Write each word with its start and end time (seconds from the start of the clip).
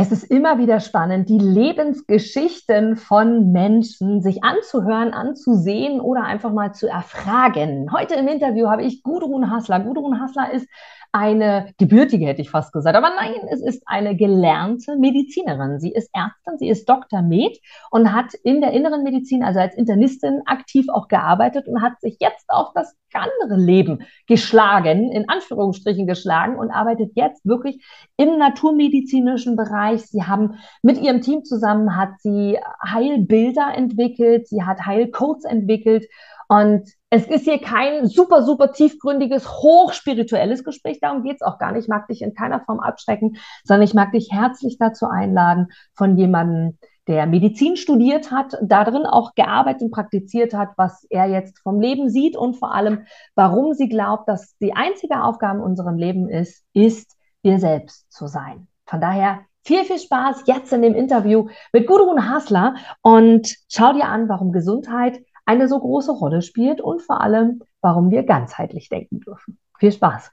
Es 0.00 0.12
ist 0.12 0.22
immer 0.30 0.58
wieder 0.58 0.78
spannend, 0.78 1.28
die 1.28 1.40
Lebensgeschichten 1.40 2.94
von 2.94 3.50
Menschen 3.50 4.22
sich 4.22 4.44
anzuhören, 4.44 5.12
anzusehen 5.12 6.00
oder 6.00 6.22
einfach 6.22 6.52
mal 6.52 6.72
zu 6.72 6.86
erfragen. 6.86 7.90
Heute 7.92 8.14
im 8.14 8.28
Interview 8.28 8.68
habe 8.68 8.84
ich 8.84 9.02
Gudrun 9.02 9.50
Hassler. 9.50 9.80
Gudrun 9.80 10.20
Hassler 10.20 10.52
ist 10.52 10.68
eine 11.18 11.72
gebürtige, 11.78 12.26
hätte 12.26 12.42
ich 12.42 12.50
fast 12.50 12.72
gesagt. 12.72 12.96
Aber 12.96 13.10
nein, 13.10 13.34
es 13.50 13.60
ist 13.60 13.82
eine 13.86 14.16
gelernte 14.16 14.96
Medizinerin. 14.96 15.80
Sie 15.80 15.90
ist 15.90 16.10
Ärztin, 16.12 16.58
sie 16.58 16.68
ist 16.68 16.88
Dr. 16.88 17.22
Med 17.22 17.58
und 17.90 18.12
hat 18.12 18.34
in 18.44 18.60
der 18.60 18.72
inneren 18.72 19.02
Medizin, 19.02 19.42
also 19.42 19.58
als 19.58 19.74
Internistin, 19.74 20.42
aktiv 20.46 20.86
auch 20.88 21.08
gearbeitet 21.08 21.66
und 21.66 21.82
hat 21.82 22.00
sich 22.00 22.18
jetzt 22.20 22.48
auf 22.48 22.68
das 22.72 22.94
andere 23.12 23.58
Leben 23.58 24.04
geschlagen, 24.28 25.10
in 25.10 25.28
Anführungsstrichen 25.28 26.06
geschlagen 26.06 26.56
und 26.56 26.70
arbeitet 26.70 27.12
jetzt 27.14 27.44
wirklich 27.44 27.84
im 28.16 28.38
naturmedizinischen 28.38 29.56
Bereich. 29.56 30.02
Sie 30.06 30.22
haben 30.22 30.58
mit 30.82 30.98
ihrem 30.98 31.20
Team 31.20 31.42
zusammen, 31.44 31.96
hat 31.96 32.20
sie 32.20 32.58
Heilbilder 32.86 33.72
entwickelt, 33.74 34.46
sie 34.46 34.62
hat 34.62 34.86
Heilcodes 34.86 35.44
entwickelt 35.44 36.06
und 36.48 36.88
es 37.10 37.26
ist 37.26 37.44
hier 37.44 37.60
kein 37.60 38.06
super, 38.06 38.42
super 38.42 38.72
tiefgründiges, 38.72 39.48
hochspirituelles 39.48 40.64
Gespräch. 40.64 40.98
Darum 41.00 41.22
geht 41.22 41.36
es 41.36 41.42
auch 41.42 41.58
gar 41.58 41.72
nicht. 41.72 41.84
Ich 41.84 41.88
mag 41.88 42.06
dich 42.08 42.22
in 42.22 42.34
keiner 42.34 42.60
Form 42.60 42.80
abschrecken, 42.80 43.36
sondern 43.64 43.84
ich 43.84 43.94
mag 43.94 44.12
dich 44.12 44.28
herzlich 44.30 44.78
dazu 44.78 45.06
einladen, 45.06 45.68
von 45.94 46.16
jemandem, 46.16 46.78
der 47.06 47.26
Medizin 47.26 47.76
studiert 47.76 48.30
hat, 48.30 48.58
darin 48.60 49.06
auch 49.06 49.34
gearbeitet 49.34 49.80
und 49.80 49.90
praktiziert 49.90 50.52
hat, 50.52 50.70
was 50.76 51.06
er 51.08 51.26
jetzt 51.26 51.58
vom 51.60 51.80
Leben 51.80 52.10
sieht 52.10 52.36
und 52.36 52.56
vor 52.56 52.74
allem, 52.74 53.06
warum 53.34 53.72
sie 53.72 53.88
glaubt, 53.88 54.28
dass 54.28 54.56
die 54.58 54.74
einzige 54.74 55.22
Aufgabe 55.22 55.60
in 55.60 55.64
unserem 55.64 55.96
Leben 55.96 56.28
ist, 56.28 56.62
ist, 56.74 57.16
wir 57.42 57.58
selbst 57.60 58.12
zu 58.12 58.26
sein. 58.26 58.68
Von 58.84 59.00
daher 59.00 59.40
viel, 59.64 59.84
viel 59.84 59.98
Spaß 59.98 60.44
jetzt 60.46 60.72
in 60.72 60.82
dem 60.82 60.94
Interview 60.94 61.48
mit 61.72 61.86
Gudrun 61.86 62.28
Hasler 62.28 62.74
und 63.02 63.54
schau 63.68 63.92
dir 63.92 64.06
an, 64.06 64.28
warum 64.28 64.52
Gesundheit 64.52 65.20
eine 65.48 65.66
so 65.66 65.80
große 65.80 66.12
Rolle 66.12 66.42
spielt 66.42 66.82
und 66.82 67.00
vor 67.00 67.22
allem, 67.22 67.62
warum 67.80 68.10
wir 68.10 68.22
ganzheitlich 68.22 68.90
denken 68.90 69.20
dürfen. 69.20 69.58
Viel 69.78 69.92
Spaß! 69.92 70.30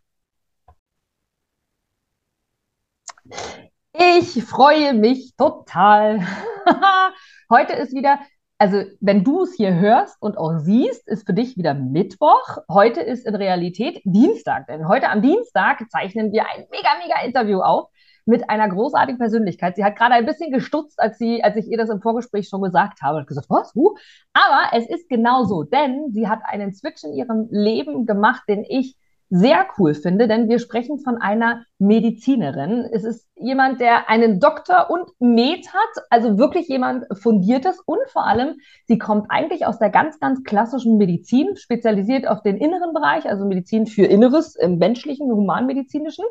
Ich 3.94 4.44
freue 4.44 4.94
mich 4.94 5.34
total. 5.38 6.20
Heute 7.50 7.74
ist 7.74 7.94
wieder, 7.94 8.20
also 8.58 8.84
wenn 9.00 9.24
du 9.24 9.44
es 9.44 9.54
hier 9.54 9.76
hörst 9.76 10.22
und 10.22 10.38
auch 10.38 10.58
siehst, 10.58 11.08
ist 11.08 11.26
für 11.26 11.34
dich 11.34 11.56
wieder 11.56 11.74
Mittwoch. 11.74 12.58
Heute 12.70 13.00
ist 13.00 13.26
in 13.26 13.36
Realität 13.36 14.02
Dienstag, 14.04 14.68
denn 14.68 14.90
heute 14.90 15.10
am 15.10 15.22
Dienstag 15.22 15.90
zeichnen 15.92 16.34
wir 16.34 16.44
ein 16.44 16.66
mega, 16.72 16.90
mega 17.02 17.22
Interview 17.24 17.62
auf 17.62 17.90
mit 18.26 18.50
einer 18.50 18.68
großartigen 18.68 19.20
Persönlichkeit. 19.20 19.76
Sie 19.76 19.84
hat 19.84 19.96
gerade 19.96 20.16
ein 20.16 20.26
bisschen 20.26 20.52
gestutzt, 20.52 21.00
als, 21.00 21.18
sie, 21.18 21.44
als 21.44 21.56
ich 21.56 21.68
ihr 21.68 21.78
das 21.78 21.90
im 21.90 22.02
Vorgespräch 22.02 22.50
schon 22.50 22.62
gesagt 22.62 23.02
habe. 23.02 23.20
Und 23.20 23.28
gesagt, 23.28 23.50
was? 23.50 23.74
Huh? 23.76 23.96
Aber 24.34 24.78
es 24.78 24.88
ist 24.90 25.08
genauso, 25.10 25.64
denn 25.64 26.12
sie 26.12 26.28
hat 26.28 26.40
einen 26.44 26.74
Switch 26.74 27.04
in 27.04 27.14
ihrem 27.14 27.48
Leben 27.52 28.06
gemacht, 28.06 28.44
den 28.48 28.66
ich 28.68 28.98
sehr 29.30 29.66
cool 29.78 29.96
finde, 29.96 30.28
denn 30.28 30.50
wir 30.50 30.60
sprechen 30.60 31.00
von 31.00 31.18
einer 31.18 31.66
Medizinerin. 31.80 32.88
Es 32.92 33.04
ist 33.04 33.28
jemand, 33.36 33.82
der 33.82 34.08
einen 34.08 34.40
Doktor 34.40 34.90
und 34.90 35.10
Med 35.20 35.68
hat, 35.74 36.06
also 36.10 36.38
wirklich 36.38 36.68
jemand 36.68 37.06
Fundiertes 37.18 37.80
und 37.86 38.00
vor 38.08 38.26
allem, 38.26 38.58
sie 38.86 39.00
kommt 39.00 39.26
eigentlich 39.30 39.66
aus 39.66 39.80
der 39.80 39.90
ganz, 39.90 40.20
ganz 40.20 40.44
klassischen 40.44 40.98
Medizin, 40.98 41.56
spezialisiert 41.56 42.28
auf 42.28 42.44
den 42.44 42.58
inneren 42.58 42.94
Bereich, 42.94 43.28
also 43.28 43.46
Medizin 43.46 43.88
für 43.88 44.06
Inneres 44.06 44.56
im 44.56 44.78
menschlichen, 44.78 45.32
humanmedizinischen 45.32 46.26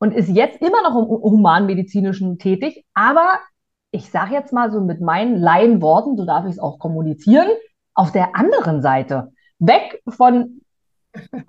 und 0.00 0.12
ist 0.12 0.28
jetzt 0.28 0.60
immer 0.60 0.82
noch 0.82 0.96
im 0.96 1.06
Humanmedizinischen 1.06 2.38
tätig, 2.38 2.84
aber 2.94 3.38
ich 3.92 4.10
sage 4.10 4.34
jetzt 4.34 4.52
mal 4.52 4.72
so 4.72 4.80
mit 4.80 5.00
meinen 5.00 5.36
Laienworten, 5.36 6.16
so 6.16 6.24
darf 6.24 6.46
ich 6.46 6.52
es 6.52 6.58
auch 6.58 6.78
kommunizieren, 6.78 7.48
auf 7.94 8.10
der 8.10 8.34
anderen 8.34 8.82
Seite. 8.82 9.32
Weg 9.58 10.02
von 10.08 10.62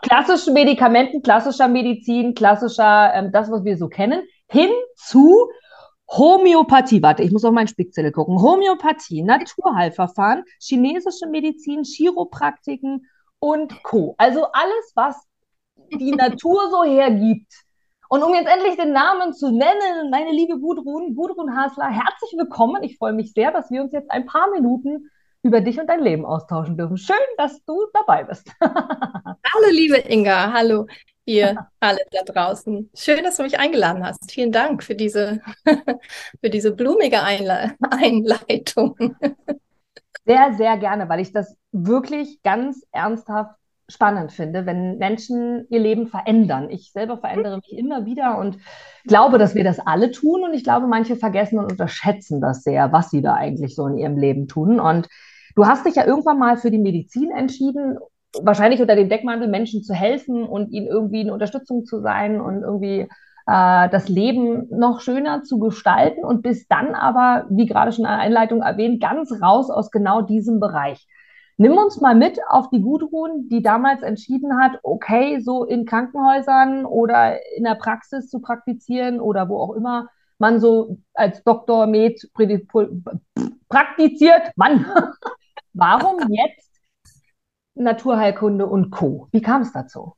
klassischen 0.01 0.53
Medikamenten, 0.53 1.21
klassischer 1.21 1.67
Medizin, 1.67 2.33
klassischer, 2.33 3.13
ähm, 3.13 3.31
das, 3.31 3.49
was 3.49 3.63
wir 3.63 3.77
so 3.77 3.87
kennen, 3.87 4.23
hin 4.49 4.69
zu 4.95 5.49
Homöopathie. 6.09 7.01
Warte, 7.01 7.23
ich 7.23 7.31
muss 7.31 7.45
auf 7.45 7.53
meinen 7.53 7.69
Spickzettel 7.69 8.11
gucken. 8.11 8.41
Homöopathie, 8.41 9.21
Naturheilverfahren, 9.21 10.43
chinesische 10.59 11.27
Medizin, 11.27 11.83
Chiropraktiken 11.83 13.07
und 13.39 13.81
Co. 13.83 14.15
Also 14.17 14.45
alles, 14.51 14.91
was 14.95 15.15
die 15.93 16.11
Natur 16.11 16.69
so 16.69 16.83
hergibt, 16.83 17.53
und 18.11 18.23
um 18.23 18.33
jetzt 18.33 18.49
endlich 18.49 18.75
den 18.75 18.91
Namen 18.91 19.31
zu 19.31 19.51
nennen, 19.51 20.09
meine 20.11 20.31
liebe 20.31 20.59
Gudrun, 20.59 21.15
Gudrun 21.15 21.55
Hasler, 21.55 21.87
herzlich 21.87 22.33
willkommen. 22.37 22.83
Ich 22.83 22.97
freue 22.97 23.13
mich 23.13 23.31
sehr, 23.31 23.53
dass 23.53 23.71
wir 23.71 23.81
uns 23.81 23.93
jetzt 23.93 24.11
ein 24.11 24.25
paar 24.25 24.51
Minuten 24.51 25.09
über 25.43 25.61
dich 25.61 25.79
und 25.79 25.87
dein 25.87 26.01
Leben 26.01 26.25
austauschen 26.25 26.75
dürfen. 26.75 26.97
Schön, 26.97 27.15
dass 27.37 27.63
du 27.63 27.85
dabei 27.93 28.25
bist. 28.25 28.51
hallo, 28.61 29.69
liebe 29.71 29.95
Inga. 29.95 30.51
Hallo, 30.51 30.87
ihr 31.23 31.69
alle 31.79 32.01
da 32.11 32.23
draußen. 32.23 32.89
Schön, 32.93 33.23
dass 33.23 33.37
du 33.37 33.43
mich 33.43 33.57
eingeladen 33.57 34.05
hast. 34.05 34.29
Vielen 34.29 34.51
Dank 34.51 34.83
für 34.83 34.95
diese, 34.95 35.39
für 36.41 36.49
diese 36.49 36.73
blumige 36.73 37.23
Einle 37.23 37.75
Einleitung. 37.79 39.15
Sehr, 40.25 40.53
sehr 40.57 40.75
gerne, 40.75 41.07
weil 41.07 41.21
ich 41.21 41.31
das 41.31 41.55
wirklich 41.71 42.41
ganz 42.43 42.85
ernsthaft 42.91 43.55
spannend 43.91 44.31
finde, 44.31 44.65
wenn 44.65 44.97
Menschen 44.97 45.65
ihr 45.69 45.79
Leben 45.79 46.07
verändern. 46.07 46.69
Ich 46.69 46.91
selber 46.91 47.17
verändere 47.17 47.57
mich 47.57 47.77
immer 47.77 48.05
wieder 48.05 48.37
und 48.37 48.57
glaube, 49.05 49.37
dass 49.37 49.55
wir 49.55 49.63
das 49.63 49.79
alle 49.79 50.11
tun. 50.11 50.43
Und 50.43 50.53
ich 50.53 50.63
glaube, 50.63 50.87
manche 50.87 51.15
vergessen 51.15 51.59
und 51.59 51.71
unterschätzen 51.71 52.41
das 52.41 52.63
sehr, 52.63 52.91
was 52.91 53.09
sie 53.09 53.21
da 53.21 53.33
eigentlich 53.33 53.75
so 53.75 53.87
in 53.87 53.97
ihrem 53.97 54.17
Leben 54.17 54.47
tun. 54.47 54.79
Und 54.79 55.07
du 55.55 55.65
hast 55.65 55.85
dich 55.85 55.95
ja 55.95 56.05
irgendwann 56.05 56.39
mal 56.39 56.57
für 56.57 56.71
die 56.71 56.77
Medizin 56.77 57.31
entschieden, 57.31 57.97
wahrscheinlich 58.41 58.81
unter 58.81 58.95
dem 58.95 59.09
Deckmantel 59.09 59.47
Menschen 59.47 59.83
zu 59.83 59.93
helfen 59.93 60.43
und 60.43 60.71
ihnen 60.71 60.87
irgendwie 60.87 61.21
eine 61.21 61.33
Unterstützung 61.33 61.85
zu 61.85 61.99
sein 62.01 62.39
und 62.39 62.61
irgendwie 62.61 63.07
äh, 63.47 63.89
das 63.89 64.07
Leben 64.07 64.67
noch 64.69 65.01
schöner 65.01 65.43
zu 65.43 65.59
gestalten 65.59 66.23
und 66.23 66.41
bis 66.41 66.67
dann 66.67 66.95
aber, 66.95 67.45
wie 67.49 67.65
gerade 67.65 67.91
schon 67.91 68.05
in 68.05 68.11
der 68.11 68.19
Einleitung 68.19 68.61
erwähnt, 68.61 69.01
ganz 69.01 69.31
raus 69.41 69.69
aus 69.69 69.91
genau 69.91 70.21
diesem 70.21 70.59
Bereich. 70.59 71.07
Nimm 71.61 71.77
uns 71.77 72.01
mal 72.01 72.15
mit 72.15 72.39
auf 72.47 72.71
die 72.71 72.81
Gudrun, 72.81 73.47
die 73.47 73.61
damals 73.61 74.01
entschieden 74.01 74.59
hat, 74.59 74.79
okay, 74.81 75.41
so 75.41 75.63
in 75.63 75.85
Krankenhäusern 75.85 76.87
oder 76.87 77.37
in 77.55 77.65
der 77.65 77.75
Praxis 77.75 78.31
zu 78.31 78.39
praktizieren 78.39 79.19
oder 79.19 79.47
wo 79.47 79.59
auch 79.59 79.73
immer 79.75 80.09
man 80.39 80.59
so 80.59 80.97
als 81.13 81.43
Doktor 81.43 81.85
Med 81.85 82.19
praktiziert. 83.69 84.51
Mann, 84.55 84.87
warum 85.73 86.17
jetzt 86.29 86.81
Naturheilkunde 87.75 88.65
und 88.65 88.89
Co? 88.89 89.27
Wie 89.31 89.43
kam 89.43 89.61
es 89.61 89.71
dazu? 89.71 90.15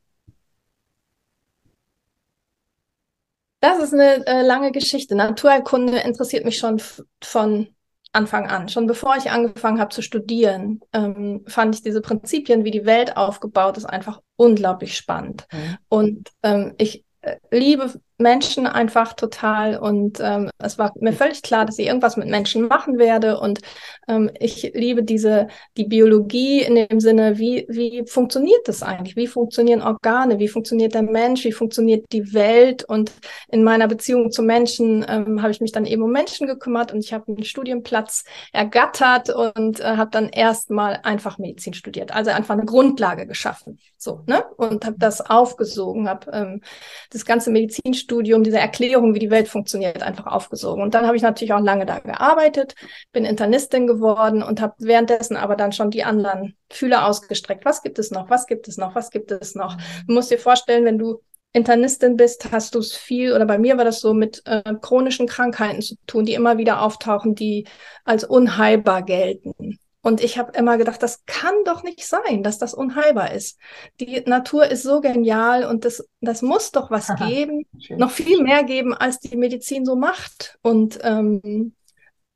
Das 3.59 3.79
ist 3.79 3.93
eine 3.93 4.25
äh, 4.27 4.43
lange 4.43 4.71
Geschichte. 4.71 5.13
Naturheilkunde 5.15 5.97
interessiert 5.99 6.45
mich 6.45 6.57
schon 6.57 6.81
von 7.21 7.67
Anfang 8.13 8.47
an. 8.47 8.69
Schon 8.69 8.87
bevor 8.87 9.17
ich 9.17 9.31
angefangen 9.31 9.79
habe 9.79 9.93
zu 9.93 10.01
studieren, 10.01 10.79
ähm, 10.93 11.43
fand 11.47 11.75
ich 11.75 11.81
diese 11.81 12.01
Prinzipien, 12.01 12.63
wie 12.63 12.71
die 12.71 12.85
Welt 12.85 13.17
aufgebaut 13.17 13.77
ist, 13.77 13.85
einfach 13.85 14.21
unglaublich 14.35 14.95
spannend. 14.95 15.45
Mhm. 15.51 15.77
Und 15.89 16.29
ähm, 16.43 16.73
ich 16.77 17.03
äh, 17.21 17.37
liebe 17.51 17.91
Menschen 18.17 18.67
einfach 18.67 19.13
total 19.13 19.77
und 19.77 20.19
ähm, 20.21 20.49
es 20.59 20.77
war 20.77 20.93
mir 20.99 21.13
völlig 21.13 21.41
klar, 21.41 21.65
dass 21.65 21.79
ich 21.79 21.87
irgendwas 21.87 22.15
mit 22.15 22.27
Menschen 22.27 22.67
machen 22.67 22.97
werde 22.97 23.39
und 23.39 23.59
ähm, 24.07 24.29
ich 24.39 24.71
liebe 24.73 25.03
diese 25.03 25.47
die 25.77 25.85
Biologie 25.85 26.61
in 26.61 26.75
dem 26.75 26.99
Sinne, 26.99 27.37
wie 27.39 27.65
wie 27.69 28.05
funktioniert 28.07 28.67
das 28.67 28.83
eigentlich? 28.83 29.15
Wie 29.15 29.27
funktionieren 29.27 29.81
Organe? 29.81 30.39
Wie 30.39 30.47
funktioniert 30.47 30.93
der 30.93 31.03
Mensch? 31.03 31.43
Wie 31.43 31.51
funktioniert 31.51 32.05
die 32.11 32.33
Welt? 32.33 32.83
Und 32.83 33.11
in 33.49 33.63
meiner 33.63 33.87
Beziehung 33.87 34.31
zu 34.31 34.43
Menschen 34.43 35.05
ähm, 35.07 35.41
habe 35.41 35.51
ich 35.51 35.59
mich 35.59 35.71
dann 35.71 35.85
eben 35.85 36.03
um 36.03 36.11
Menschen 36.11 36.47
gekümmert 36.47 36.93
und 36.93 37.03
ich 37.03 37.13
habe 37.13 37.27
einen 37.27 37.43
Studienplatz 37.43 38.23
ergattert 38.51 39.29
und 39.29 39.79
äh, 39.79 39.97
habe 39.97 40.11
dann 40.11 40.29
erstmal 40.29 40.99
einfach 41.03 41.37
Medizin 41.39 41.73
studiert, 41.73 42.13
also 42.13 42.31
einfach 42.31 42.53
eine 42.53 42.65
Grundlage 42.65 43.25
geschaffen, 43.25 43.79
so 43.97 44.21
ne 44.27 44.43
und 44.57 44.85
habe 44.85 44.97
das 44.99 45.21
aufgesogen, 45.21 46.07
habe 46.07 46.31
ähm, 46.31 46.61
das 47.09 47.25
ganze 47.25 47.51
Medizinstudium 47.51 48.02
Studium, 48.03 48.43
diese 48.43 48.59
Erklärung, 48.59 49.13
wie 49.13 49.19
die 49.19 49.31
Welt 49.31 49.47
funktioniert, 49.47 50.03
einfach 50.03 50.27
aufgesogen. 50.27 50.83
Und 50.83 50.93
dann 50.93 51.05
habe 51.05 51.17
ich 51.17 51.23
natürlich 51.23 51.53
auch 51.53 51.59
lange 51.59 51.85
da 51.85 51.99
gearbeitet, 51.99 52.75
bin 53.11 53.25
Internistin 53.25 53.87
geworden 53.87 54.43
und 54.43 54.61
habe 54.61 54.75
währenddessen 54.79 55.37
aber 55.37 55.55
dann 55.55 55.71
schon 55.71 55.91
die 55.91 56.03
anderen 56.03 56.55
Fühler 56.69 57.07
ausgestreckt. 57.07 57.65
Was 57.65 57.81
gibt 57.81 57.99
es 57.99 58.11
noch? 58.11 58.29
Was 58.29 58.47
gibt 58.47 58.67
es 58.67 58.77
noch? 58.77 58.95
Was 58.95 59.09
gibt 59.09 59.31
es 59.31 59.55
noch? 59.55 59.77
Du 60.07 60.13
musst 60.13 60.31
dir 60.31 60.39
vorstellen, 60.39 60.85
wenn 60.85 60.97
du 60.97 61.21
Internistin 61.53 62.17
bist, 62.17 62.51
hast 62.51 62.73
du 62.73 62.79
es 62.79 62.95
viel, 62.95 63.33
oder 63.33 63.45
bei 63.45 63.59
mir 63.59 63.77
war 63.77 63.85
das 63.85 63.99
so, 63.99 64.13
mit 64.13 64.41
äh, 64.45 64.73
chronischen 64.81 65.27
Krankheiten 65.27 65.81
zu 65.81 65.95
tun, 66.07 66.25
die 66.25 66.33
immer 66.33 66.57
wieder 66.57 66.81
auftauchen, 66.81 67.35
die 67.35 67.67
als 68.05 68.23
unheilbar 68.23 69.03
gelten. 69.03 69.79
Und 70.05 70.21
ich 70.21 70.37
habe 70.37 70.51
immer 70.57 70.77
gedacht, 70.77 71.01
das 71.01 71.25
kann 71.25 71.55
doch 71.63 71.81
nicht 71.81 72.05
sein, 72.05 72.43
dass 72.43 72.57
das 72.57 72.73
unheilbar 72.73 73.31
ist. 73.31 73.57
Die 74.01 74.21
Natur 74.25 74.67
ist 74.67 74.83
so 74.83 74.99
genial 74.99 75.63
und 75.63 75.85
das, 75.85 76.05
das 76.19 76.41
muss 76.41 76.73
doch 76.73 76.91
was 76.91 77.09
Aha, 77.09 77.25
geben, 77.25 77.65
schön. 77.79 77.97
noch 77.99 78.11
viel 78.11 78.43
mehr 78.43 78.65
geben, 78.65 78.93
als 78.93 79.21
die 79.21 79.37
Medizin 79.37 79.85
so 79.85 79.95
macht. 79.95 80.59
Und 80.61 80.99
ähm, 81.03 81.73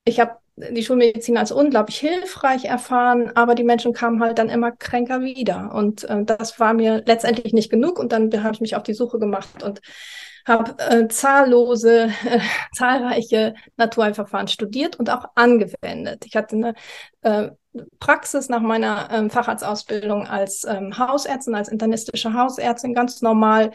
ich 0.05 0.21
habe 0.21 0.37
die 0.55 0.81
Schulmedizin 0.81 1.37
als 1.37 1.51
unglaublich 1.51 1.99
hilfreich 1.99 2.63
erfahren, 2.63 3.31
aber 3.35 3.53
die 3.53 3.65
Menschen 3.65 3.91
kamen 3.91 4.23
halt 4.23 4.39
dann 4.39 4.49
immer 4.49 4.71
kränker 4.71 5.21
wieder. 5.21 5.73
Und 5.75 6.05
äh, 6.05 6.23
das 6.23 6.61
war 6.61 6.73
mir 6.73 7.03
letztendlich 7.05 7.51
nicht 7.51 7.69
genug. 7.69 7.99
Und 7.99 8.13
dann 8.13 8.31
habe 8.43 8.53
ich 8.53 8.61
mich 8.61 8.77
auf 8.77 8.83
die 8.83 8.93
Suche 8.93 9.19
gemacht 9.19 9.61
und 9.61 9.81
habe 10.47 10.79
äh, 10.79 11.07
zahllose, 11.07 12.09
äh, 12.25 12.39
zahlreiche 12.73 13.53
Naturheilverfahren 13.77 14.47
studiert 14.47 14.97
und 14.97 15.09
auch 15.09 15.25
angewendet. 15.35 16.25
Ich 16.25 16.35
hatte 16.35 16.55
eine 16.55 16.73
äh, 17.21 17.51
Praxis 17.99 18.49
nach 18.49 18.61
meiner 18.61 19.09
ähm, 19.11 19.29
Facharztausbildung 19.29 20.27
als 20.27 20.63
ähm, 20.63 20.97
Hausärztin, 20.97 21.55
als 21.55 21.69
internistische 21.69 22.33
Hausärztin 22.33 22.93
ganz 22.93 23.21
normal 23.21 23.71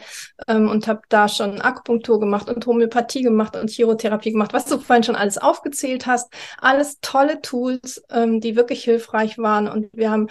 ähm, 0.47 0.69
und 0.69 0.87
habe 0.87 1.01
da 1.09 1.27
schon 1.27 1.61
Akupunktur 1.61 2.19
gemacht 2.19 2.49
und 2.49 2.65
Homöopathie 2.65 3.21
gemacht 3.21 3.55
und 3.55 3.69
Chirotherapie 3.69 4.31
gemacht, 4.31 4.53
was 4.53 4.65
du 4.65 4.77
vorhin 4.79 5.03
schon 5.03 5.15
alles 5.15 5.37
aufgezählt 5.37 6.05
hast. 6.05 6.33
Alles 6.59 6.99
tolle 7.01 7.41
Tools, 7.41 8.03
ähm, 8.09 8.41
die 8.41 8.55
wirklich 8.55 8.83
hilfreich 8.83 9.37
waren 9.37 9.67
und 9.67 9.89
wir 9.93 10.11
haben 10.11 10.27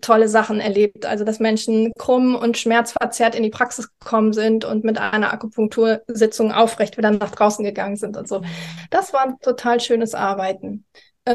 tolle 0.00 0.28
Sachen 0.28 0.60
erlebt. 0.60 1.06
Also, 1.06 1.24
dass 1.24 1.40
Menschen 1.40 1.92
krumm 1.98 2.34
und 2.34 2.56
schmerzverzerrt 2.56 3.34
in 3.34 3.42
die 3.42 3.50
Praxis 3.50 3.90
gekommen 3.98 4.32
sind 4.32 4.64
und 4.64 4.84
mit 4.84 4.98
einer 4.98 5.32
Akupunktursitzung 5.32 6.52
aufrecht 6.52 6.96
wieder 6.96 7.10
nach 7.10 7.30
draußen 7.30 7.64
gegangen 7.64 7.96
sind 7.96 8.16
und 8.16 8.28
so. 8.28 8.42
Das 8.90 9.12
war 9.12 9.26
ein 9.26 9.38
total 9.40 9.80
schönes 9.80 10.14
Arbeiten. 10.14 10.86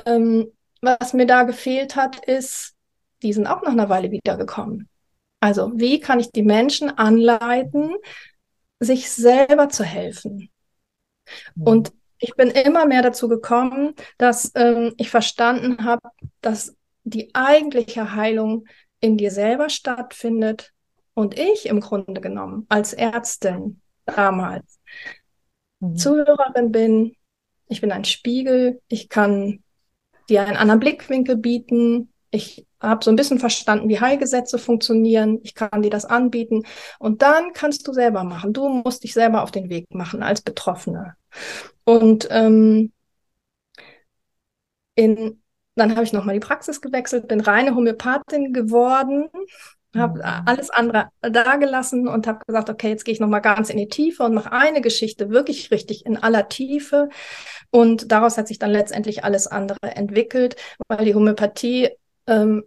Ähm, 0.05 0.51
was 0.81 1.13
mir 1.13 1.25
da 1.25 1.43
gefehlt 1.43 1.95
hat, 1.95 2.25
ist, 2.25 2.73
die 3.21 3.33
sind 3.33 3.47
auch 3.47 3.61
nach 3.61 3.71
einer 3.71 3.89
Weile 3.89 4.11
wiedergekommen. 4.11 4.87
Also, 5.39 5.71
wie 5.75 5.99
kann 5.99 6.19
ich 6.19 6.31
die 6.31 6.43
Menschen 6.43 6.97
anleiten, 6.97 7.95
sich 8.79 9.11
selber 9.11 9.69
zu 9.69 9.83
helfen? 9.83 10.49
Mhm. 11.55 11.63
Und 11.63 11.93
ich 12.19 12.35
bin 12.35 12.49
immer 12.49 12.85
mehr 12.85 13.01
dazu 13.01 13.29
gekommen, 13.29 13.93
dass 14.17 14.51
ähm, 14.55 14.93
ich 14.97 15.09
verstanden 15.09 15.85
habe, 15.85 16.09
dass 16.41 16.75
die 17.09 17.33
eigentliche 17.33 18.15
Heilung 18.15 18.65
in 18.99 19.17
dir 19.17 19.31
selber 19.31 19.69
stattfindet 19.69 20.73
und 21.13 21.37
ich 21.37 21.65
im 21.67 21.79
Grunde 21.79 22.21
genommen 22.21 22.65
als 22.69 22.93
Ärztin 22.93 23.81
damals 24.05 24.79
mhm. 25.79 25.95
Zuhörerin 25.95 26.71
bin. 26.71 27.15
Ich 27.67 27.81
bin 27.81 27.91
ein 27.91 28.05
Spiegel. 28.05 28.81
Ich 28.87 29.09
kann 29.09 29.63
dir 30.29 30.45
einen 30.45 30.57
anderen 30.57 30.79
Blickwinkel 30.79 31.37
bieten. 31.37 32.13
Ich 32.31 32.67
habe 32.79 33.03
so 33.03 33.11
ein 33.11 33.15
bisschen 33.15 33.39
verstanden, 33.39 33.89
wie 33.89 33.99
Heilgesetze 33.99 34.57
funktionieren. 34.57 35.39
Ich 35.43 35.55
kann 35.55 35.81
dir 35.81 35.89
das 35.89 36.05
anbieten. 36.05 36.63
Und 36.99 37.21
dann 37.21 37.53
kannst 37.53 37.87
du 37.87 37.93
selber 37.93 38.23
machen. 38.23 38.53
Du 38.53 38.69
musst 38.69 39.03
dich 39.03 39.13
selber 39.13 39.43
auf 39.43 39.51
den 39.51 39.69
Weg 39.69 39.93
machen 39.93 40.23
als 40.23 40.41
Betroffene. 40.41 41.15
Und 41.83 42.27
ähm, 42.31 42.91
in 44.95 45.41
dann 45.79 45.91
habe 45.91 46.03
ich 46.03 46.13
nochmal 46.13 46.35
die 46.35 46.39
Praxis 46.39 46.81
gewechselt, 46.81 47.27
bin 47.27 47.41
reine 47.41 47.75
Homöopathin 47.75 48.53
geworden, 48.53 49.29
habe 49.95 50.19
mhm. 50.19 50.43
alles 50.45 50.69
andere 50.69 51.09
dagelassen 51.21 52.07
und 52.07 52.27
habe 52.27 52.39
gesagt, 52.45 52.69
okay, 52.69 52.89
jetzt 52.89 53.05
gehe 53.05 53.13
ich 53.13 53.19
nochmal 53.19 53.41
ganz 53.41 53.69
in 53.69 53.77
die 53.77 53.87
Tiefe 53.87 54.23
und 54.23 54.35
mache 54.35 54.51
eine 54.51 54.81
Geschichte 54.81 55.29
wirklich 55.29 55.71
richtig 55.71 56.05
in 56.05 56.17
aller 56.17 56.49
Tiefe. 56.49 57.09
Und 57.71 58.11
daraus 58.11 58.37
hat 58.37 58.47
sich 58.47 58.59
dann 58.59 58.71
letztendlich 58.71 59.23
alles 59.23 59.47
andere 59.47 59.77
entwickelt, 59.81 60.55
weil 60.87 61.05
die 61.05 61.15
Homöopathie, 61.15 61.89
ähm, 62.27 62.63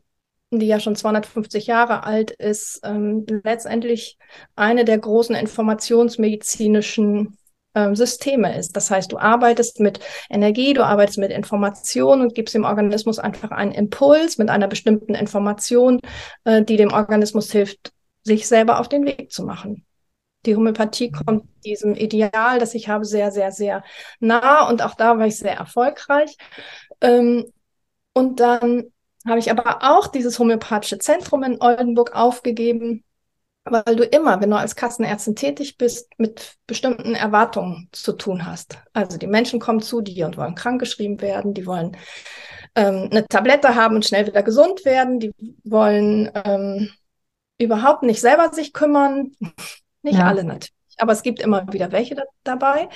die 0.51 0.67
ja 0.67 0.81
schon 0.81 0.97
250 0.97 1.67
Jahre 1.67 2.05
alt 2.05 2.33
ist, 2.33 2.81
ähm, 2.85 3.25
letztendlich 3.45 4.19
eine 4.55 4.85
der 4.85 4.99
großen 4.99 5.35
informationsmedizinischen 5.35 7.39
ähm, 7.75 7.95
Systeme 7.95 8.57
ist. 8.57 8.77
Das 8.77 8.91
heißt, 8.91 9.13
du 9.13 9.19
arbeitest 9.19 9.81
mit 9.81 10.01
Energie, 10.29 10.75
du 10.75 10.85
arbeitest 10.85 11.19
mit 11.19 11.31
Information 11.31 12.21
und 12.21 12.35
gibst 12.35 12.55
dem 12.55 12.65
Organismus 12.65 13.19
einfach 13.19 13.51
einen 13.51 13.73
Impuls 13.73 14.39
mit 14.39 14.51
einer 14.51 14.69
bestimmten 14.69 15.15
Information, 15.15 16.01
äh, 16.45 16.63
die 16.63 16.77
dem 16.77 16.93
Organismus 16.93 17.51
hilft, 17.51 17.93
sich 18.23 18.47
selber 18.47 18.79
auf 18.79 18.89
den 18.89 19.05
Weg 19.05 19.33
zu 19.33 19.45
machen. 19.45 19.85
Die 20.47 20.57
Homöopathie 20.57 21.11
mhm. 21.11 21.25
kommt 21.25 21.49
diesem 21.65 21.95
Ideal, 21.95 22.59
das 22.59 22.75
ich 22.75 22.89
habe, 22.89 23.05
sehr, 23.05 23.31
sehr, 23.31 23.53
sehr 23.53 23.85
nah 24.21 24.69
und 24.69 24.83
auch 24.83 24.95
da 24.95 25.19
war 25.19 25.27
ich 25.27 25.39
sehr 25.39 25.57
erfolgreich. 25.57 26.37
Ähm, 27.01 27.53
und 28.13 28.41
dann 28.41 28.93
habe 29.27 29.39
ich 29.39 29.51
aber 29.51 29.79
auch 29.83 30.09
dieses 30.09 30.39
homöopathische 30.39 30.99
Zentrum 30.99 31.43
in 31.45 31.61
Oldenburg 31.61 32.15
aufgegeben, 32.15 33.05
weil 33.65 33.97
du 33.97 34.05
immer, 34.05 34.41
wenn 34.41 34.51
du 34.51 34.57
als 34.57 34.77
Kassenärztin 34.77 35.37
tätig 35.37 35.79
bist, 35.79 36.11
mit 36.19 36.57
bestimmten 36.67 37.15
Erwartungen 37.15 37.89
zu 37.93 38.13
tun 38.13 38.47
hast. 38.47 38.79
Also 38.93 39.19
die 39.19 39.27
Menschen 39.27 39.61
kommen 39.61 39.81
zu 39.81 40.01
dir 40.01 40.27
und 40.27 40.37
wollen 40.37 40.55
krankgeschrieben 40.55 41.21
werden, 41.21 41.55
die 41.55 41.67
wollen 41.67 41.97
ähm, 42.75 43.09
eine 43.11 43.27
Tablette 43.27 43.75
haben 43.75 43.97
und 43.97 44.05
schnell 44.05 44.27
wieder 44.27 44.43
gesund 44.43 44.85
werden, 44.85 45.21
die 45.21 45.33
wollen 45.63 46.31
ähm, 46.45 46.91
überhaupt 47.59 48.03
nicht 48.03 48.21
selber 48.21 48.53
sich 48.53 48.73
kümmern. 48.73 49.33
Nicht 50.05 50.19
ja. 50.19 50.27
alle 50.27 50.43
natürlich, 50.43 50.75
aber 50.97 51.13
es 51.13 51.23
gibt 51.23 51.39
immer 51.39 51.73
wieder 51.73 51.93
welche 51.93 52.17
da 52.17 52.25
dabei. 52.43 52.89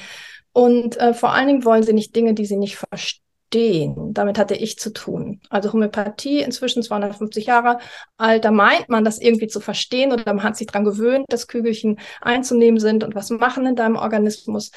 Und 0.53 0.97
äh, 0.97 1.15
vor 1.15 1.33
allen 1.33 1.47
Dingen 1.47 1.65
wollen 1.65 1.85
sie 1.85 1.93
nicht 1.93 2.17
Dinge, 2.17 2.35
die 2.35 2.47
sie 2.47 2.57
nicht 2.57 2.77
verstehen 2.77 3.26
verstehen. 3.47 4.13
Damit 4.13 4.39
hatte 4.39 4.55
ich 4.55 4.79
zu 4.79 4.93
tun. 4.93 5.41
Also 5.51 5.73
Homöopathie, 5.73 6.41
inzwischen 6.41 6.83
250 6.83 7.47
Jahre 7.47 7.79
alt, 8.17 8.45
da 8.45 8.51
meint 8.51 8.89
man, 8.89 9.05
das 9.05 9.21
irgendwie 9.21 9.47
zu 9.47 9.61
verstehen 9.61 10.13
oder 10.13 10.25
man 10.33 10.43
hat 10.43 10.57
sich 10.57 10.67
daran 10.67 10.85
gewöhnt, 10.85 11.27
dass 11.29 11.49
Kügelchen 11.49 11.99
einzunehmen 12.21 12.81
sind 12.81 13.05
und 13.05 13.15
was 13.15 13.31
machen 13.31 13.67
in 13.67 13.77
deinem 13.77 13.97
Organismus. 13.97 14.71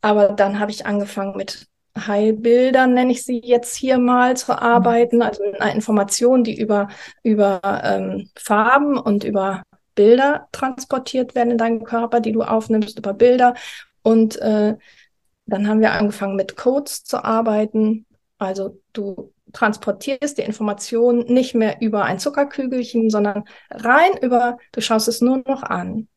Aber 0.00 0.28
dann 0.28 0.58
habe 0.58 0.70
ich 0.70 0.86
angefangen 0.86 1.36
mit 1.36 1.66
Heilbildern, 1.96 2.94
nenne 2.94 3.12
ich 3.12 3.24
sie 3.24 3.40
jetzt 3.44 3.76
hier 3.76 3.98
mal, 3.98 4.36
zu 4.36 4.60
arbeiten, 4.60 5.22
also 5.22 5.44
mit 5.44 5.60
einer 5.60 6.42
die 6.42 6.58
über, 6.58 6.88
über 7.22 7.60
ähm, 7.84 8.30
Farben 8.36 8.98
und 8.98 9.22
über 9.22 9.62
Bilder 9.94 10.48
transportiert 10.50 11.36
werden 11.36 11.52
in 11.52 11.58
deinem 11.58 11.84
Körper, 11.84 12.18
die 12.18 12.32
du 12.32 12.42
aufnimmst 12.42 12.98
über 12.98 13.14
Bilder. 13.14 13.54
Und 14.02 14.36
äh, 14.38 14.74
dann 15.46 15.68
haben 15.68 15.80
wir 15.80 15.92
angefangen 15.92 16.34
mit 16.34 16.56
Codes 16.56 17.04
zu 17.04 17.22
arbeiten, 17.22 18.06
also 18.38 18.80
du 18.92 19.32
transportierst 19.52 20.38
die 20.38 20.42
Information 20.42 21.20
nicht 21.26 21.54
mehr 21.54 21.80
über 21.80 22.04
ein 22.04 22.18
Zuckerkügelchen, 22.18 23.10
sondern 23.10 23.44
rein 23.70 24.16
über, 24.20 24.58
du 24.72 24.80
schaust 24.80 25.08
es 25.08 25.20
nur 25.20 25.42
noch 25.46 25.62
an. 25.62 26.08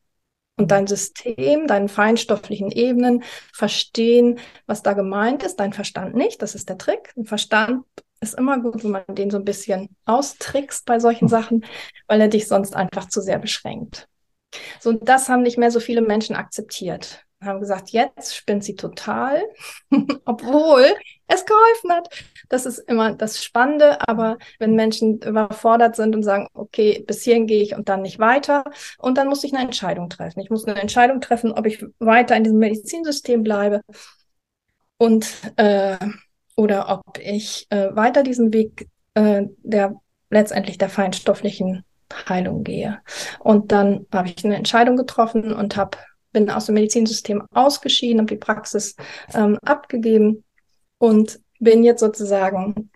Und 0.56 0.72
dein 0.72 0.88
System, 0.88 1.68
deinen 1.68 1.88
feinstofflichen 1.88 2.72
Ebenen 2.72 3.22
verstehen, 3.52 4.40
was 4.66 4.82
da 4.82 4.92
gemeint 4.92 5.44
ist, 5.44 5.56
dein 5.60 5.72
Verstand 5.72 6.16
nicht. 6.16 6.42
Das 6.42 6.56
ist 6.56 6.68
der 6.68 6.78
Trick. 6.78 7.12
Ein 7.16 7.26
Verstand 7.26 7.84
ist 8.20 8.34
immer 8.34 8.58
gut, 8.58 8.82
wenn 8.82 8.90
man 8.90 9.04
den 9.08 9.30
so 9.30 9.36
ein 9.36 9.44
bisschen 9.44 9.94
austrickst 10.04 10.84
bei 10.84 10.98
solchen 10.98 11.28
Sachen, 11.28 11.64
weil 12.08 12.20
er 12.20 12.26
dich 12.26 12.48
sonst 12.48 12.74
einfach 12.74 13.08
zu 13.08 13.20
sehr 13.20 13.38
beschränkt. 13.38 14.08
So, 14.80 14.92
das 14.92 15.28
haben 15.28 15.42
nicht 15.42 15.58
mehr 15.58 15.70
so 15.70 15.78
viele 15.78 16.00
Menschen 16.00 16.34
akzeptiert 16.34 17.24
haben 17.40 17.60
gesagt, 17.60 17.90
jetzt 17.90 18.34
spinnt 18.34 18.64
sie 18.64 18.74
total, 18.74 19.42
obwohl 20.24 20.84
es 21.28 21.44
geholfen 21.44 21.92
hat. 21.92 22.08
Das 22.48 22.66
ist 22.66 22.78
immer 22.78 23.12
das 23.12 23.42
Spannende, 23.44 24.08
aber 24.08 24.38
wenn 24.58 24.74
Menschen 24.74 25.20
überfordert 25.20 25.94
sind 25.94 26.16
und 26.16 26.22
sagen, 26.22 26.48
okay, 26.54 27.04
bis 27.06 27.22
hierhin 27.22 27.46
gehe 27.46 27.62
ich 27.62 27.74
und 27.76 27.88
dann 27.88 28.02
nicht 28.02 28.18
weiter, 28.18 28.64
und 28.98 29.18
dann 29.18 29.28
muss 29.28 29.44
ich 29.44 29.52
eine 29.54 29.62
Entscheidung 29.62 30.08
treffen. 30.08 30.40
Ich 30.40 30.50
muss 30.50 30.64
eine 30.64 30.80
Entscheidung 30.80 31.20
treffen, 31.20 31.52
ob 31.52 31.66
ich 31.66 31.84
weiter 31.98 32.36
in 32.36 32.44
diesem 32.44 32.58
Medizinsystem 32.58 33.42
bleibe 33.42 33.82
und 34.96 35.26
äh, 35.56 35.96
oder 36.56 36.88
ob 36.88 37.18
ich 37.18 37.66
äh, 37.70 37.94
weiter 37.94 38.22
diesen 38.22 38.52
Weg 38.52 38.88
äh, 39.14 39.42
der 39.58 39.94
letztendlich 40.30 40.78
der 40.78 40.88
feinstofflichen 40.88 41.84
Heilung 42.28 42.64
gehe. 42.64 43.00
Und 43.38 43.72
dann 43.72 44.06
habe 44.12 44.28
ich 44.28 44.44
eine 44.44 44.56
Entscheidung 44.56 44.96
getroffen 44.96 45.52
und 45.52 45.76
habe 45.76 45.98
bin 46.32 46.50
aus 46.50 46.66
dem 46.66 46.74
Medizinsystem 46.74 47.42
ausgeschieden, 47.52 48.20
habe 48.20 48.34
die 48.34 48.40
Praxis 48.40 48.96
ähm, 49.34 49.58
abgegeben 49.62 50.44
und 50.98 51.40
bin 51.58 51.84
jetzt 51.84 52.00
sozusagen 52.00 52.90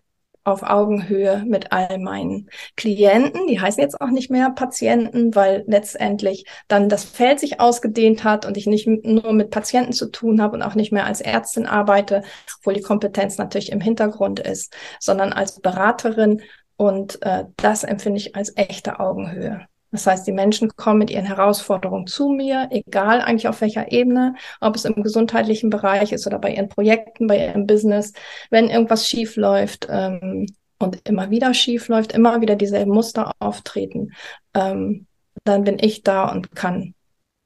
auf 0.45 0.63
Augenhöhe 0.63 1.45
mit 1.47 1.71
all 1.71 1.99
meinen 1.99 2.51
Klienten. 2.77 3.47
Die 3.47 3.61
heißen 3.61 3.81
jetzt 3.81 4.01
auch 4.01 4.11
nicht 4.11 4.31
mehr 4.31 4.51
Patienten, 4.51 5.35
weil 5.35 5.63
letztendlich 5.67 6.47
dann 6.69 6.89
das 6.89 7.05
Feld 7.05 7.39
sich 7.39 7.61
ausgedehnt 7.61 8.25
hat 8.25 8.45
und 8.45 8.57
ich 8.57 8.67
nicht 8.67 8.87
nur 8.87 9.33
mit 9.33 9.51
Patienten 9.51 9.93
zu 9.93 10.11
tun 10.11 10.43
habe 10.43 10.57
und 10.57 10.63
auch 10.63 10.75
nicht 10.75 10.93
mehr 10.93 11.07
als 11.07 11.21
Ärztin 11.21 11.67
arbeite, 11.67 12.23
obwohl 12.59 12.75
die 12.75 12.83
Kompetenz 12.83 13.39
natürlich 13.39 13.71
im 13.71 13.81
Hintergrund 13.81 14.41
ist, 14.41 14.75
sondern 14.99 15.33
als 15.33 15.61
Beraterin. 15.61 16.43
Und 16.77 17.23
äh, 17.23 17.45
das 17.57 17.85
empfinde 17.85 18.19
ich 18.19 18.35
als 18.35 18.57
echte 18.57 18.99
Augenhöhe. 18.99 19.69
Das 19.93 20.07
heißt, 20.07 20.27
die 20.27 20.33
Menschen 20.33 20.75
kommen 20.75 20.99
mit 20.99 21.11
ihren 21.11 21.27
Herausforderungen 21.27 22.07
zu 22.07 22.31
mir, 22.31 22.69
egal 22.71 23.21
eigentlich 23.21 23.47
auf 23.47 23.61
welcher 23.61 23.93
Ebene, 23.93 24.35
ob 24.61 24.75
es 24.75 24.87
im 24.87 25.03
gesundheitlichen 25.03 25.71
Bereich 25.71 26.13
ist 26.13 26.27
oder 26.27 26.39
bei 26.39 26.55
ihren 26.55 26.69
Projekten, 26.69 27.27
bei 27.27 27.47
ihrem 27.47 27.67
Business, 27.67 28.13
wenn 28.51 28.71
irgendwas 28.71 29.07
schief 29.07 29.37
läuft. 29.37 29.87
Ähm, 29.91 30.47
und 30.79 31.09
immer 31.09 31.31
wieder 31.31 31.55
schief 31.55 31.87
läuft, 31.89 32.13
immer 32.13 32.41
wieder 32.41 32.57
dieselben 32.57 32.93
Muster 32.93 33.31
auftreten, 33.39 34.13
ähm, 34.53 35.07
dann 35.45 35.65
bin 35.65 35.79
ich 35.81 36.03
da 36.03 36.29
und 36.29 36.57
kann 36.57 36.95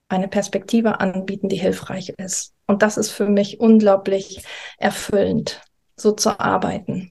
eine 0.08 0.28
Perspektive 0.28 1.00
anbieten, 1.00 1.48
die 1.48 1.56
hilfreich 1.56 2.14
ist. 2.16 2.54
Und 2.66 2.82
das 2.82 2.96
ist 2.96 3.10
für 3.10 3.28
mich 3.28 3.60
unglaublich 3.60 4.42
erfüllend, 4.78 5.60
so 5.96 6.12
zu 6.12 6.40
arbeiten. 6.40 7.10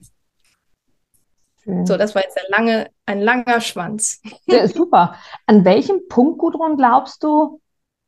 Schön. 1.66 1.84
So, 1.84 1.96
das 1.96 2.14
war 2.14 2.22
jetzt 2.22 2.38
ein, 2.38 2.44
lange, 2.48 2.86
ein 3.06 3.20
langer 3.20 3.60
Schwanz. 3.60 4.22
Ja, 4.46 4.66
super. 4.68 5.16
An 5.46 5.64
welchem 5.64 6.06
Punkt, 6.08 6.38
Gudrun, 6.38 6.76
glaubst 6.76 7.24
du, 7.24 7.60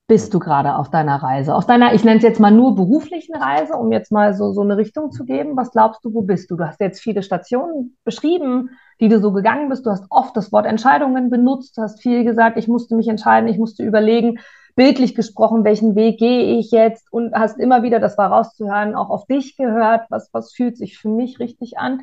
bist 0.06 0.32
du 0.32 0.38
gerade 0.38 0.76
auf 0.76 0.90
deiner 0.90 1.16
Reise? 1.16 1.54
Auf 1.54 1.66
deiner, 1.66 1.92
ich 1.92 2.04
nenne 2.04 2.18
es 2.18 2.22
jetzt 2.22 2.38
mal 2.38 2.52
nur 2.52 2.76
beruflichen 2.76 3.34
Reise, 3.34 3.74
um 3.74 3.90
jetzt 3.90 4.12
mal 4.12 4.32
so, 4.32 4.52
so 4.52 4.62
eine 4.62 4.76
Richtung 4.76 5.10
zu 5.10 5.24
geben. 5.24 5.56
Was 5.56 5.72
glaubst 5.72 6.04
du, 6.04 6.14
wo 6.14 6.22
bist 6.22 6.50
du? 6.50 6.56
Du 6.56 6.64
hast 6.64 6.80
jetzt 6.80 7.00
viele 7.00 7.22
Stationen 7.22 7.96
beschrieben, 8.04 8.70
die 9.00 9.08
du 9.08 9.20
so 9.20 9.32
gegangen 9.32 9.68
bist. 9.68 9.84
Du 9.84 9.90
hast 9.90 10.06
oft 10.08 10.36
das 10.36 10.52
Wort 10.52 10.64
Entscheidungen 10.64 11.28
benutzt, 11.28 11.76
du 11.76 11.82
hast 11.82 12.00
viel 12.00 12.24
gesagt, 12.24 12.56
ich 12.56 12.68
musste 12.68 12.94
mich 12.94 13.08
entscheiden, 13.08 13.48
ich 13.48 13.58
musste 13.58 13.82
überlegen, 13.82 14.38
bildlich 14.76 15.16
gesprochen, 15.16 15.64
welchen 15.64 15.96
Weg 15.96 16.20
gehe 16.20 16.56
ich 16.56 16.70
jetzt 16.70 17.12
und 17.12 17.34
hast 17.34 17.58
immer 17.58 17.82
wieder, 17.82 17.98
das 17.98 18.16
war 18.16 18.30
rauszuhören, 18.30 18.94
auch 18.94 19.10
auf 19.10 19.26
dich 19.26 19.56
gehört, 19.56 20.06
was, 20.08 20.30
was 20.32 20.52
fühlt 20.54 20.76
sich 20.76 20.96
für 20.96 21.08
mich 21.08 21.40
richtig 21.40 21.78
an. 21.78 22.02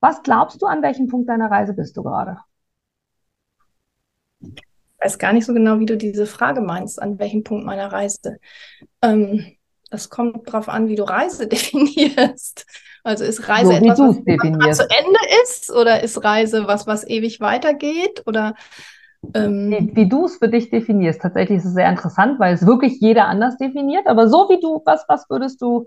Was 0.00 0.22
glaubst 0.22 0.60
du, 0.62 0.66
an 0.66 0.82
welchem 0.82 1.08
Punkt 1.08 1.28
deiner 1.28 1.50
Reise 1.50 1.72
bist 1.72 1.96
du 1.96 2.02
gerade? 2.02 2.38
Ich 4.40 4.62
weiß 5.00 5.18
gar 5.18 5.32
nicht 5.32 5.46
so 5.46 5.54
genau, 5.54 5.78
wie 5.78 5.86
du 5.86 5.96
diese 5.96 6.26
Frage 6.26 6.60
meinst, 6.60 7.00
an 7.00 7.18
welchem 7.18 7.44
Punkt 7.44 7.64
meiner 7.64 7.92
Reise. 7.92 8.38
Ähm, 9.02 9.56
das 9.90 10.10
kommt 10.10 10.48
darauf 10.48 10.68
an, 10.68 10.88
wie 10.88 10.96
du 10.96 11.04
Reise 11.04 11.46
definierst. 11.48 12.66
Also 13.04 13.24
ist 13.24 13.48
Reise 13.48 13.68
so, 13.68 13.72
etwas, 13.72 13.98
was 14.00 14.76
zu 14.78 14.82
Ende 14.82 15.18
ist 15.42 15.70
oder 15.70 16.02
ist 16.02 16.22
Reise 16.24 16.66
was, 16.66 16.86
was 16.86 17.06
ewig 17.06 17.40
weitergeht 17.40 18.24
oder 18.26 18.54
ähm, 19.34 19.70
wie, 19.70 19.96
wie 19.96 20.08
du 20.08 20.26
es 20.26 20.38
für 20.38 20.48
dich 20.48 20.70
definierst. 20.70 21.20
Tatsächlich 21.20 21.58
ist 21.58 21.66
es 21.66 21.74
sehr 21.74 21.88
interessant, 21.88 22.38
weil 22.40 22.54
es 22.54 22.66
wirklich 22.66 23.00
jeder 23.00 23.26
anders 23.26 23.56
definiert. 23.58 24.06
Aber 24.06 24.28
so 24.28 24.48
wie 24.48 24.60
du, 24.60 24.82
was, 24.84 25.04
was 25.08 25.28
würdest 25.30 25.62
du 25.62 25.86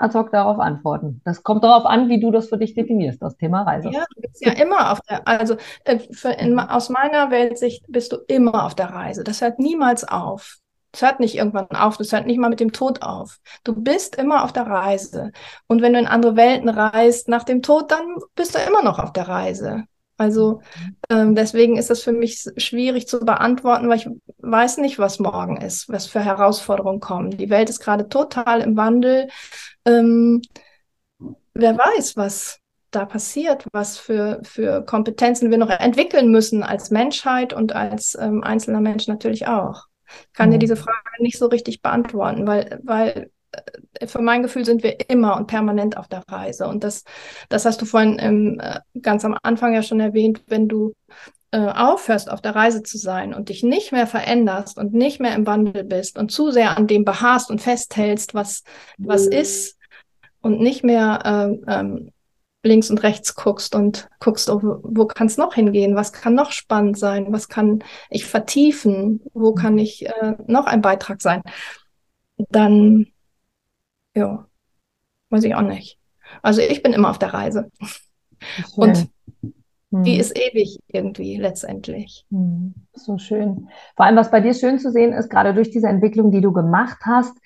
ad 0.00 0.14
hoc 0.14 0.32
darauf 0.32 0.58
antworten? 0.58 1.20
Das 1.24 1.42
kommt 1.42 1.62
darauf 1.62 1.84
an, 1.84 2.08
wie 2.08 2.20
du 2.20 2.30
das 2.30 2.48
für 2.48 2.58
dich 2.58 2.74
definierst, 2.74 3.22
das 3.22 3.36
Thema 3.36 3.62
Reise. 3.62 3.90
Ja, 3.90 4.04
du 4.14 4.22
bist 4.22 4.44
ja 4.44 4.52
immer 4.52 4.92
auf 4.92 5.00
der, 5.02 5.26
also 5.28 5.56
äh, 5.84 5.98
in, 6.38 6.58
aus 6.58 6.88
meiner 6.88 7.30
Weltsicht 7.30 7.84
bist 7.88 8.12
du 8.12 8.16
immer 8.26 8.64
auf 8.64 8.74
der 8.74 8.90
Reise. 8.90 9.24
Das 9.24 9.40
hört 9.40 9.58
niemals 9.58 10.04
auf. 10.04 10.56
Das 10.92 11.02
hört 11.02 11.20
nicht 11.20 11.36
irgendwann 11.36 11.68
auf, 11.68 11.98
das 11.98 12.12
hört 12.12 12.26
nicht 12.26 12.38
mal 12.38 12.50
mit 12.50 12.58
dem 12.58 12.72
Tod 12.72 13.02
auf. 13.02 13.38
Du 13.62 13.74
bist 13.80 14.16
immer 14.16 14.42
auf 14.42 14.52
der 14.52 14.66
Reise. 14.66 15.30
Und 15.68 15.82
wenn 15.82 15.92
du 15.92 16.00
in 16.00 16.06
andere 16.08 16.34
Welten 16.34 16.68
reist 16.68 17.28
nach 17.28 17.44
dem 17.44 17.62
Tod, 17.62 17.92
dann 17.92 18.16
bist 18.34 18.56
du 18.56 18.58
immer 18.58 18.82
noch 18.82 18.98
auf 18.98 19.12
der 19.12 19.28
Reise. 19.28 19.84
Also 20.20 20.60
ähm, 21.08 21.34
deswegen 21.34 21.78
ist 21.78 21.88
das 21.88 22.02
für 22.02 22.12
mich 22.12 22.44
schwierig 22.58 23.08
zu 23.08 23.20
beantworten, 23.20 23.88
weil 23.88 23.96
ich 23.96 24.08
weiß 24.36 24.76
nicht, 24.76 24.98
was 24.98 25.18
morgen 25.18 25.56
ist, 25.56 25.88
was 25.88 26.06
für 26.06 26.20
Herausforderungen 26.20 27.00
kommen. 27.00 27.30
Die 27.30 27.48
Welt 27.48 27.70
ist 27.70 27.80
gerade 27.80 28.06
total 28.06 28.60
im 28.60 28.76
Wandel. 28.76 29.30
Ähm, 29.86 30.42
wer 31.54 31.78
weiß, 31.78 32.18
was 32.18 32.58
da 32.90 33.06
passiert, 33.06 33.64
was 33.72 33.96
für, 33.96 34.42
für 34.44 34.84
Kompetenzen 34.84 35.50
wir 35.50 35.56
noch 35.56 35.70
entwickeln 35.70 36.30
müssen 36.30 36.62
als 36.62 36.90
Menschheit 36.90 37.54
und 37.54 37.74
als 37.74 38.14
ähm, 38.20 38.44
einzelner 38.44 38.82
Mensch 38.82 39.08
natürlich 39.08 39.46
auch. 39.46 39.86
Ich 40.06 40.32
kann 40.34 40.50
mhm. 40.50 40.52
dir 40.52 40.58
diese 40.58 40.76
Frage 40.76 40.98
nicht 41.20 41.38
so 41.38 41.46
richtig 41.46 41.80
beantworten, 41.80 42.46
weil, 42.46 42.78
weil 42.82 43.30
für 44.06 44.20
mein 44.20 44.42
Gefühl 44.42 44.64
sind 44.64 44.82
wir 44.82 45.10
immer 45.10 45.36
und 45.36 45.46
permanent 45.46 45.96
auf 45.96 46.08
der 46.08 46.22
Reise. 46.28 46.66
Und 46.66 46.84
das, 46.84 47.04
das 47.48 47.64
hast 47.64 47.80
du 47.80 47.86
vorhin 47.86 48.18
im, 48.18 48.60
äh, 48.60 48.80
ganz 49.00 49.24
am 49.24 49.36
Anfang 49.42 49.74
ja 49.74 49.82
schon 49.82 50.00
erwähnt, 50.00 50.42
wenn 50.46 50.68
du 50.68 50.94
äh, 51.52 51.58
aufhörst, 51.58 52.30
auf 52.30 52.40
der 52.40 52.54
Reise 52.54 52.82
zu 52.82 52.96
sein 52.96 53.34
und 53.34 53.48
dich 53.48 53.62
nicht 53.62 53.92
mehr 53.92 54.06
veränderst 54.06 54.78
und 54.78 54.92
nicht 54.92 55.20
mehr 55.20 55.34
im 55.34 55.46
Wandel 55.46 55.84
bist 55.84 56.16
und 56.18 56.30
zu 56.30 56.50
sehr 56.50 56.76
an 56.76 56.86
dem 56.86 57.04
beharrst 57.04 57.50
und 57.50 57.60
festhältst, 57.60 58.34
was, 58.34 58.62
was 58.98 59.26
mhm. 59.26 59.32
ist 59.32 59.78
und 60.40 60.60
nicht 60.60 60.84
mehr 60.84 61.20
ähm, 61.24 61.64
ähm, 61.66 62.12
links 62.62 62.90
und 62.90 63.02
rechts 63.02 63.34
guckst 63.34 63.74
und 63.74 64.08
guckst, 64.20 64.48
oh, 64.50 64.60
wo 64.82 65.06
kann 65.06 65.26
es 65.26 65.38
noch 65.38 65.54
hingehen, 65.54 65.96
was 65.96 66.12
kann 66.12 66.34
noch 66.34 66.52
spannend 66.52 66.98
sein, 66.98 67.32
was 67.32 67.48
kann 67.48 67.82
ich 68.10 68.26
vertiefen, 68.26 69.22
wo 69.32 69.52
kann 69.52 69.74
mhm. 69.74 69.78
ich 69.80 70.06
äh, 70.06 70.36
noch 70.46 70.66
ein 70.66 70.82
Beitrag 70.82 71.20
sein, 71.20 71.42
dann 72.36 73.06
ja, 74.14 74.46
weiß 75.30 75.44
ich 75.44 75.54
auch 75.54 75.62
nicht. 75.62 75.98
Also 76.42 76.60
ich 76.60 76.82
bin 76.82 76.92
immer 76.92 77.10
auf 77.10 77.18
der 77.18 77.34
Reise. 77.34 77.70
Und 78.76 79.08
hm. 79.90 80.02
die 80.02 80.18
ist 80.18 80.36
ewig 80.36 80.78
irgendwie 80.88 81.36
letztendlich. 81.36 82.26
Hm. 82.30 82.74
So 82.92 83.18
schön. 83.18 83.68
Vor 83.96 84.06
allem, 84.06 84.16
was 84.16 84.30
bei 84.30 84.40
dir 84.40 84.54
schön 84.54 84.78
zu 84.78 84.90
sehen 84.90 85.12
ist, 85.12 85.30
gerade 85.30 85.54
durch 85.54 85.70
diese 85.70 85.88
Entwicklung, 85.88 86.30
die 86.30 86.40
du 86.40 86.52
gemacht 86.52 86.98
hast, 87.04 87.36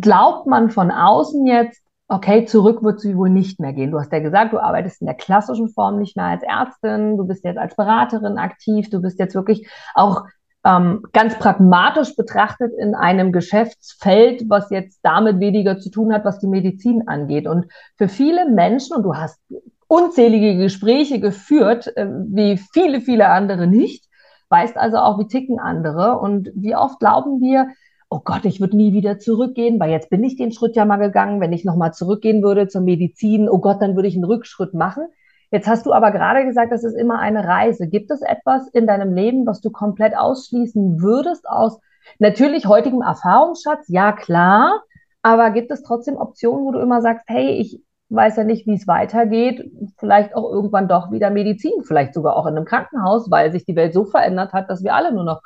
glaubt 0.00 0.46
man 0.46 0.70
von 0.70 0.90
außen 0.90 1.46
jetzt, 1.46 1.82
okay, 2.08 2.46
zurück 2.46 2.82
wird 2.82 3.00
sie 3.00 3.16
wohl 3.16 3.28
nicht 3.28 3.60
mehr 3.60 3.72
gehen. 3.72 3.90
Du 3.90 3.98
hast 3.98 4.12
ja 4.12 4.20
gesagt, 4.20 4.52
du 4.52 4.58
arbeitest 4.58 5.02
in 5.02 5.06
der 5.06 5.16
klassischen 5.16 5.68
Form 5.68 5.98
nicht 5.98 6.16
mehr 6.16 6.26
als 6.26 6.42
Ärztin, 6.42 7.16
du 7.18 7.26
bist 7.26 7.44
jetzt 7.44 7.58
als 7.58 7.76
Beraterin 7.76 8.38
aktiv, 8.38 8.88
du 8.88 9.00
bist 9.00 9.18
jetzt 9.18 9.34
wirklich 9.34 9.68
auch 9.94 10.24
ähm, 10.64 11.02
ganz 11.12 11.38
pragmatisch 11.38 12.16
betrachtet 12.16 12.72
in 12.78 12.94
einem 12.94 13.32
Geschäftsfeld, 13.32 14.44
was 14.48 14.70
jetzt 14.70 15.00
damit 15.02 15.40
weniger 15.40 15.78
zu 15.78 15.90
tun 15.90 16.12
hat, 16.12 16.24
was 16.24 16.38
die 16.40 16.48
Medizin 16.48 17.06
angeht. 17.06 17.46
Und 17.46 17.66
für 17.96 18.08
viele 18.08 18.50
Menschen, 18.50 18.96
und 18.96 19.02
du 19.02 19.14
hast 19.14 19.40
unzählige 19.86 20.56
Gespräche 20.56 21.20
geführt, 21.20 21.96
äh, 21.96 22.06
wie 22.06 22.58
viele, 22.72 23.00
viele 23.00 23.28
andere 23.28 23.66
nicht, 23.66 24.04
weißt 24.50 24.76
also 24.76 24.98
auch, 24.98 25.18
wie 25.18 25.28
ticken 25.28 25.58
andere 25.58 26.18
und 26.18 26.50
wie 26.54 26.74
oft 26.74 27.00
glauben 27.00 27.40
wir, 27.40 27.68
oh 28.10 28.20
Gott, 28.24 28.44
ich 28.44 28.60
würde 28.60 28.76
nie 28.76 28.92
wieder 28.92 29.18
zurückgehen, 29.18 29.78
weil 29.78 29.90
jetzt 29.90 30.10
bin 30.10 30.24
ich 30.24 30.36
den 30.36 30.52
Schritt 30.52 30.76
ja 30.76 30.84
mal 30.84 30.96
gegangen. 30.96 31.40
Wenn 31.40 31.52
ich 31.52 31.64
nochmal 31.64 31.92
zurückgehen 31.92 32.42
würde 32.42 32.68
zur 32.68 32.80
Medizin, 32.80 33.48
oh 33.48 33.58
Gott, 33.58 33.82
dann 33.82 33.96
würde 33.96 34.08
ich 34.08 34.14
einen 34.14 34.24
Rückschritt 34.24 34.72
machen. 34.72 35.04
Jetzt 35.50 35.66
hast 35.66 35.86
du 35.86 35.92
aber 35.92 36.10
gerade 36.10 36.44
gesagt, 36.44 36.72
das 36.72 36.84
ist 36.84 36.94
immer 36.94 37.18
eine 37.18 37.46
Reise. 37.46 37.88
Gibt 37.88 38.10
es 38.10 38.20
etwas 38.20 38.68
in 38.68 38.86
deinem 38.86 39.14
Leben, 39.14 39.46
was 39.46 39.60
du 39.60 39.70
komplett 39.70 40.16
ausschließen 40.16 41.00
würdest 41.00 41.48
aus 41.48 41.80
natürlich 42.18 42.66
heutigem 42.66 43.02
Erfahrungsschatz? 43.02 43.86
Ja, 43.88 44.12
klar. 44.12 44.82
Aber 45.22 45.50
gibt 45.50 45.70
es 45.70 45.82
trotzdem 45.82 46.16
Optionen, 46.16 46.64
wo 46.64 46.72
du 46.72 46.80
immer 46.80 47.00
sagst, 47.00 47.24
hey, 47.28 47.58
ich 47.58 47.82
weiß 48.10 48.36
ja 48.36 48.44
nicht, 48.44 48.66
wie 48.66 48.74
es 48.74 48.86
weitergeht, 48.86 49.70
vielleicht 49.98 50.34
auch 50.34 50.50
irgendwann 50.50 50.88
doch 50.88 51.10
wieder 51.10 51.30
Medizin, 51.30 51.84
vielleicht 51.84 52.14
sogar 52.14 52.36
auch 52.36 52.46
in 52.46 52.56
einem 52.56 52.64
Krankenhaus, 52.64 53.30
weil 53.30 53.52
sich 53.52 53.66
die 53.66 53.76
Welt 53.76 53.92
so 53.92 54.04
verändert 54.04 54.52
hat, 54.52 54.70
dass 54.70 54.82
wir 54.82 54.94
alle 54.94 55.12
nur 55.12 55.24
noch 55.24 55.42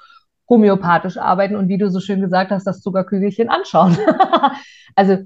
homöopathisch 0.48 1.18
arbeiten 1.18 1.56
und 1.56 1.68
wie 1.68 1.78
du 1.78 1.90
so 1.90 2.00
schön 2.00 2.20
gesagt 2.20 2.50
hast, 2.50 2.66
das 2.66 2.80
Zuckerkügelchen 2.80 3.48
anschauen. 3.48 3.96
also 4.96 5.18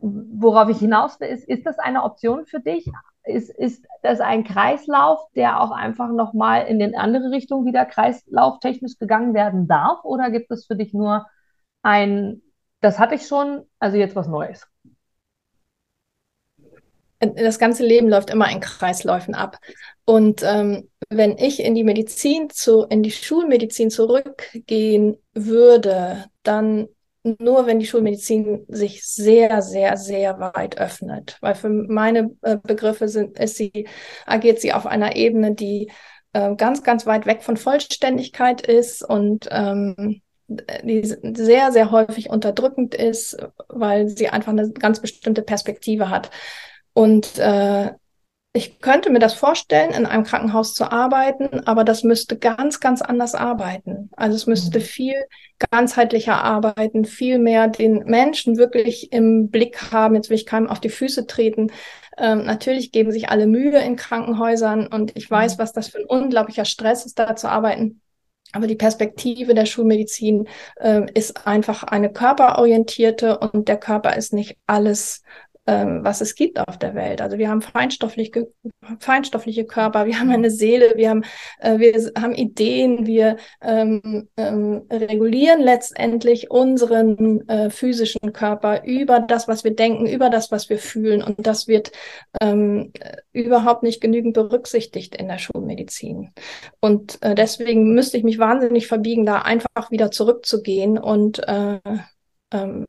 worauf 0.00 0.68
ich 0.68 0.78
hinaus 0.78 1.18
will, 1.20 1.28
ist, 1.28 1.48
ist 1.48 1.66
das 1.66 1.78
eine 1.78 2.02
Option 2.02 2.46
für 2.46 2.60
dich? 2.60 2.90
Ist, 3.24 3.50
ist 3.50 3.84
das 4.02 4.20
ein 4.20 4.44
Kreislauf, 4.44 5.20
der 5.34 5.60
auch 5.60 5.70
einfach 5.70 6.10
nochmal 6.10 6.66
in 6.66 6.78
den 6.78 6.94
andere 6.94 7.30
Richtung 7.30 7.64
wieder 7.64 7.84
kreislauftechnisch 7.84 8.98
gegangen 8.98 9.34
werden 9.34 9.66
darf? 9.66 10.04
Oder 10.04 10.30
gibt 10.30 10.50
es 10.50 10.66
für 10.66 10.76
dich 10.76 10.92
nur 10.92 11.26
ein, 11.82 12.42
das 12.80 12.98
hatte 12.98 13.14
ich 13.14 13.26
schon, 13.26 13.62
also 13.78 13.96
jetzt 13.96 14.16
was 14.16 14.28
Neues? 14.28 14.66
Das 17.20 17.58
ganze 17.58 17.86
Leben 17.86 18.10
läuft 18.10 18.28
immer 18.28 18.50
in 18.50 18.60
Kreisläufen 18.60 19.34
ab. 19.34 19.58
Und 20.04 20.42
ähm, 20.42 20.90
wenn 21.08 21.38
ich 21.38 21.60
in 21.60 21.74
die 21.74 21.84
Medizin 21.84 22.50
zu, 22.50 22.82
in 22.82 23.02
die 23.02 23.10
Schulmedizin 23.10 23.90
zurückgehen 23.90 25.16
würde, 25.32 26.26
dann 26.42 26.88
nur 27.24 27.66
wenn 27.66 27.78
die 27.78 27.86
Schulmedizin 27.86 28.64
sich 28.68 29.04
sehr, 29.06 29.62
sehr, 29.62 29.96
sehr 29.96 30.38
weit 30.38 30.78
öffnet. 30.78 31.38
Weil 31.40 31.54
für 31.54 31.70
meine 31.70 32.36
äh, 32.42 32.58
Begriffe 32.62 33.08
sind, 33.08 33.38
ist 33.38 33.56
sie, 33.56 33.88
agiert 34.26 34.60
sie 34.60 34.72
auf 34.72 34.86
einer 34.86 35.16
Ebene, 35.16 35.54
die 35.54 35.90
äh, 36.34 36.54
ganz, 36.54 36.82
ganz 36.82 37.06
weit 37.06 37.26
weg 37.26 37.42
von 37.42 37.56
Vollständigkeit 37.56 38.60
ist 38.60 39.02
und 39.02 39.48
ähm, 39.50 40.20
die 40.48 41.02
sehr, 41.02 41.72
sehr 41.72 41.90
häufig 41.90 42.28
unterdrückend 42.28 42.94
ist, 42.94 43.38
weil 43.68 44.08
sie 44.08 44.28
einfach 44.28 44.52
eine 44.52 44.70
ganz 44.72 45.00
bestimmte 45.00 45.42
Perspektive 45.42 46.10
hat. 46.10 46.30
Und 46.92 47.38
äh, 47.38 47.92
ich 48.56 48.78
könnte 48.78 49.10
mir 49.10 49.18
das 49.18 49.34
vorstellen, 49.34 49.90
in 49.90 50.06
einem 50.06 50.22
Krankenhaus 50.22 50.74
zu 50.74 50.92
arbeiten, 50.92 51.66
aber 51.66 51.82
das 51.82 52.04
müsste 52.04 52.38
ganz, 52.38 52.78
ganz 52.78 53.02
anders 53.02 53.34
arbeiten. 53.34 54.10
Also 54.16 54.36
es 54.36 54.46
müsste 54.46 54.78
mhm. 54.78 54.82
viel 54.82 55.14
ganzheitlicher 55.72 56.36
arbeiten, 56.36 57.04
viel 57.04 57.40
mehr 57.40 57.66
den 57.66 58.04
Menschen 58.04 58.56
wirklich 58.56 59.12
im 59.12 59.50
Blick 59.50 59.90
haben. 59.90 60.14
Jetzt 60.14 60.30
will 60.30 60.36
ich 60.36 60.46
keinem 60.46 60.68
auf 60.68 60.78
die 60.78 60.88
Füße 60.88 61.26
treten. 61.26 61.72
Ähm, 62.16 62.44
natürlich 62.44 62.92
geben 62.92 63.10
sich 63.10 63.28
alle 63.28 63.48
Mühe 63.48 63.80
in 63.80 63.96
Krankenhäusern 63.96 64.86
und 64.86 65.16
ich 65.16 65.28
weiß, 65.28 65.56
mhm. 65.56 65.58
was 65.60 65.72
das 65.72 65.88
für 65.88 65.98
ein 65.98 66.06
unglaublicher 66.06 66.64
Stress 66.64 67.06
ist, 67.06 67.18
da 67.18 67.34
zu 67.34 67.48
arbeiten. 67.48 68.02
Aber 68.52 68.68
die 68.68 68.76
Perspektive 68.76 69.54
der 69.54 69.66
Schulmedizin 69.66 70.46
äh, 70.76 71.02
ist 71.14 71.44
einfach 71.48 71.82
eine 71.82 72.12
körperorientierte 72.12 73.36
und 73.36 73.66
der 73.66 73.78
Körper 73.78 74.14
ist 74.14 74.32
nicht 74.32 74.56
alles 74.68 75.22
ähm, 75.66 76.00
was 76.02 76.20
es 76.20 76.34
gibt 76.34 76.58
auf 76.58 76.78
der 76.78 76.94
Welt. 76.94 77.22
Also 77.22 77.38
wir 77.38 77.48
haben 77.48 77.62
feinstoffliche, 77.62 78.48
feinstoffliche 78.98 79.64
Körper, 79.64 80.06
wir 80.06 80.18
haben 80.20 80.30
eine 80.30 80.50
Seele, 80.50 80.94
wir 80.96 81.10
haben, 81.10 81.24
äh, 81.58 81.78
wir 81.78 81.94
haben 82.20 82.34
Ideen, 82.34 83.06
wir 83.06 83.36
ähm, 83.62 84.28
ähm, 84.36 84.86
regulieren 84.90 85.60
letztendlich 85.60 86.50
unseren 86.50 87.48
äh, 87.48 87.70
physischen 87.70 88.32
Körper 88.32 88.84
über 88.84 89.20
das, 89.20 89.48
was 89.48 89.64
wir 89.64 89.74
denken, 89.74 90.06
über 90.06 90.28
das, 90.28 90.50
was 90.50 90.68
wir 90.68 90.78
fühlen. 90.78 91.22
Und 91.22 91.46
das 91.46 91.66
wird 91.66 91.92
ähm, 92.40 92.92
überhaupt 93.32 93.82
nicht 93.82 94.00
genügend 94.00 94.34
berücksichtigt 94.34 95.14
in 95.16 95.28
der 95.28 95.38
Schulmedizin. 95.38 96.32
Und 96.80 97.22
äh, 97.22 97.34
deswegen 97.34 97.94
müsste 97.94 98.18
ich 98.18 98.24
mich 98.24 98.38
wahnsinnig 98.38 98.86
verbiegen, 98.86 99.24
da 99.24 99.40
einfach 99.40 99.90
wieder 99.90 100.10
zurückzugehen 100.10 100.98
und 100.98 101.38
äh, 101.48 101.80
ähm, 102.52 102.86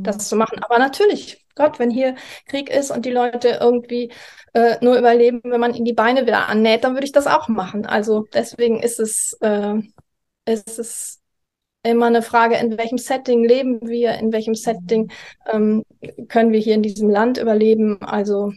das 0.00 0.16
mhm. 0.16 0.20
zu 0.20 0.36
machen. 0.36 0.58
Aber 0.62 0.78
natürlich, 0.78 1.46
Gott, 1.58 1.78
wenn 1.78 1.90
hier 1.90 2.14
Krieg 2.46 2.70
ist 2.70 2.90
und 2.90 3.04
die 3.04 3.10
Leute 3.10 3.58
irgendwie 3.60 4.10
äh, 4.54 4.76
nur 4.80 4.96
überleben, 4.96 5.42
wenn 5.44 5.60
man 5.60 5.74
ihnen 5.74 5.84
die 5.84 5.92
Beine 5.92 6.26
wieder 6.26 6.48
annäht, 6.48 6.84
dann 6.84 6.94
würde 6.94 7.04
ich 7.04 7.12
das 7.12 7.26
auch 7.26 7.48
machen. 7.48 7.84
Also 7.84 8.26
deswegen 8.32 8.80
ist 8.80 8.98
es, 8.98 9.36
äh, 9.40 9.74
ist 10.46 10.78
es 10.78 11.20
immer 11.82 12.06
eine 12.06 12.22
Frage, 12.22 12.56
in 12.56 12.78
welchem 12.78 12.98
Setting 12.98 13.44
leben 13.44 13.80
wir, 13.86 14.14
in 14.14 14.32
welchem 14.32 14.54
Setting 14.54 15.10
ähm, 15.46 15.84
können 16.28 16.52
wir 16.52 16.60
hier 16.60 16.74
in 16.74 16.82
diesem 16.82 17.10
Land 17.10 17.38
überleben. 17.38 18.00
Also 18.02 18.52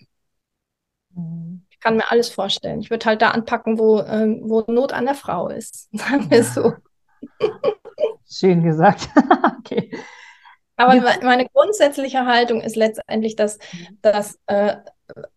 ich 1.69 1.79
kann 1.79 1.97
mir 1.97 2.11
alles 2.11 2.29
vorstellen. 2.29 2.79
Ich 2.79 2.89
würde 2.89 3.05
halt 3.05 3.21
da 3.21 3.31
anpacken, 3.31 3.79
wo, 3.79 4.01
ähm, 4.01 4.41
wo 4.43 4.63
Not 4.67 4.93
an 4.93 5.05
der 5.05 5.15
Frau 5.15 5.49
ist. 5.49 5.89
Sagen 5.97 6.29
wir 6.29 6.43
so. 6.43 6.73
Schön 8.29 8.63
gesagt. 8.63 9.09
okay. 9.59 9.91
Aber 10.81 11.01
meine 11.23 11.47
grundsätzliche 11.47 12.25
Haltung 12.25 12.61
ist 12.61 12.75
letztendlich, 12.75 13.35
dass, 13.35 13.59
dass 14.01 14.39
äh, 14.47 14.75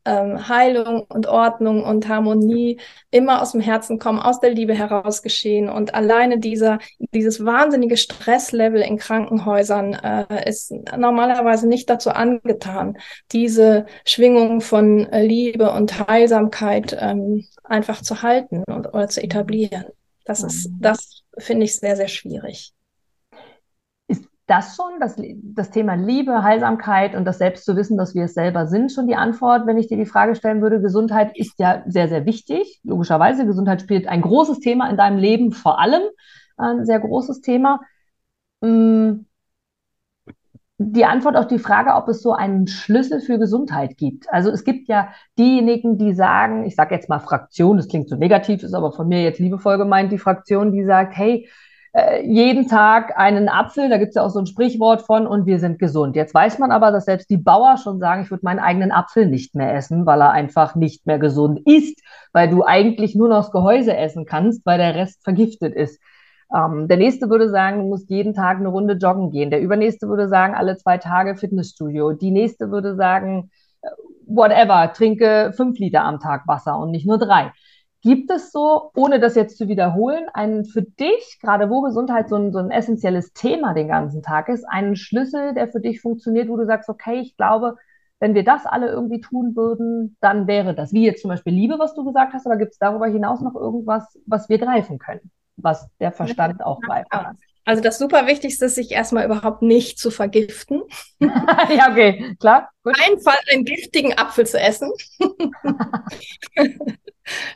ähm, 0.05 0.49
Heilung 0.49 1.05
und 1.09 1.27
Ordnung 1.27 1.85
und 1.85 2.09
Harmonie 2.09 2.81
immer 3.11 3.43
aus 3.43 3.53
dem 3.53 3.61
Herzen 3.61 3.99
kommen, 3.99 4.19
aus 4.19 4.41
der 4.41 4.51
Liebe 4.51 4.75
heraus 4.75 5.23
geschehen. 5.23 5.69
Und 5.69 5.95
alleine 5.95 6.39
dieser, 6.39 6.79
dieses 7.13 7.45
wahnsinnige 7.45 7.97
Stresslevel 7.97 8.83
in 8.83 8.99
Krankenhäusern 8.99 9.95
äh, 9.95 10.49
ist 10.49 10.73
normalerweise 10.97 11.69
nicht 11.69 11.89
dazu 11.91 12.11
angetan, 12.11 12.99
diese 13.33 13.87
Schwingung 14.05 14.61
von 14.61 15.07
äh, 15.07 15.25
Liebe 15.25 15.71
und 15.71 16.09
Heilsamkeit 16.09 16.97
ähm, 16.99 17.47
einfach 17.63 18.03
zu 18.03 18.23
halten 18.23 18.65
und, 18.67 18.89
oder 18.89 19.09
zu 19.09 19.23
etablieren. 19.23 19.87
Das 20.25 20.43
ist, 20.43 20.71
das 20.81 21.23
finde 21.37 21.65
ich 21.65 21.77
sehr, 21.77 21.97
sehr 21.97 22.09
schwierig 22.09 22.74
das 24.47 24.77
schon, 24.77 25.01
das, 25.01 25.17
das 25.43 25.71
Thema 25.71 25.95
Liebe, 25.95 26.43
Heilsamkeit 26.43 27.15
und 27.15 27.25
das 27.25 27.39
selbst 27.39 27.65
zu 27.65 27.77
wissen, 27.77 27.97
dass 27.97 28.15
wir 28.15 28.25
es 28.25 28.35
selber 28.35 28.67
sind, 28.67 28.93
schon 28.93 29.07
die 29.07 29.17
Antwort, 29.17 29.67
wenn 29.67 29.79
ich 29.79 29.89
dir 29.89 29.97
die 29.97 30.07
Frage 30.07 30.35
stellen 30.35 30.61
würde. 30.61 30.81
Gesundheit 30.81 31.37
ist 31.37 31.59
ja 31.59 31.83
sehr, 31.87 32.09
sehr 32.09 32.27
wichtig. 32.27 32.81
Logischerweise, 32.85 33.47
Gesundheit 33.47 33.81
spielt 33.81 34.07
ein 34.07 34.21
großes 34.21 34.61
Thema 34.61 34.91
in 34.91 34.97
deinem 34.97 35.19
Leben, 35.19 35.53
vor 35.53 35.81
allem 35.81 36.03
ein 36.59 36.85
sehr 36.85 37.01
großes 37.01 37.41
Thema. 37.41 37.81
Mm, 38.61 39.25
die 40.79 41.05
Antwort 41.05 41.37
auf 41.37 41.47
die 41.47 41.59
Frage, 41.59 41.95
ob 41.95 42.09
es 42.09 42.21
so 42.21 42.33
einen 42.33 42.67
Schlüssel 42.67 43.21
für 43.21 43.39
Gesundheit 43.39 43.97
gibt. 43.97 44.31
Also 44.31 44.51
es 44.51 44.65
gibt 44.65 44.89
ja 44.89 45.09
diejenigen, 45.39 45.99
die 45.99 46.13
sagen, 46.13 46.65
ich 46.65 46.75
sage 46.75 46.95
jetzt 46.95 47.09
mal 47.09 47.21
Fraktion, 47.21 47.77
das 47.77 47.89
klingt 47.89 48.09
so 48.09 48.17
negativ, 48.17 48.63
ist 48.63 48.75
aber 48.75 48.93
von 48.93 49.09
mir 49.09 49.23
jetzt 49.23 49.39
liebevoll 49.39 49.79
gemeint, 49.79 50.13
die 50.13 50.19
Fraktion, 50.19 50.73
die 50.73 50.85
sagt, 50.85 51.17
hey, 51.17 51.49
jeden 52.25 52.67
Tag 52.67 53.17
einen 53.17 53.49
Apfel, 53.49 53.89
da 53.89 53.99
gibt 53.99 54.11
es 54.11 54.15
ja 54.17 54.23
auch 54.23 54.31
so 54.31 54.41
ein 54.41 54.47
Sprichwort 54.47 55.03
von, 55.03 55.29
und 55.29 55.47
wir 55.47 55.61
sind 55.61 55.79
gesund. 55.79 56.17
Jetzt 56.17 56.35
weiß 56.35 56.59
man 56.59 56.73
aber, 56.73 56.91
dass 56.91 57.05
selbst 57.05 57.31
die 57.31 57.37
Bauer 57.37 57.77
schon 57.77 58.01
sagen, 58.01 58.23
ich 58.23 58.31
würde 58.33 58.45
meinen 58.45 58.59
eigenen 58.59 58.91
Apfel 58.91 59.27
nicht 59.27 59.55
mehr 59.55 59.73
essen, 59.75 60.05
weil 60.05 60.21
er 60.21 60.33
einfach 60.33 60.75
nicht 60.75 61.07
mehr 61.07 61.21
gesund 61.21 61.61
ist, 61.67 62.01
weil 62.33 62.49
du 62.49 62.65
eigentlich 62.65 63.15
nur 63.15 63.29
noch 63.29 63.45
das 63.45 63.53
Gehäuse 63.53 63.97
essen 63.97 64.25
kannst, 64.25 64.67
weil 64.67 64.79
der 64.79 64.97
Rest 64.97 65.23
vergiftet 65.23 65.75
ist. 65.75 66.01
Ähm, 66.53 66.89
der 66.89 66.97
nächste 66.97 67.31
würde 67.31 67.49
sagen, 67.49 67.79
du 67.79 67.89
musst 67.89 68.11
jeden 68.11 68.35
Tag 68.35 68.59
eine 68.59 68.69
Runde 68.69 68.95
joggen 68.95 69.31
gehen. 69.31 69.51
Der 69.51 69.61
übernächste 69.61 70.09
würde 70.09 70.29
sagen, 70.29 70.55
alle 70.55 70.77
zwei 70.77 70.99
Tage 70.99 71.37
Fitnessstudio. 71.37 72.13
Die 72.13 72.33
nächste 72.33 72.73
würde 72.73 72.97
sagen, 72.97 73.51
äh, 73.83 73.89
whatever, 74.27 74.93
trinke 74.93 75.53
fünf 75.57 75.79
Liter 75.79 76.03
am 76.03 76.19
Tag 76.19 76.49
Wasser 76.49 76.77
und 76.77 76.91
nicht 76.91 77.07
nur 77.07 77.19
drei. 77.19 77.53
Gibt 78.05 78.31
es 78.31 78.53
so, 78.53 78.91
ohne 78.95 79.19
das 79.19 79.35
jetzt 79.35 79.57
zu 79.57 79.67
wiederholen, 79.67 80.27
einen 80.35 80.67
für 80.67 80.83
dich, 80.83 81.39
gerade 81.41 81.71
wo 81.71 81.81
Gesundheit 81.81 82.29
so 82.29 82.37
ein, 82.37 82.53
so 82.53 82.59
ein 82.59 82.71
essentielles 82.71 83.33
Thema 83.33 83.73
den 83.73 83.89
ganzen 83.89 84.23
Tag 84.23 84.51
ist, 84.51 84.67
einen 84.69 84.95
Schlüssel, 84.95 85.55
der 85.55 85.69
für 85.69 85.81
dich 85.81 86.03
funktioniert, 86.03 86.51
wo 86.51 86.59
du 86.59 86.67
sagst, 86.67 86.91
okay, 86.91 87.21
ich 87.21 87.35
glaube, 87.39 87.77
wenn 88.21 88.35
wir 88.35 88.45
das 88.45 88.67
alle 88.67 88.89
irgendwie 88.89 89.23
tun 89.23 89.57
würden, 89.57 90.19
dann 90.21 90.47
wäre 90.47 90.75
das, 90.75 90.93
wie 90.93 91.07
jetzt 91.07 91.23
zum 91.23 91.31
Beispiel 91.31 91.55
Liebe, 91.55 91.79
was 91.79 91.95
du 91.95 92.05
gesagt 92.05 92.35
hast, 92.35 92.45
aber 92.45 92.59
gibt 92.59 92.73
es 92.73 92.79
darüber 92.79 93.07
hinaus 93.07 93.41
noch 93.41 93.55
irgendwas, 93.55 94.19
was 94.27 94.51
wir 94.51 94.59
greifen 94.59 94.99
können, 94.99 95.31
was 95.57 95.89
der 95.99 96.13
Verstand 96.13 96.63
auch 96.63 96.83
greifen 96.83 97.19
kann? 97.23 97.39
Also 97.65 97.83
das 97.83 97.99
super 97.99 98.27
Wichtigste 98.27 98.67
ist, 98.67 98.75
sich 98.75 98.91
erstmal 98.91 99.25
überhaupt 99.25 99.63
nicht 99.63 99.99
zu 99.99 100.11
vergiften. 100.11 100.83
ja, 101.21 101.91
okay, 101.91 102.37
klar. 102.39 102.71
Gut. 102.83 102.95
Einfach 103.07 103.39
einen 103.51 103.65
giftigen 103.65 104.13
Apfel 104.19 104.47
zu 104.47 104.61
essen. 104.61 104.93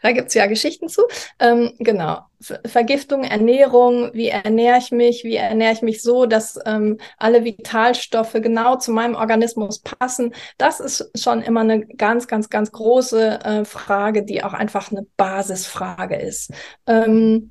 da 0.02 0.12
gibt 0.12 0.28
es 0.28 0.34
ja 0.34 0.46
Geschichten 0.46 0.88
zu. 0.88 1.02
Ähm, 1.38 1.74
genau. 1.78 2.20
Vergiftung, 2.64 3.24
Ernährung, 3.24 4.10
wie 4.14 4.28
ernähre 4.28 4.78
ich 4.78 4.90
mich, 4.90 5.24
wie 5.24 5.36
ernähre 5.36 5.74
ich 5.74 5.82
mich 5.82 6.00
so, 6.00 6.24
dass 6.24 6.58
ähm, 6.64 6.96
alle 7.18 7.44
Vitalstoffe 7.44 8.32
genau 8.34 8.76
zu 8.76 8.92
meinem 8.92 9.16
Organismus 9.16 9.80
passen. 9.80 10.34
Das 10.56 10.80
ist 10.80 11.10
schon 11.18 11.42
immer 11.42 11.60
eine 11.60 11.84
ganz, 11.84 12.26
ganz, 12.28 12.48
ganz 12.48 12.72
große 12.72 13.40
äh, 13.44 13.64
Frage, 13.66 14.24
die 14.24 14.42
auch 14.42 14.54
einfach 14.54 14.90
eine 14.90 15.06
Basisfrage 15.16 16.16
ist. 16.16 16.52
Ähm, 16.86 17.50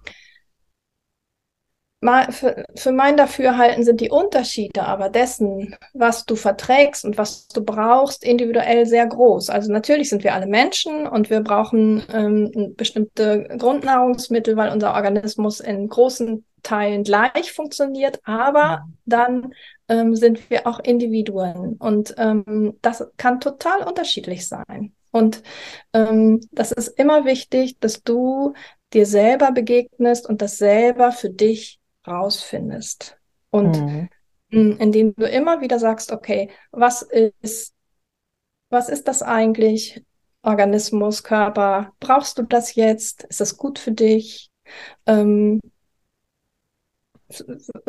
für, 2.29 2.65
für 2.75 2.91
mein 2.91 3.17
Dafürhalten 3.17 3.83
sind 3.83 4.01
die 4.01 4.11
Unterschiede 4.11 4.83
aber 4.83 5.09
dessen, 5.09 5.75
was 5.93 6.25
du 6.25 6.35
verträgst 6.35 7.03
und 7.03 7.17
was 7.17 7.47
du 7.47 7.63
brauchst, 7.63 8.23
individuell 8.23 8.85
sehr 8.85 9.07
groß. 9.07 9.49
Also 9.49 9.71
natürlich 9.71 10.09
sind 10.09 10.23
wir 10.23 10.35
alle 10.35 10.45
Menschen 10.45 11.07
und 11.07 11.29
wir 11.31 11.41
brauchen 11.41 12.03
ähm, 12.13 12.75
bestimmte 12.77 13.47
Grundnahrungsmittel, 13.57 14.55
weil 14.55 14.71
unser 14.71 14.93
Organismus 14.93 15.59
in 15.59 15.89
großen 15.89 16.45
Teilen 16.61 17.03
gleich 17.03 17.51
funktioniert, 17.53 18.19
aber 18.25 18.59
ja. 18.59 18.87
dann 19.05 19.53
ähm, 19.87 20.15
sind 20.15 20.49
wir 20.49 20.67
auch 20.67 20.79
Individuen 20.79 21.77
und 21.79 22.13
ähm, 22.17 22.77
das 22.81 23.07
kann 23.17 23.39
total 23.39 23.83
unterschiedlich 23.83 24.47
sein. 24.47 24.93
Und 25.11 25.41
ähm, 25.93 26.41
das 26.51 26.71
ist 26.71 26.89
immer 26.89 27.25
wichtig, 27.25 27.79
dass 27.79 28.03
du 28.03 28.53
dir 28.93 29.05
selber 29.05 29.51
begegnest 29.51 30.27
und 30.27 30.41
das 30.41 30.57
selber 30.57 31.11
für 31.11 31.29
dich 31.29 31.79
rausfindest. 32.07 33.17
Und 33.49 33.79
mhm. 33.79 34.09
indem 34.49 35.15
du 35.15 35.27
immer 35.27 35.61
wieder 35.61 35.79
sagst, 35.79 36.11
okay, 36.11 36.49
was 36.71 37.01
ist, 37.01 37.73
was 38.69 38.89
ist 38.89 39.07
das 39.07 39.21
eigentlich? 39.21 40.03
Organismus, 40.43 41.23
Körper, 41.23 41.93
brauchst 41.99 42.37
du 42.37 42.43
das 42.43 42.75
jetzt? 42.75 43.23
Ist 43.25 43.41
das 43.41 43.57
gut 43.57 43.79
für 43.79 43.91
dich? 43.91 44.49
Ähm, 45.05 45.59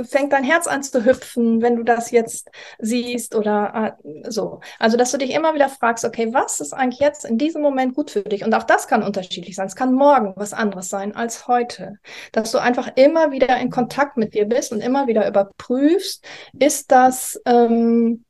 fängt 0.03 0.33
dein 0.33 0.45
Herz 0.45 0.67
an 0.67 0.83
zu 0.83 1.05
hüpfen, 1.05 1.63
wenn 1.63 1.77
du 1.77 1.83
das 1.85 2.11
jetzt 2.11 2.51
siehst 2.79 3.35
oder 3.35 3.99
äh, 4.05 4.31
so. 4.31 4.61
Also, 4.79 4.97
dass 4.97 5.13
du 5.13 5.19
dich 5.19 5.33
immer 5.33 5.55
wieder 5.55 5.69
fragst, 5.69 6.05
okay, 6.05 6.33
was 6.33 6.61
ist 6.61 6.73
eigentlich 6.73 7.01
jetzt 7.01 7.25
in 7.25 7.39
diesem 7.39 7.63
Moment 7.63 7.95
gut 7.95 8.11
für 8.11 8.23
dich? 8.23 8.45
Und 8.45 8.55
auch 8.55 8.65
das 8.65 8.89
kann 8.89 9.03
unterschiedlich 9.03 9.55
sein. 9.55 9.67
Es 9.67 9.77
kann 9.77 9.95
morgen 9.95 10.33
was 10.37 10.53
anderes 10.53 10.89
sein 10.89 11.15
als 11.15 11.47
heute. 11.47 11.99
Dass 12.33 12.51
du 12.53 12.59
einfach 12.59 12.91
immer 12.97 13.31
wieder 13.31 13.57
in 13.59 13.71
Kontakt 13.71 14.17
mit 14.17 14.35
dir 14.35 14.47
bist 14.47 14.73
und 14.73 14.81
immer 14.81 15.07
wieder 15.07 15.29
überprüfst, 15.29 16.25
ist 16.59 16.91
das 16.91 17.41
ähm, 17.45 18.25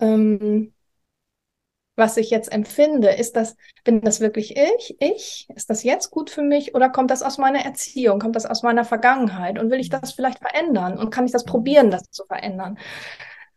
ähm, 0.00 0.72
was 2.00 2.16
ich 2.16 2.30
jetzt 2.30 2.52
empfinde, 2.52 3.10
ist 3.10 3.36
das, 3.36 3.56
bin 3.84 4.00
das 4.00 4.20
wirklich 4.20 4.56
ich? 4.56 4.96
Ich? 4.98 5.46
Ist 5.54 5.70
das 5.70 5.84
jetzt 5.84 6.10
gut 6.10 6.30
für 6.30 6.42
mich 6.42 6.74
oder 6.74 6.88
kommt 6.88 7.12
das 7.12 7.22
aus 7.22 7.38
meiner 7.38 7.64
Erziehung? 7.64 8.18
Kommt 8.18 8.34
das 8.34 8.46
aus 8.46 8.64
meiner 8.64 8.84
Vergangenheit? 8.84 9.60
Und 9.60 9.70
will 9.70 9.78
ich 9.78 9.90
das 9.90 10.10
vielleicht 10.12 10.40
verändern? 10.40 10.98
Und 10.98 11.10
kann 11.10 11.26
ich 11.26 11.32
das 11.32 11.44
probieren, 11.44 11.92
das 11.92 12.10
zu 12.10 12.24
verändern? 12.24 12.76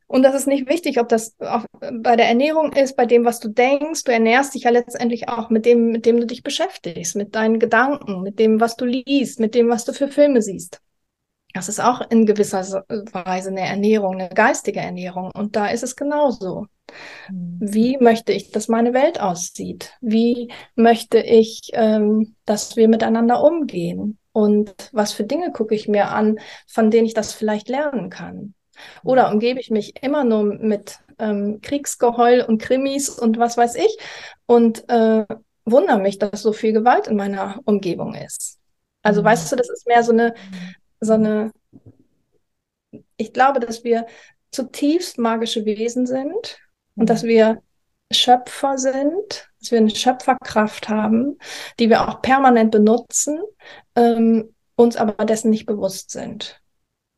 Und 0.05 0.21
das 0.21 0.35
ist 0.35 0.45
nicht 0.45 0.69
wichtig, 0.69 0.99
ob 0.99 1.09
das 1.09 1.35
bei 1.39 2.15
der 2.15 2.27
Ernährung 2.27 2.71
ist, 2.73 2.95
bei 2.95 3.07
dem, 3.07 3.25
was 3.25 3.39
du 3.39 3.47
denkst. 3.47 4.03
Du 4.03 4.11
ernährst 4.11 4.53
dich 4.53 4.63
ja 4.63 4.69
letztendlich 4.69 5.27
auch 5.27 5.49
mit 5.49 5.65
dem, 5.65 5.87
mit 5.87 6.05
dem 6.05 6.19
du 6.19 6.27
dich 6.27 6.43
beschäftigst, 6.43 7.15
mit 7.15 7.33
deinen 7.33 7.57
Gedanken, 7.57 8.21
mit 8.21 8.37
dem, 8.37 8.59
was 8.59 8.75
du 8.75 8.85
liest, 8.85 9.39
mit 9.39 9.55
dem, 9.55 9.69
was 9.69 9.85
du 9.85 9.93
für 9.93 10.09
Filme 10.09 10.43
siehst. 10.43 10.81
Das 11.53 11.69
ist 11.69 11.79
auch 11.79 12.01
in 12.09 12.25
gewisser 12.25 12.83
Weise 13.11 13.49
eine 13.49 13.61
Ernährung, 13.61 14.15
eine 14.19 14.29
geistige 14.29 14.81
Ernährung. 14.81 15.31
Und 15.33 15.55
da 15.55 15.67
ist 15.67 15.83
es 15.83 15.95
genauso. 15.95 16.67
Mhm. 17.29 17.57
Wie 17.59 17.97
möchte 17.97 18.33
ich, 18.33 18.51
dass 18.51 18.67
meine 18.67 18.93
Welt 18.93 19.19
aussieht? 19.19 19.93
Wie 20.01 20.51
möchte 20.75 21.19
ich, 21.19 21.71
ähm, 21.73 22.35
dass 22.45 22.75
wir 22.75 22.87
miteinander 22.87 23.43
umgehen? 23.43 24.17
Und 24.31 24.89
was 24.91 25.13
für 25.13 25.23
Dinge 25.23 25.51
gucke 25.51 25.75
ich 25.75 25.87
mir 25.87 26.09
an, 26.09 26.39
von 26.67 26.89
denen 26.89 27.05
ich 27.05 27.13
das 27.13 27.33
vielleicht 27.33 27.69
lernen 27.69 28.09
kann? 28.09 28.55
Oder 29.03 29.31
umgebe 29.31 29.59
ich 29.59 29.69
mich 29.69 30.01
immer 30.01 30.23
nur 30.23 30.43
mit 30.43 30.97
ähm, 31.19 31.59
Kriegsgeheul 31.61 32.41
und 32.41 32.61
Krimis 32.61 33.09
und 33.09 33.37
was 33.37 33.57
weiß 33.57 33.75
ich 33.75 33.97
und 34.45 34.89
äh, 34.89 35.25
wundere 35.65 35.99
mich, 35.99 36.19
dass 36.19 36.41
so 36.41 36.53
viel 36.53 36.73
Gewalt 36.73 37.07
in 37.07 37.15
meiner 37.15 37.59
Umgebung 37.65 38.15
ist. 38.15 38.59
Also 39.01 39.21
mhm. 39.21 39.25
weißt 39.25 39.51
du, 39.51 39.55
das 39.55 39.69
ist 39.69 39.87
mehr 39.87 40.03
so 40.03 40.11
eine, 40.11 40.33
so 40.99 41.13
eine, 41.13 41.51
ich 43.17 43.33
glaube, 43.33 43.59
dass 43.59 43.83
wir 43.83 44.07
zutiefst 44.51 45.17
magische 45.17 45.65
Wesen 45.65 46.05
sind 46.05 46.57
und 46.95 47.09
dass 47.09 47.23
mhm. 47.23 47.27
wir 47.27 47.61
Schöpfer 48.11 48.77
sind, 48.77 49.49
dass 49.59 49.71
wir 49.71 49.79
eine 49.79 49.89
Schöpferkraft 49.89 50.89
haben, 50.89 51.37
die 51.79 51.89
wir 51.89 52.07
auch 52.07 52.21
permanent 52.21 52.71
benutzen, 52.71 53.39
ähm, 53.95 54.53
uns 54.75 54.97
aber 54.97 55.25
dessen 55.25 55.49
nicht 55.49 55.65
bewusst 55.65 56.11
sind. 56.11 56.61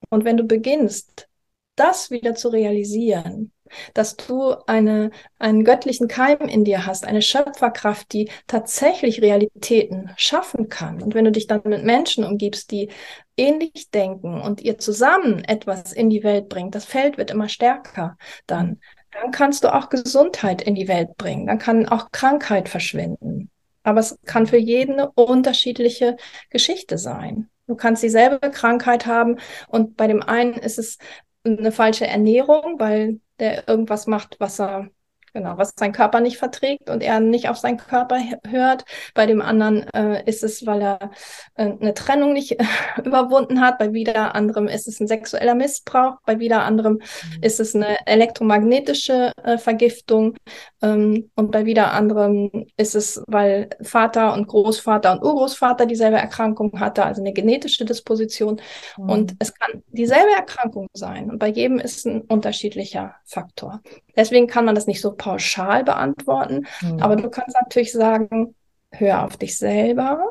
Und 0.09 0.25
wenn 0.25 0.37
du 0.37 0.43
beginnst, 0.43 1.27
das 1.75 2.09
wieder 2.09 2.35
zu 2.35 2.49
realisieren, 2.49 3.51
dass 3.93 4.15
du 4.15 4.53
eine, 4.67 5.11
einen 5.39 5.63
göttlichen 5.63 6.07
Keim 6.07 6.39
in 6.41 6.63
dir 6.63 6.85
hast, 6.85 7.05
eine 7.05 7.21
Schöpferkraft, 7.21 8.13
die 8.13 8.29
tatsächlich 8.47 9.21
Realitäten 9.21 10.11
schaffen 10.17 10.69
kann. 10.69 11.01
Und 11.01 11.15
wenn 11.15 11.25
du 11.25 11.31
dich 11.31 11.47
dann 11.47 11.61
mit 11.65 11.83
Menschen 11.83 12.23
umgibst, 12.23 12.71
die 12.71 12.89
ähnlich 13.37 13.89
denken 13.93 14.39
und 14.39 14.61
ihr 14.61 14.77
zusammen 14.77 15.43
etwas 15.43 15.91
in 15.91 16.09
die 16.09 16.23
Welt 16.23 16.47
bringt, 16.47 16.75
das 16.75 16.85
Feld 16.85 17.17
wird 17.17 17.31
immer 17.31 17.49
stärker 17.49 18.17
dann, 18.47 18.79
dann 19.21 19.31
kannst 19.31 19.63
du 19.63 19.73
auch 19.73 19.89
Gesundheit 19.89 20.61
in 20.61 20.75
die 20.75 20.87
Welt 20.87 21.17
bringen, 21.17 21.47
dann 21.47 21.59
kann 21.59 21.87
auch 21.87 22.11
Krankheit 22.11 22.69
verschwinden. 22.69 23.49
Aber 23.83 23.99
es 23.99 24.17
kann 24.25 24.47
für 24.47 24.57
jeden 24.57 24.93
eine 24.93 25.11
unterschiedliche 25.11 26.17
Geschichte 26.49 26.97
sein. 26.97 27.49
Du 27.67 27.75
kannst 27.75 28.03
dieselbe 28.03 28.39
Krankheit 28.51 29.05
haben 29.05 29.37
und 29.67 29.97
bei 29.97 30.07
dem 30.07 30.21
einen 30.21 30.53
ist 30.53 30.79
es 30.79 30.97
eine 31.43 31.71
falsche 31.71 32.07
Ernährung, 32.07 32.79
weil 32.79 33.19
der 33.39 33.67
irgendwas 33.67 34.07
macht, 34.07 34.37
was 34.39 34.59
er 34.59 34.89
genau, 35.35 35.57
was 35.57 35.73
sein 35.77 35.91
Körper 35.91 36.21
nicht 36.21 36.37
verträgt 36.37 36.89
und 36.89 37.03
er 37.03 37.19
nicht 37.19 37.49
auf 37.49 37.57
seinen 37.57 37.77
Körper 37.77 38.19
hört. 38.47 38.85
Bei 39.13 39.27
dem 39.27 39.41
anderen 39.41 39.83
äh, 39.93 40.23
ist 40.25 40.43
es, 40.43 40.65
weil 40.65 40.81
er 40.81 41.11
äh, 41.55 41.71
eine 41.79 41.93
Trennung 41.93 42.33
nicht 42.33 42.57
überwunden 43.05 43.61
hat. 43.61 43.77
Bei 43.77 43.93
wieder 43.93 44.33
anderem 44.33 44.67
ist 44.67 44.87
es 44.87 44.99
ein 44.99 45.07
sexueller 45.07 45.53
Missbrauch. 45.53 46.15
Bei 46.25 46.39
wieder 46.39 46.63
anderem 46.63 46.93
mhm. 46.93 47.43
ist 47.43 47.59
es 47.59 47.75
eine 47.75 48.07
elektromagnetische 48.07 49.33
äh, 49.43 49.57
Vergiftung. 49.57 50.37
Ähm, 50.85 51.31
und 51.35 51.51
bei 51.51 51.65
wieder 51.65 51.93
anderem 51.93 52.67
ist 52.77 52.95
es, 52.95 53.23
weil 53.27 53.69
Vater 53.81 54.33
und 54.33 54.47
Großvater 54.47 55.13
und 55.13 55.23
Urgroßvater 55.23 55.85
dieselbe 55.87 56.17
Erkrankung 56.17 56.79
hatte, 56.79 57.03
also 57.03 57.21
eine 57.21 57.33
genetische 57.33 57.85
Disposition. 57.85 58.61
Mhm. 58.97 59.09
Und 59.09 59.35
es 59.39 59.53
kann 59.53 59.83
dieselbe 59.87 60.31
Erkrankung 60.35 60.87
sein. 60.93 61.31
Und 61.31 61.39
bei 61.39 61.47
jedem 61.47 61.79
ist 61.79 62.05
ein 62.05 62.21
unterschiedlicher 62.21 63.15
Faktor. 63.25 63.81
Deswegen 64.15 64.47
kann 64.47 64.65
man 64.65 64.75
das 64.75 64.85
nicht 64.85 65.01
so 65.01 65.13
pauschal 65.13 65.83
beantworten, 65.83 66.67
mhm. 66.81 66.99
aber 66.99 67.15
du 67.15 67.29
kannst 67.29 67.57
natürlich 67.59 67.91
sagen, 67.91 68.53
hör 68.91 69.25
auf 69.25 69.37
dich 69.37 69.57
selber, 69.57 70.29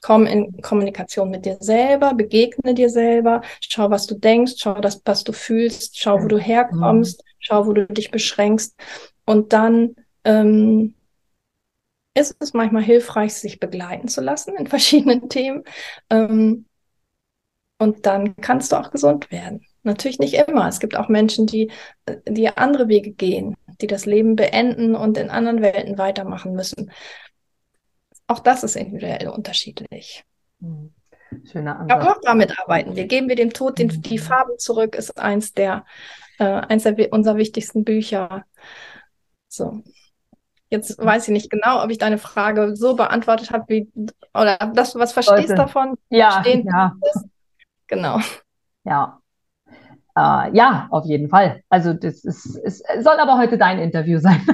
komm 0.00 0.26
in 0.26 0.60
Kommunikation 0.62 1.30
mit 1.30 1.44
dir 1.44 1.56
selber, 1.60 2.14
begegne 2.14 2.74
dir 2.74 2.90
selber, 2.90 3.42
schau, 3.60 3.90
was 3.90 4.06
du 4.06 4.14
denkst, 4.14 4.54
schau, 4.58 4.74
das, 4.74 5.02
was 5.04 5.24
du 5.24 5.32
fühlst, 5.32 5.98
schau, 5.98 6.22
wo 6.22 6.28
du 6.28 6.38
herkommst, 6.38 7.24
schau, 7.40 7.66
wo 7.66 7.72
du 7.72 7.86
dich 7.86 8.10
beschränkst 8.10 8.76
und 9.24 9.52
dann 9.52 9.94
ähm, 10.24 10.94
ist 12.14 12.36
es 12.40 12.52
manchmal 12.52 12.82
hilfreich, 12.82 13.34
sich 13.34 13.60
begleiten 13.60 14.08
zu 14.08 14.20
lassen 14.20 14.56
in 14.56 14.66
verschiedenen 14.68 15.28
Themen. 15.28 15.64
Ähm, 16.10 16.66
und 17.80 18.06
dann 18.06 18.34
kannst 18.36 18.72
du 18.72 18.76
auch 18.76 18.90
gesund 18.90 19.30
werden. 19.30 19.64
Natürlich 19.84 20.18
nicht 20.18 20.34
immer. 20.34 20.66
Es 20.66 20.80
gibt 20.80 20.96
auch 20.96 21.08
Menschen, 21.08 21.46
die, 21.46 21.70
die 22.26 22.48
andere 22.48 22.88
Wege 22.88 23.12
gehen, 23.12 23.56
die 23.80 23.86
das 23.86 24.04
Leben 24.04 24.34
beenden 24.34 24.96
und 24.96 25.16
in 25.16 25.30
anderen 25.30 25.62
Welten 25.62 25.96
weitermachen 25.96 26.54
müssen. 26.54 26.90
Auch 28.28 28.38
das 28.38 28.62
ist 28.62 28.76
individuell 28.76 29.28
unterschiedlich. 29.28 30.24
Hm. 30.60 30.94
Schöner 31.50 31.80
Ansatz. 31.80 32.00
Aber 32.00 32.10
auch 32.12 32.20
damit 32.22 32.58
arbeiten 32.60 32.94
wir. 32.94 33.06
Geben 33.06 33.28
wir 33.28 33.36
dem 33.36 33.52
Tod 33.52 33.78
den, 33.78 33.88
die 33.88 34.18
hm. 34.18 34.24
Farben 34.24 34.58
zurück, 34.58 34.94
ist 34.94 35.18
eins 35.18 35.52
der, 35.52 35.84
äh, 36.38 36.44
eins 36.44 36.84
der 36.84 37.12
unserer 37.12 37.36
wichtigsten 37.36 37.84
Bücher. 37.84 38.44
So. 39.48 39.82
Jetzt 40.70 40.98
weiß 40.98 41.28
ich 41.28 41.32
nicht 41.32 41.50
genau, 41.50 41.82
ob 41.82 41.90
ich 41.90 41.96
deine 41.96 42.18
Frage 42.18 42.76
so 42.76 42.94
beantwortet 42.94 43.50
habe, 43.50 43.64
wie 43.68 43.90
oder 44.34 44.58
dass 44.74 44.92
du 44.92 44.98
was 44.98 45.14
verstehst 45.14 45.48
Sollte. 45.48 45.54
davon. 45.54 45.96
Ja, 46.10 46.44
ja. 46.46 46.94
Genau. 47.86 48.20
Ja, 48.84 49.17
Uh, 50.18 50.50
ja, 50.52 50.88
auf 50.90 51.04
jeden 51.04 51.28
Fall. 51.28 51.62
Also 51.68 51.92
das 51.92 52.24
ist, 52.24 52.56
es 52.64 52.82
soll 53.04 53.20
aber 53.20 53.38
heute 53.38 53.56
dein 53.56 53.78
Interview 53.78 54.18
sein. 54.20 54.44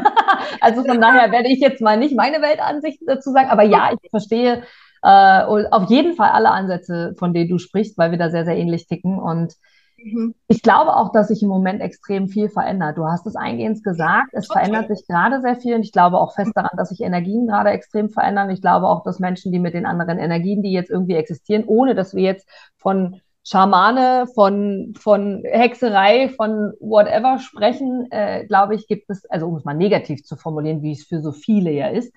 also 0.61 0.85
von 0.85 1.01
daher 1.01 1.33
werde 1.33 1.49
ich 1.49 1.61
jetzt 1.61 1.81
mal 1.81 1.97
nicht 1.97 2.15
meine 2.15 2.43
Weltansicht 2.43 3.01
dazu 3.07 3.31
sagen, 3.31 3.49
aber 3.49 3.63
ja, 3.63 3.91
ich 3.93 4.11
verstehe 4.11 4.63
uh, 5.03 5.65
auf 5.71 5.89
jeden 5.89 6.17
Fall 6.17 6.31
alle 6.31 6.51
Ansätze, 6.51 7.15
von 7.19 7.33
denen 7.33 7.49
du 7.49 7.57
sprichst, 7.57 7.97
weil 7.97 8.11
wir 8.11 8.19
da 8.19 8.29
sehr, 8.29 8.45
sehr 8.45 8.59
ähnlich 8.59 8.87
ticken. 8.89 9.19
Und 9.19 9.55
mhm. 9.97 10.35
ich 10.49 10.61
glaube 10.61 10.95
auch, 10.97 11.13
dass 11.13 11.29
sich 11.29 11.43
im 11.43 11.49
Moment 11.49 11.81
extrem 11.81 12.29
viel 12.29 12.51
verändert. 12.51 12.99
Du 12.99 13.07
hast 13.07 13.27
es 13.27 13.35
eingehend 13.35 13.83
gesagt, 13.83 14.31
es 14.33 14.51
okay. 14.51 14.59
verändert 14.59 14.89
sich 14.89 15.07
gerade 15.07 15.41
sehr 15.41 15.57
viel 15.57 15.77
und 15.77 15.83
ich 15.83 15.93
glaube 15.93 16.19
auch 16.19 16.35
fest 16.35 16.53
daran, 16.55 16.77
dass 16.77 16.91
sich 16.91 17.01
Energien 17.01 17.47
gerade 17.47 17.71
extrem 17.71 18.11
verändern. 18.11 18.51
Ich 18.51 18.61
glaube 18.61 18.87
auch, 18.87 19.03
dass 19.03 19.19
Menschen, 19.19 19.51
die 19.51 19.61
mit 19.61 19.73
den 19.73 19.87
anderen 19.87 20.19
Energien, 20.19 20.63
die 20.63 20.73
jetzt 20.73 20.91
irgendwie 20.91 21.15
existieren, 21.15 21.65
ohne 21.65 21.95
dass 21.95 22.15
wir 22.15 22.23
jetzt 22.23 22.47
von 22.77 23.23
Schamane, 23.47 24.27
von, 24.35 24.95
von 24.99 25.43
Hexerei, 25.45 26.31
von 26.31 26.73
whatever 26.81 27.39
sprechen, 27.39 28.07
äh, 28.11 28.47
glaube 28.47 28.75
ich, 28.75 28.87
gibt 28.87 29.11
es, 29.11 29.25
also 29.27 29.47
um 29.47 29.57
es 29.57 29.65
mal 29.65 29.75
negativ 29.75 30.25
zu 30.25 30.37
formulieren, 30.37 30.83
wie 30.83 30.93
es 30.93 31.05
für 31.05 31.21
so 31.21 31.33
viele 31.33 31.71
ja 31.71 31.89
ist, 31.89 32.13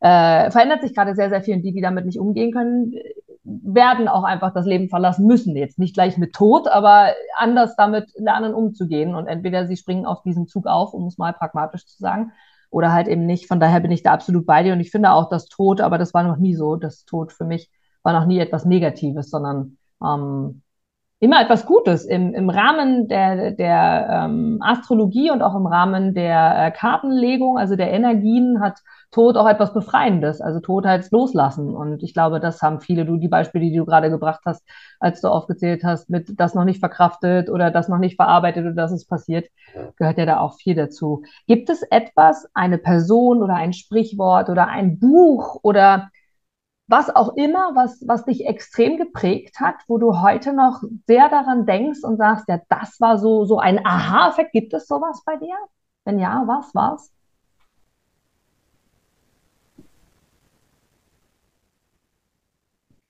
äh, 0.00 0.50
verändert 0.50 0.82
sich 0.82 0.94
gerade 0.94 1.14
sehr, 1.14 1.30
sehr 1.30 1.42
viel 1.42 1.56
und 1.56 1.62
die, 1.62 1.72
die 1.72 1.80
damit 1.80 2.06
nicht 2.06 2.18
umgehen 2.18 2.52
können, 2.52 2.92
werden 3.44 4.08
auch 4.08 4.24
einfach 4.24 4.52
das 4.52 4.66
Leben 4.66 4.88
verlassen 4.88 5.26
müssen. 5.26 5.56
Jetzt 5.56 5.78
nicht 5.78 5.94
gleich 5.94 6.18
mit 6.18 6.34
Tod, 6.34 6.66
aber 6.66 7.12
anders 7.36 7.76
damit 7.76 8.10
lernen 8.16 8.54
umzugehen. 8.54 9.14
Und 9.14 9.26
entweder 9.26 9.66
sie 9.66 9.76
springen 9.76 10.06
auf 10.06 10.22
diesen 10.22 10.48
Zug 10.48 10.66
auf, 10.66 10.92
um 10.92 11.06
es 11.06 11.18
mal 11.18 11.32
pragmatisch 11.32 11.86
zu 11.86 11.98
sagen, 11.98 12.32
oder 12.70 12.92
halt 12.92 13.06
eben 13.06 13.26
nicht. 13.26 13.46
Von 13.46 13.60
daher 13.60 13.80
bin 13.80 13.92
ich 13.92 14.02
da 14.02 14.12
absolut 14.12 14.46
bei 14.46 14.62
dir 14.62 14.72
und 14.72 14.80
ich 14.80 14.90
finde 14.90 15.12
auch 15.12 15.28
das 15.28 15.46
Tod, 15.46 15.80
aber 15.80 15.98
das 15.98 16.12
war 16.12 16.24
noch 16.24 16.38
nie 16.38 16.54
so. 16.54 16.76
Das 16.76 17.04
Tod 17.04 17.32
für 17.32 17.44
mich 17.44 17.70
war 18.02 18.12
noch 18.12 18.26
nie 18.26 18.40
etwas 18.40 18.64
Negatives, 18.64 19.30
sondern 19.30 19.78
ähm, 20.02 20.62
immer 21.20 21.40
etwas 21.40 21.64
Gutes 21.64 22.04
im, 22.04 22.34
im 22.34 22.50
Rahmen 22.50 23.08
der, 23.08 23.52
der 23.52 24.08
ähm, 24.10 24.58
Astrologie 24.60 25.30
und 25.30 25.42
auch 25.42 25.54
im 25.54 25.66
Rahmen 25.66 26.12
der 26.12 26.66
äh, 26.66 26.70
Kartenlegung, 26.70 27.56
also 27.56 27.76
der 27.76 27.92
Energien, 27.92 28.60
hat 28.60 28.80
Tod 29.10 29.36
auch 29.36 29.48
etwas 29.48 29.72
Befreiendes. 29.72 30.40
Also 30.40 30.60
Tod 30.60 30.84
heißt 30.84 31.12
loslassen. 31.12 31.74
Und 31.74 32.02
ich 32.02 32.14
glaube, 32.14 32.40
das 32.40 32.60
haben 32.62 32.80
viele, 32.80 33.06
du 33.06 33.16
die 33.16 33.28
Beispiele, 33.28 33.64
die 33.64 33.76
du 33.76 33.86
gerade 33.86 34.10
gebracht 34.10 34.40
hast, 34.44 34.64
als 34.98 35.20
du 35.20 35.28
aufgezählt 35.28 35.84
hast, 35.84 36.10
mit 36.10 36.38
das 36.38 36.54
noch 36.54 36.64
nicht 36.64 36.80
verkraftet 36.80 37.48
oder 37.48 37.70
das 37.70 37.88
noch 37.88 37.98
nicht 37.98 38.16
verarbeitet 38.16 38.64
oder 38.64 38.74
das 38.74 38.92
ist 38.92 39.08
passiert, 39.08 39.48
gehört 39.96 40.18
ja 40.18 40.26
da 40.26 40.40
auch 40.40 40.56
viel 40.56 40.74
dazu. 40.74 41.22
Gibt 41.46 41.70
es 41.70 41.82
etwas, 41.90 42.46
eine 42.54 42.78
Person 42.78 43.42
oder 43.42 43.54
ein 43.54 43.72
Sprichwort 43.72 44.50
oder 44.50 44.66
ein 44.66 44.98
Buch 44.98 45.60
oder 45.62 46.10
was 46.86 47.08
auch 47.14 47.34
immer, 47.36 47.74
was, 47.74 48.02
was 48.06 48.24
dich 48.24 48.46
extrem 48.46 48.98
geprägt 48.98 49.60
hat, 49.60 49.76
wo 49.88 49.98
du 49.98 50.20
heute 50.20 50.52
noch 50.52 50.82
sehr 51.06 51.28
daran 51.28 51.66
denkst 51.66 52.00
und 52.02 52.18
sagst, 52.18 52.46
ja, 52.48 52.60
das 52.68 53.00
war 53.00 53.18
so, 53.18 53.44
so 53.46 53.58
ein 53.58 53.84
Aha-Effekt. 53.84 54.52
Gibt 54.52 54.74
es 54.74 54.86
sowas 54.86 55.22
bei 55.24 55.36
dir? 55.36 55.56
Wenn 56.04 56.18
ja, 56.18 56.44
was 56.46 56.74
war's? 56.74 57.10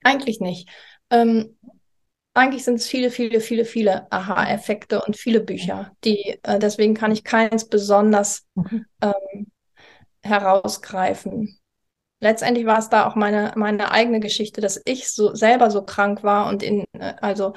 Eigentlich 0.05 0.41
nicht. 0.41 0.69
Ähm, 1.11 1.57
eigentlich 2.35 2.65
sind 2.65 2.77
es 2.77 2.87
viele, 2.87 3.11
viele, 3.11 3.41
viele, 3.41 3.65
viele 3.65 4.11
Aha-Effekte 4.13 5.03
und 5.03 5.17
viele 5.17 5.41
Bücher, 5.41 5.93
die, 6.05 6.39
äh, 6.43 6.59
deswegen 6.59 6.95
kann 6.95 7.13
ich 7.13 7.25
keins 7.25 7.69
besonders 7.69 8.47
mhm. 8.55 8.87
ähm, 9.01 9.47
herausgreifen 10.23 11.59
letztendlich 12.25 12.67
war 12.67 12.79
es 12.79 12.89
da 12.89 13.07
auch 13.07 13.15
meine, 13.15 13.53
meine 13.55 13.93
eigene 13.93 14.19
Geschichte, 14.19 14.61
dass 14.61 14.81
ich 14.85 15.09
so 15.13 15.35
selber 15.35 15.71
so 15.71 15.85
krank 15.85 16.25
war 16.25 16.49
und 16.49 16.63
in, 16.63 16.85
äh, 16.95 17.15
also 17.21 17.53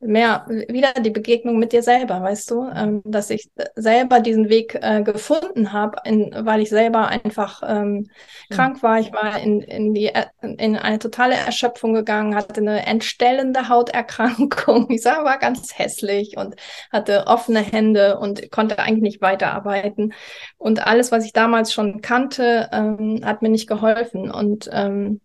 mehr 0.00 0.46
wieder 0.68 0.92
die 0.94 1.10
Begegnung 1.10 1.58
mit 1.58 1.72
dir 1.72 1.82
selber, 1.82 2.22
weißt 2.22 2.50
du, 2.50 2.68
ähm, 2.74 3.02
dass 3.04 3.30
ich 3.30 3.48
selber 3.74 4.20
diesen 4.20 4.48
Weg 4.48 4.78
äh, 4.80 5.02
gefunden 5.02 5.72
habe, 5.72 5.96
weil 6.04 6.60
ich 6.60 6.68
selber 6.68 7.08
einfach 7.08 7.62
ähm, 7.66 8.08
krank 8.50 8.82
war. 8.82 9.00
Ich 9.00 9.12
war 9.12 9.40
in, 9.40 9.60
in, 9.62 9.94
die, 9.94 10.12
in 10.42 10.76
eine 10.76 10.98
totale 10.98 11.34
Erschöpfung 11.34 11.94
gegangen, 11.94 12.34
hatte 12.34 12.60
eine 12.60 12.86
entstellende 12.86 13.68
Hauterkrankung. 13.68 14.86
Ich 14.96 15.02
sah, 15.02 15.24
war 15.24 15.38
ganz 15.38 15.78
hässlich 15.78 16.36
und 16.36 16.54
hatte 16.92 17.26
offene 17.26 17.60
Hände 17.60 18.18
und 18.18 18.50
konnte 18.50 18.78
eigentlich 18.78 19.02
nicht 19.02 19.20
weiterarbeiten. 19.20 20.14
Und 20.58 20.86
alles, 20.86 21.12
was 21.12 21.24
ich 21.24 21.32
damals 21.32 21.72
schon 21.72 22.00
kannte, 22.00 22.68
ähm, 22.72 23.20
hat 23.24 23.42
mir 23.42 23.48
nicht 23.48 23.68
geholfen. 23.68 24.30
Und 24.30 24.70
ähm, 24.72 25.20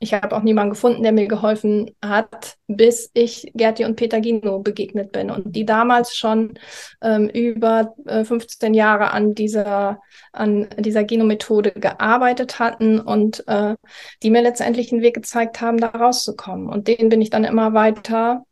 ich 0.00 0.14
habe 0.14 0.36
auch 0.36 0.42
niemanden 0.42 0.70
gefunden, 0.70 1.02
der 1.02 1.12
mir 1.12 1.26
geholfen 1.26 1.90
hat, 2.04 2.56
bis 2.66 3.10
ich 3.14 3.50
Gerti 3.54 3.84
und 3.84 3.96
Peter 3.96 4.20
Gino 4.20 4.58
begegnet 4.60 5.12
bin 5.12 5.30
und 5.30 5.54
die 5.54 5.64
damals 5.64 6.16
schon 6.16 6.58
ähm, 7.02 7.28
über 7.28 7.94
äh, 8.06 8.24
15 8.24 8.74
Jahre 8.74 9.10
an 9.12 9.34
dieser, 9.34 10.00
an 10.32 10.68
dieser 10.78 11.04
Genomethode 11.04 11.72
gearbeitet 11.72 12.58
hatten 12.58 13.00
und 13.00 13.46
äh, 13.48 13.74
die 14.22 14.30
mir 14.30 14.42
letztendlich 14.42 14.92
einen 14.92 15.02
Weg 15.02 15.14
gezeigt 15.14 15.60
haben, 15.60 15.78
da 15.78 15.88
rauszukommen. 15.88 16.68
Und 16.68 16.88
den 16.88 17.08
bin 17.08 17.22
ich 17.22 17.30
dann 17.30 17.44
immer 17.44 17.72
weiter 17.72 18.44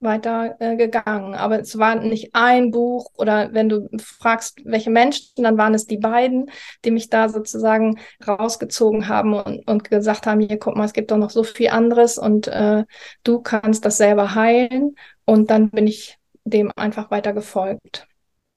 weiter 0.00 0.56
äh, 0.60 0.76
gegangen. 0.76 1.34
Aber 1.34 1.58
es 1.60 1.78
war 1.78 1.96
nicht 1.96 2.34
ein 2.34 2.70
Buch 2.70 3.10
oder 3.16 3.52
wenn 3.52 3.68
du 3.68 3.88
fragst, 3.98 4.60
welche 4.64 4.90
Menschen, 4.90 5.42
dann 5.42 5.58
waren 5.58 5.74
es 5.74 5.86
die 5.86 5.98
beiden, 5.98 6.50
die 6.84 6.90
mich 6.90 7.10
da 7.10 7.28
sozusagen 7.28 7.98
rausgezogen 8.26 9.08
haben 9.08 9.34
und, 9.34 9.68
und 9.68 9.90
gesagt 9.90 10.26
haben, 10.26 10.40
hier 10.40 10.58
guck 10.58 10.76
mal, 10.76 10.84
es 10.84 10.92
gibt 10.92 11.10
doch 11.10 11.16
noch 11.16 11.30
so 11.30 11.42
viel 11.42 11.70
anderes 11.70 12.18
und 12.18 12.48
äh, 12.48 12.84
du 13.24 13.40
kannst 13.40 13.84
das 13.84 13.96
selber 13.96 14.34
heilen. 14.34 14.94
Und 15.24 15.50
dann 15.50 15.70
bin 15.70 15.86
ich 15.86 16.18
dem 16.44 16.72
einfach 16.76 17.10
weiter 17.10 17.32
gefolgt. 17.32 18.06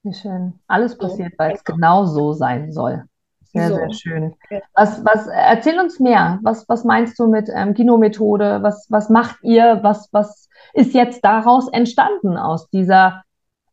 Wie 0.04 0.14
schön. 0.14 0.60
Alles 0.68 0.98
passiert, 0.98 1.32
so, 1.32 1.38
weil 1.38 1.54
es 1.54 1.64
genau 1.64 2.06
so 2.06 2.34
sein 2.34 2.72
soll. 2.72 3.04
Sehr, 3.54 3.68
so. 3.68 3.76
sehr 3.76 3.94
schön. 3.94 4.34
Was, 4.74 5.04
was, 5.04 5.28
erzähl 5.28 5.80
uns 5.80 6.00
mehr. 6.00 6.40
Was, 6.42 6.68
was 6.70 6.86
meinst 6.86 7.20
du 7.20 7.28
mit 7.28 7.50
ähm, 7.54 7.74
Kino-Methode? 7.74 8.60
Was, 8.62 8.88
was 8.90 9.10
macht 9.10 9.44
ihr? 9.44 9.80
Was, 9.84 10.08
was 10.12 10.48
ist 10.74 10.94
jetzt 10.94 11.24
daraus 11.24 11.68
entstanden 11.70 12.38
aus 12.38 12.70
dieser 12.70 13.24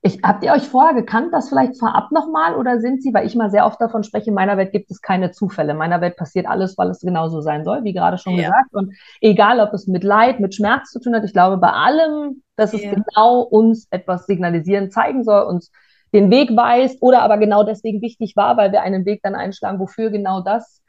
ich, 0.01 0.21
habt 0.23 0.45
ihr 0.45 0.53
euch 0.53 0.69
vorher 0.69 0.95
gekannt, 0.95 1.33
das 1.33 1.49
vielleicht 1.49 1.77
vorab 1.77 2.13
nochmal 2.13 2.55
oder 2.55 2.79
sind 2.79 3.03
sie, 3.03 3.13
weil 3.13 3.27
ich 3.27 3.35
mal 3.35 3.51
sehr 3.51 3.67
oft 3.67 3.81
davon 3.81 4.05
spreche, 4.05 4.29
in 4.29 4.35
meiner 4.35 4.57
Welt 4.57 4.71
gibt 4.71 4.91
es 4.93 5.01
keine 5.01 5.33
Zufälle. 5.33 5.73
In 5.73 5.79
meiner 5.79 6.01
Welt 6.01 6.17
passiert 6.17 6.47
alles, 6.47 6.79
weil 6.79 6.89
es 6.91 7.01
genauso 7.01 7.41
sein 7.41 7.65
soll, 7.65 7.83
wie 7.83 7.93
gerade 7.93 8.17
schon 8.17 8.35
ja. 8.35 8.43
gesagt. 8.49 8.73
Und 8.73 8.95
egal, 9.21 9.59
ob 9.59 9.73
es 9.73 9.89
mit 9.89 10.05
Leid, 10.05 10.39
mit 10.39 10.55
Schmerz 10.55 10.91
zu 10.91 11.01
tun 11.01 11.17
hat, 11.17 11.25
ich 11.25 11.33
glaube 11.33 11.57
bei 11.57 11.73
allem, 11.73 12.43
dass 12.55 12.75
es 12.75 12.83
ja. 12.83 12.95
genau 12.95 13.41
uns 13.41 13.89
etwas 13.91 14.27
signalisieren, 14.27 14.93
zeigen 14.93 15.25
soll, 15.25 15.43
uns 15.43 15.73
den 16.15 16.31
Weg 16.31 16.57
weist 16.57 17.03
oder 17.03 17.23
aber 17.23 17.37
genau 17.37 17.65
deswegen 17.65 18.01
wichtig 18.01 18.35
war, 18.37 18.57
weil 18.57 18.71
wir 18.71 18.83
einen 18.83 19.05
Weg 19.05 19.21
dann 19.23 19.35
einschlagen, 19.35 19.81
wofür 19.81 20.11
genau 20.11 20.43
das 20.43 20.81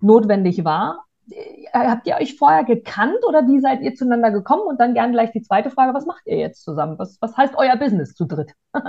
notwendig 0.00 0.64
war. 0.64 1.03
Äh, 1.30 1.66
habt 1.72 2.06
ihr 2.06 2.16
euch 2.16 2.36
vorher 2.36 2.64
gekannt 2.64 3.24
oder 3.26 3.46
wie 3.46 3.60
seid 3.60 3.80
ihr 3.82 3.94
zueinander 3.94 4.30
gekommen? 4.30 4.62
Und 4.62 4.80
dann 4.80 4.94
gerne 4.94 5.12
gleich 5.12 5.32
die 5.32 5.42
zweite 5.42 5.70
Frage, 5.70 5.94
was 5.94 6.06
macht 6.06 6.26
ihr 6.26 6.38
jetzt 6.38 6.62
zusammen? 6.62 6.98
Was, 6.98 7.18
was 7.20 7.36
heißt 7.36 7.54
euer 7.56 7.76
Business 7.76 8.14
zu 8.14 8.26
dritt? 8.26 8.54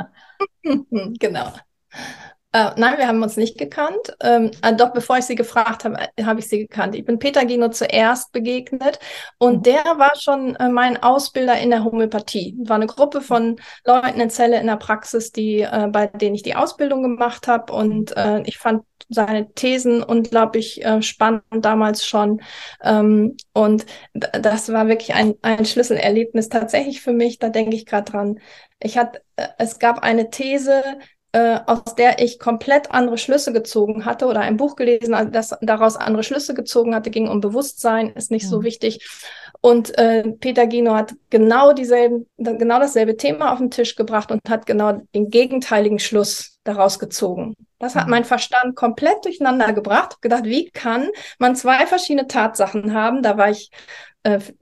genau. 1.20 1.52
Äh, 2.56 2.72
nein, 2.78 2.98
wir 2.98 3.10
haben 3.10 3.22
uns 3.22 3.36
nicht 3.36 3.58
gekannt. 3.58 4.16
Ähm, 4.22 4.50
äh, 4.62 4.74
doch 4.74 4.94
bevor 4.94 5.18
ich 5.18 5.26
sie 5.26 5.36
gefragt 5.36 5.84
habe, 5.84 5.98
äh, 6.16 6.24
habe 6.24 6.40
ich 6.40 6.48
sie 6.48 6.60
gekannt. 6.60 6.96
Ich 6.96 7.04
bin 7.04 7.20
Peter 7.20 7.46
Gino 7.46 7.68
zuerst 7.68 8.32
begegnet 8.32 8.98
und 9.40 9.58
mhm. 9.58 9.64
der 9.64 9.84
war 9.84 10.14
schon 10.18 10.56
äh, 10.56 10.70
mein 10.70 11.04
Ausbilder 11.04 11.60
in 11.60 11.70
der 11.70 11.84
Homöopathie. 11.84 12.56
War 12.60 12.78
eine 12.78 12.88
Gruppe 12.88 13.20
von 13.20 13.58
Leuten 13.84 14.22
in 14.22 14.30
Zelle 14.30 14.58
in 14.58 14.68
der 14.68 14.78
Praxis, 14.78 15.34
die, 15.34 15.64
äh, 15.64 15.90
bei 15.92 16.08
denen 16.08 16.36
ich 16.36 16.44
die 16.44 16.56
Ausbildung 16.56 17.04
gemacht 17.04 17.50
habe 17.50 17.74
und 17.74 18.16
äh, 18.16 18.42
ich 18.44 18.58
fand 18.58 18.84
seine 19.10 19.52
Thesen 19.54 20.02
unglaublich 20.02 20.84
spannend 21.02 21.44
damals 21.52 22.08
schon. 22.08 22.42
Ähm, 22.82 23.38
und 23.54 23.86
das 24.14 24.72
war 24.72 24.88
wirklich 24.88 25.14
ein, 25.14 25.36
ein 25.44 25.66
Schlüsselerlebnis 25.66 26.50
tatsächlich 26.50 27.02
für 27.02 27.14
mich. 27.14 27.38
Da 27.38 27.50
denke 27.50 27.76
ich 27.76 27.86
gerade 27.86 28.12
dran. 28.12 28.40
Ich 28.80 28.98
hatte, 28.98 29.22
es 29.60 29.78
gab 29.78 30.00
eine 30.00 30.32
These, 30.32 30.82
äh, 31.36 31.60
aus 31.66 31.96
der 31.96 32.24
ich 32.24 32.40
komplett 32.40 32.92
andere 32.92 33.18
Schlüsse 33.18 33.52
gezogen 33.52 34.06
hatte 34.06 34.28
oder 34.28 34.40
ein 34.40 34.56
Buch 34.56 34.78
gelesen, 34.78 35.14
das 35.34 35.54
daraus 35.62 35.98
andere 35.98 36.24
Schlüsse 36.24 36.54
gezogen 36.54 36.96
hatte, 36.96 37.10
ging 37.10 37.28
um 37.28 37.42
Bewusstsein, 37.42 38.14
ist 38.14 38.32
nicht 38.32 38.46
mhm. 38.46 38.50
so 38.50 38.64
wichtig. 38.64 39.06
Und 39.60 39.98
äh, 39.98 40.32
Peter 40.40 40.66
Gino 40.70 40.96
hat 40.96 41.14
genau 41.30 41.74
dieselben, 41.74 42.26
genau 42.38 42.80
dasselbe 42.80 43.18
Thema 43.18 43.52
auf 43.52 43.58
den 43.58 43.70
Tisch 43.70 43.98
gebracht 43.98 44.32
und 44.32 44.40
hat 44.48 44.66
genau 44.66 45.02
den 45.14 45.30
gegenteiligen 45.30 46.00
Schluss 46.00 46.58
daraus 46.64 47.00
gezogen. 47.00 47.56
Das 47.80 47.96
hat 47.96 48.08
mein 48.08 48.24
Verstand 48.24 48.76
komplett 48.76 49.26
durcheinander 49.26 49.74
gebracht. 49.74 50.22
Gedacht, 50.22 50.46
wie 50.46 50.70
kann 50.70 51.10
man 51.40 51.56
zwei 51.56 51.86
verschiedene 51.86 52.28
Tatsachen 52.28 52.94
haben? 52.94 53.22
Da 53.22 53.38
war 53.38 53.50
ich 53.50 53.70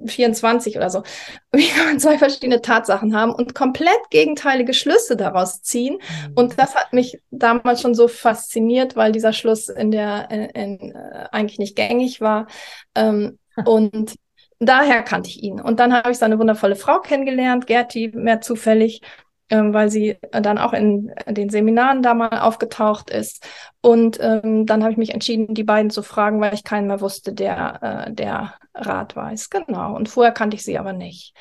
24 0.05 0.75
äh, 0.75 0.77
oder 0.77 0.89
so, 0.89 1.03
wie 1.51 1.67
kann 1.67 1.85
man 1.85 1.99
zwei 1.99 2.17
verschiedene 2.17 2.61
Tatsachen 2.61 3.15
haben 3.15 3.33
und 3.33 3.55
komplett 3.55 4.09
gegenteilige 4.09 4.73
Schlüsse 4.73 5.15
daraus 5.15 5.61
ziehen. 5.61 5.95
Mhm. 6.27 6.33
Und 6.35 6.59
das 6.59 6.75
hat 6.75 6.93
mich 6.93 7.21
damals 7.31 7.81
schon 7.81 7.95
so 7.95 8.07
fasziniert, 8.07 8.95
weil 8.95 9.11
dieser 9.11 9.33
Schluss 9.33 9.69
in 9.69 9.91
der 9.91 10.29
in, 10.29 10.43
in, 10.49 10.95
äh, 10.95 11.27
eigentlich 11.31 11.59
nicht 11.59 11.75
gängig 11.75 12.21
war. 12.21 12.47
Ähm, 12.95 13.39
und 13.65 14.15
daher 14.59 15.03
kannte 15.03 15.29
ich 15.29 15.43
ihn. 15.43 15.59
Und 15.61 15.79
dann 15.79 15.93
habe 15.93 16.11
ich 16.11 16.17
seine 16.17 16.39
wundervolle 16.39 16.75
Frau 16.75 16.99
kennengelernt, 16.99 17.67
Gerti, 17.67 18.11
mehr 18.13 18.41
zufällig 18.41 19.01
ähm, 19.49 19.73
weil 19.73 19.89
sie 19.89 20.17
dann 20.31 20.57
auch 20.57 20.73
in 20.73 21.11
den 21.27 21.49
Seminaren 21.49 22.01
da 22.01 22.13
mal 22.13 22.39
aufgetaucht 22.39 23.09
ist. 23.09 23.45
Und 23.81 24.17
ähm, 24.21 24.65
dann 24.65 24.81
habe 24.83 24.91
ich 24.91 24.97
mich 24.97 25.13
entschieden, 25.13 25.53
die 25.53 25.63
beiden 25.63 25.91
zu 25.91 26.03
fragen, 26.03 26.39
weil 26.41 26.53
ich 26.53 26.63
keinen 26.63 26.87
mehr 26.87 27.01
wusste, 27.01 27.33
der, 27.33 28.07
äh, 28.07 28.13
der 28.13 28.55
Rat 28.73 29.15
weiß. 29.15 29.49
Genau. 29.49 29.95
Und 29.95 30.09
vorher 30.09 30.33
kannte 30.33 30.55
ich 30.55 30.63
sie 30.63 30.77
aber 30.77 30.93
nicht. 30.93 31.35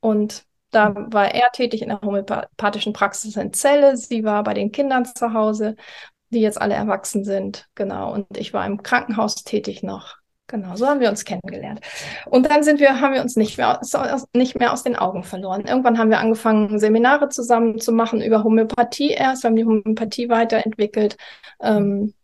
Und 0.00 0.44
da 0.70 0.94
war 0.94 1.34
er 1.34 1.50
tätig 1.50 1.82
in 1.82 1.88
der 1.88 2.00
homöopathischen 2.00 2.92
Praxis 2.92 3.36
in 3.36 3.52
Celle. 3.52 3.96
Sie 3.96 4.24
war 4.24 4.42
bei 4.44 4.54
den 4.54 4.70
Kindern 4.70 5.04
zu 5.04 5.32
Hause, 5.32 5.76
die 6.30 6.40
jetzt 6.40 6.60
alle 6.60 6.74
erwachsen 6.74 7.24
sind. 7.24 7.68
Genau. 7.74 8.12
Und 8.12 8.36
ich 8.36 8.52
war 8.52 8.66
im 8.66 8.82
Krankenhaus 8.82 9.36
tätig 9.36 9.82
noch. 9.82 10.17
Genau, 10.50 10.76
so 10.76 10.86
haben 10.86 11.00
wir 11.00 11.10
uns 11.10 11.26
kennengelernt. 11.26 11.80
Und 12.24 12.50
dann 12.50 12.62
sind 12.62 12.80
wir, 12.80 13.00
haben 13.02 13.12
wir 13.12 13.20
uns 13.20 13.36
nicht 13.36 13.58
mehr, 13.58 13.80
nicht 14.32 14.58
mehr 14.58 14.72
aus 14.72 14.82
den 14.82 14.96
Augen 14.96 15.22
verloren. 15.22 15.66
Irgendwann 15.66 15.98
haben 15.98 16.08
wir 16.08 16.20
angefangen, 16.20 16.78
Seminare 16.78 17.28
zusammen 17.28 17.78
zu 17.78 17.92
machen 17.92 18.22
über 18.22 18.44
Homöopathie 18.44 19.10
erst. 19.10 19.44
Haben 19.44 19.56
die 19.56 19.66
Homöopathie 19.66 20.30
weiterentwickelt. 20.30 21.18
Ähm, 21.60 22.14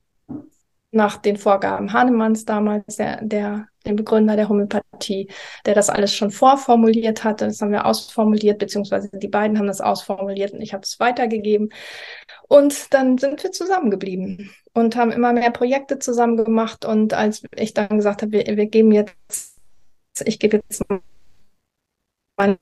nach 0.90 1.16
den 1.18 1.36
Vorgaben 1.36 1.92
Hahnemanns 1.92 2.44
damals, 2.44 2.96
der, 2.96 3.20
der, 3.22 3.66
dem 3.84 3.96
Begründer 3.96 4.36
der 4.36 4.48
Homöopathie, 4.48 5.28
der 5.66 5.74
das 5.74 5.90
alles 5.90 6.14
schon 6.14 6.30
vorformuliert 6.30 7.24
hatte. 7.24 7.46
Das 7.46 7.60
haben 7.60 7.72
wir 7.72 7.84
ausformuliert, 7.84 8.58
beziehungsweise 8.58 9.10
die 9.12 9.28
beiden 9.28 9.58
haben 9.58 9.66
das 9.66 9.80
ausformuliert 9.80 10.52
und 10.52 10.62
ich 10.62 10.72
habe 10.72 10.84
es 10.84 11.00
weitergegeben. 11.00 11.70
Und 12.48 12.92
dann 12.92 13.18
sind 13.18 13.42
wir 13.42 13.52
zusammengeblieben 13.52 14.50
und 14.72 14.96
haben 14.96 15.12
immer 15.12 15.32
mehr 15.32 15.50
Projekte 15.50 15.98
zusammen 15.98 16.36
gemacht. 16.36 16.84
Und 16.84 17.14
als 17.14 17.42
ich 17.56 17.74
dann 17.74 17.96
gesagt 17.96 18.22
habe, 18.22 18.32
wir, 18.32 18.44
wir 18.56 18.66
geben 18.66 18.92
jetzt, 18.92 19.56
ich 20.24 20.38
gebe 20.38 20.58
jetzt 20.58 20.82
meine 22.36 22.58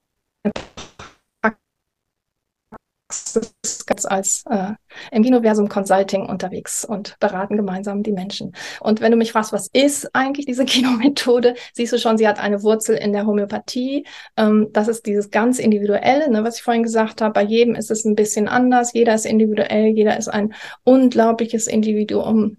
ist 3.13 3.87
ganz 3.87 4.05
als 4.05 4.45
äh, 4.51 4.73
im 5.11 5.23
Genoversum 5.23 5.69
Consulting 5.69 6.27
unterwegs 6.27 6.85
und 6.85 7.19
beraten 7.21 7.57
gemeinsam 7.57 8.03
die 8.03 8.13
Menschen. 8.13 8.55
Und 8.81 9.01
wenn 9.01 9.13
du 9.13 9.19
mich 9.19 9.33
fragst, 9.33 9.53
was 9.53 9.69
ist 9.73 10.15
eigentlich 10.15 10.47
diese 10.47 10.65
Genomethode, 10.67 11.55
siehst 11.75 11.93
du 11.93 11.99
schon, 11.99 12.19
sie 12.19 12.29
hat 12.29 12.39
eine 12.39 12.63
Wurzel 12.63 12.97
in 12.97 13.13
der 13.13 13.27
Homöopathie. 13.27 14.07
Ähm, 14.37 14.69
das 14.73 14.89
ist 14.89 15.07
dieses 15.07 15.31
ganz 15.31 15.59
Individuelle, 15.59 16.31
ne, 16.31 16.45
was 16.45 16.57
ich 16.57 16.63
vorhin 16.63 16.83
gesagt 16.83 17.21
habe. 17.21 17.33
Bei 17.33 17.43
jedem 17.43 17.75
ist 17.75 17.91
es 17.91 18.05
ein 18.05 18.15
bisschen 18.15 18.49
anders. 18.49 18.93
Jeder 18.93 19.15
ist 19.15 19.27
individuell, 19.27 19.87
jeder 19.87 20.17
ist 20.17 20.29
ein 20.29 20.55
unglaubliches 20.85 21.67
Individuum 21.67 22.57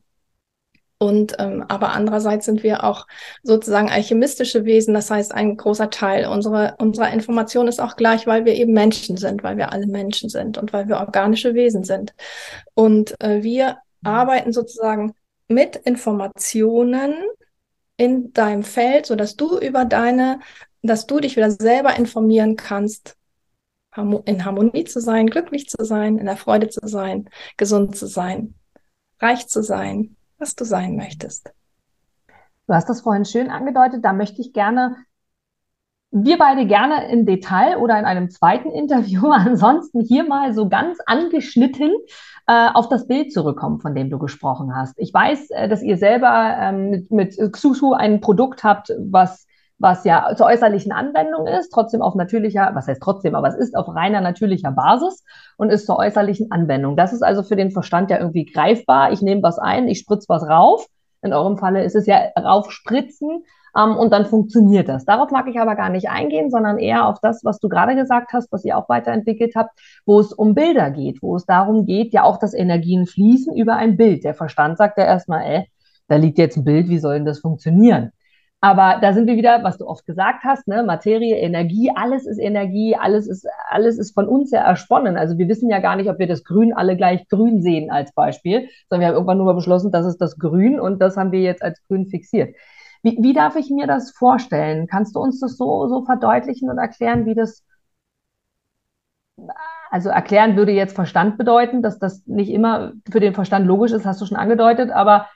und 1.03 1.35
ähm, 1.37 1.65
aber 1.67 1.89
andererseits 1.89 2.45
sind 2.45 2.63
wir 2.63 2.85
auch 2.85 3.07
sozusagen 3.43 3.89
alchemistische 3.89 4.63
Wesen. 4.63 4.93
Das 4.93 5.11
heißt, 5.11 5.33
ein 5.33 5.57
großer 5.57 5.89
Teil 5.89 6.27
unserer, 6.27 6.75
unserer 6.79 7.11
Information 7.11 7.67
ist 7.67 7.81
auch 7.81 7.97
gleich, 7.97 8.25
weil 8.25 8.45
wir 8.45 8.53
eben 8.53 8.71
Menschen 8.71 9.17
sind, 9.17 9.43
weil 9.43 9.57
wir 9.57 9.73
alle 9.73 9.85
Menschen 9.85 10.29
sind 10.29 10.57
und 10.57 10.71
weil 10.71 10.87
wir 10.87 10.99
organische 10.99 11.55
Wesen 11.55 11.83
sind. 11.83 12.13
Und 12.73 13.19
äh, 13.21 13.43
wir 13.43 13.79
arbeiten 14.01 14.53
sozusagen 14.53 15.13
mit 15.49 15.75
Informationen 15.75 17.15
in 17.97 18.31
deinem 18.31 18.63
Feld, 18.63 19.05
so 19.05 19.17
dass 19.17 19.35
du 19.35 19.59
über 19.59 19.83
deine, 19.83 20.39
dass 20.83 21.05
du 21.05 21.19
dich 21.19 21.35
wieder 21.35 21.51
selber 21.51 21.97
informieren 21.97 22.55
kannst, 22.55 23.17
in 24.23 24.45
Harmonie 24.45 24.85
zu 24.85 25.01
sein, 25.01 25.27
glücklich 25.27 25.67
zu 25.67 25.83
sein, 25.83 26.17
in 26.17 26.27
der 26.27 26.37
Freude 26.37 26.69
zu 26.69 26.87
sein, 26.87 27.29
gesund 27.57 27.97
zu 27.97 28.07
sein, 28.07 28.55
reich 29.19 29.47
zu 29.47 29.61
sein, 29.61 30.15
was 30.43 30.55
du 30.55 30.65
sein 30.65 30.97
möchtest. 30.97 31.53
Du 32.67 32.73
hast 32.73 32.89
das 32.89 33.01
vorhin 33.01 33.23
schön 33.23 33.49
angedeutet, 33.49 34.03
da 34.03 34.11
möchte 34.11 34.41
ich 34.41 34.51
gerne, 34.51 34.97
wir 36.11 36.37
beide 36.37 36.67
gerne 36.67 37.09
im 37.09 37.25
Detail 37.25 37.77
oder 37.77 37.97
in 37.97 38.03
einem 38.03 38.29
zweiten 38.29 38.69
Interview, 38.69 39.27
ansonsten 39.31 40.01
hier 40.01 40.25
mal 40.25 40.53
so 40.53 40.67
ganz 40.67 40.99
angeschnitten 41.05 41.93
äh, 42.47 42.67
auf 42.73 42.89
das 42.89 43.07
Bild 43.07 43.31
zurückkommen, 43.31 43.79
von 43.79 43.95
dem 43.95 44.09
du 44.09 44.19
gesprochen 44.19 44.75
hast. 44.75 44.99
Ich 44.99 45.13
weiß, 45.13 45.49
äh, 45.51 45.69
dass 45.69 45.81
ihr 45.81 45.95
selber 45.95 46.57
ähm, 46.59 46.89
mit, 46.89 47.11
mit 47.11 47.53
Xusu 47.53 47.93
ein 47.93 48.19
Produkt 48.19 48.65
habt, 48.65 48.93
was 48.99 49.47
was 49.79 50.05
ja 50.05 50.33
zur 50.35 50.45
äußerlichen 50.45 50.91
Anwendung 50.91 51.47
ist, 51.47 51.71
trotzdem 51.71 52.01
auf 52.01 52.15
natürlicher, 52.15 52.71
was 52.73 52.87
heißt 52.87 53.01
trotzdem, 53.01 53.35
aber 53.35 53.47
es 53.47 53.55
ist 53.55 53.75
auf 53.75 53.87
reiner 53.93 54.21
natürlicher 54.21 54.71
Basis 54.71 55.23
und 55.57 55.71
ist 55.71 55.85
zur 55.85 55.97
äußerlichen 55.97 56.51
Anwendung. 56.51 56.95
Das 56.95 57.11
ist 57.11 57.23
also 57.23 57.43
für 57.43 57.55
den 57.55 57.71
Verstand 57.71 58.09
ja 58.09 58.19
irgendwie 58.19 58.45
greifbar. 58.45 59.11
Ich 59.11 59.21
nehme 59.21 59.43
was 59.43 59.59
ein, 59.59 59.87
ich 59.87 59.99
spritze 59.99 60.29
was 60.29 60.43
rauf. 60.43 60.87
In 61.21 61.33
eurem 61.33 61.57
Falle 61.57 61.83
ist 61.83 61.95
es 61.95 62.05
ja 62.05 62.19
raufspritzen, 62.37 63.43
ähm, 63.75 63.97
und 63.97 64.11
dann 64.11 64.25
funktioniert 64.25 64.87
das. 64.87 65.05
Darauf 65.05 65.31
mag 65.31 65.47
ich 65.47 65.59
aber 65.59 65.75
gar 65.75 65.89
nicht 65.89 66.09
eingehen, 66.09 66.49
sondern 66.49 66.77
eher 66.77 67.07
auf 67.07 67.19
das, 67.21 67.43
was 67.43 67.59
du 67.59 67.69
gerade 67.69 67.95
gesagt 67.95 68.33
hast, 68.33 68.51
was 68.51 68.63
ihr 68.65 68.77
auch 68.77 68.89
weiterentwickelt 68.89 69.55
habt, 69.55 69.71
wo 70.05 70.19
es 70.19 70.31
um 70.31 70.53
Bilder 70.53 70.91
geht, 70.91 71.21
wo 71.21 71.35
es 71.35 71.45
darum 71.45 71.85
geht, 71.85 72.13
ja 72.13 72.23
auch, 72.23 72.37
dass 72.37 72.53
Energien 72.53 73.05
fließen 73.07 73.55
über 73.55 73.75
ein 73.75 73.97
Bild. 73.97 74.23
Der 74.23 74.35
Verstand 74.35 74.77
sagt 74.77 74.97
ja 74.97 75.05
erstmal, 75.05 75.43
äh, 75.43 75.63
da 76.07 76.17
liegt 76.17 76.37
jetzt 76.37 76.57
ein 76.57 76.63
Bild, 76.63 76.89
wie 76.89 76.99
soll 76.99 77.15
denn 77.15 77.25
das 77.25 77.39
funktionieren? 77.39 78.11
Aber 78.63 78.99
da 79.01 79.11
sind 79.11 79.27
wir 79.27 79.35
wieder, 79.35 79.61
was 79.63 79.77
du 79.77 79.85
oft 79.85 80.05
gesagt 80.05 80.45
hast, 80.45 80.69
ne? 80.69 80.83
Materie, 80.83 81.35
Energie, 81.35 81.91
alles 81.93 82.25
ist 82.25 82.37
Energie, 82.37 82.95
alles 82.95 83.27
ist, 83.27 83.45
alles 83.67 83.97
ist 83.97 84.13
von 84.13 84.25
uns 84.25 84.51
ja 84.51 84.61
ersponnen. 84.61 85.17
Also 85.17 85.37
wir 85.37 85.49
wissen 85.49 85.69
ja 85.69 85.79
gar 85.79 85.97
nicht, 85.97 86.09
ob 86.09 86.17
wir 86.17 86.27
das 86.27 86.45
Grün 86.45 86.71
alle 86.71 86.95
gleich 86.95 87.27
grün 87.27 87.61
sehen 87.61 87.91
als 87.91 88.13
Beispiel, 88.13 88.69
sondern 88.87 89.01
wir 89.01 89.07
haben 89.07 89.15
irgendwann 89.15 89.35
nur 89.35 89.47
mal 89.47 89.55
beschlossen, 89.55 89.91
das 89.91 90.05
ist 90.05 90.21
das 90.21 90.37
Grün 90.37 90.79
und 90.79 91.01
das 91.01 91.17
haben 91.17 91.33
wir 91.33 91.41
jetzt 91.41 91.61
als 91.61 91.77
grün 91.89 92.05
fixiert. 92.05 92.55
Wie, 93.01 93.17
wie 93.19 93.33
darf 93.33 93.57
ich 93.57 93.69
mir 93.69 93.85
das 93.85 94.11
vorstellen? 94.11 94.87
Kannst 94.87 95.17
du 95.17 95.19
uns 95.19 95.41
das 95.41 95.57
so, 95.57 95.89
so 95.89 96.05
verdeutlichen 96.05 96.69
und 96.69 96.77
erklären, 96.77 97.25
wie 97.25 97.35
das, 97.35 97.65
also 99.91 100.07
erklären 100.07 100.55
würde 100.55 100.71
jetzt 100.71 100.95
Verstand 100.95 101.37
bedeuten, 101.37 101.81
dass 101.81 101.99
das 101.99 102.25
nicht 102.27 102.49
immer 102.49 102.93
für 103.11 103.19
den 103.19 103.33
Verstand 103.33 103.67
logisch 103.67 103.91
ist, 103.91 104.05
hast 104.05 104.21
du 104.21 104.25
schon 104.25 104.37
angedeutet, 104.37 104.89
aber 104.89 105.27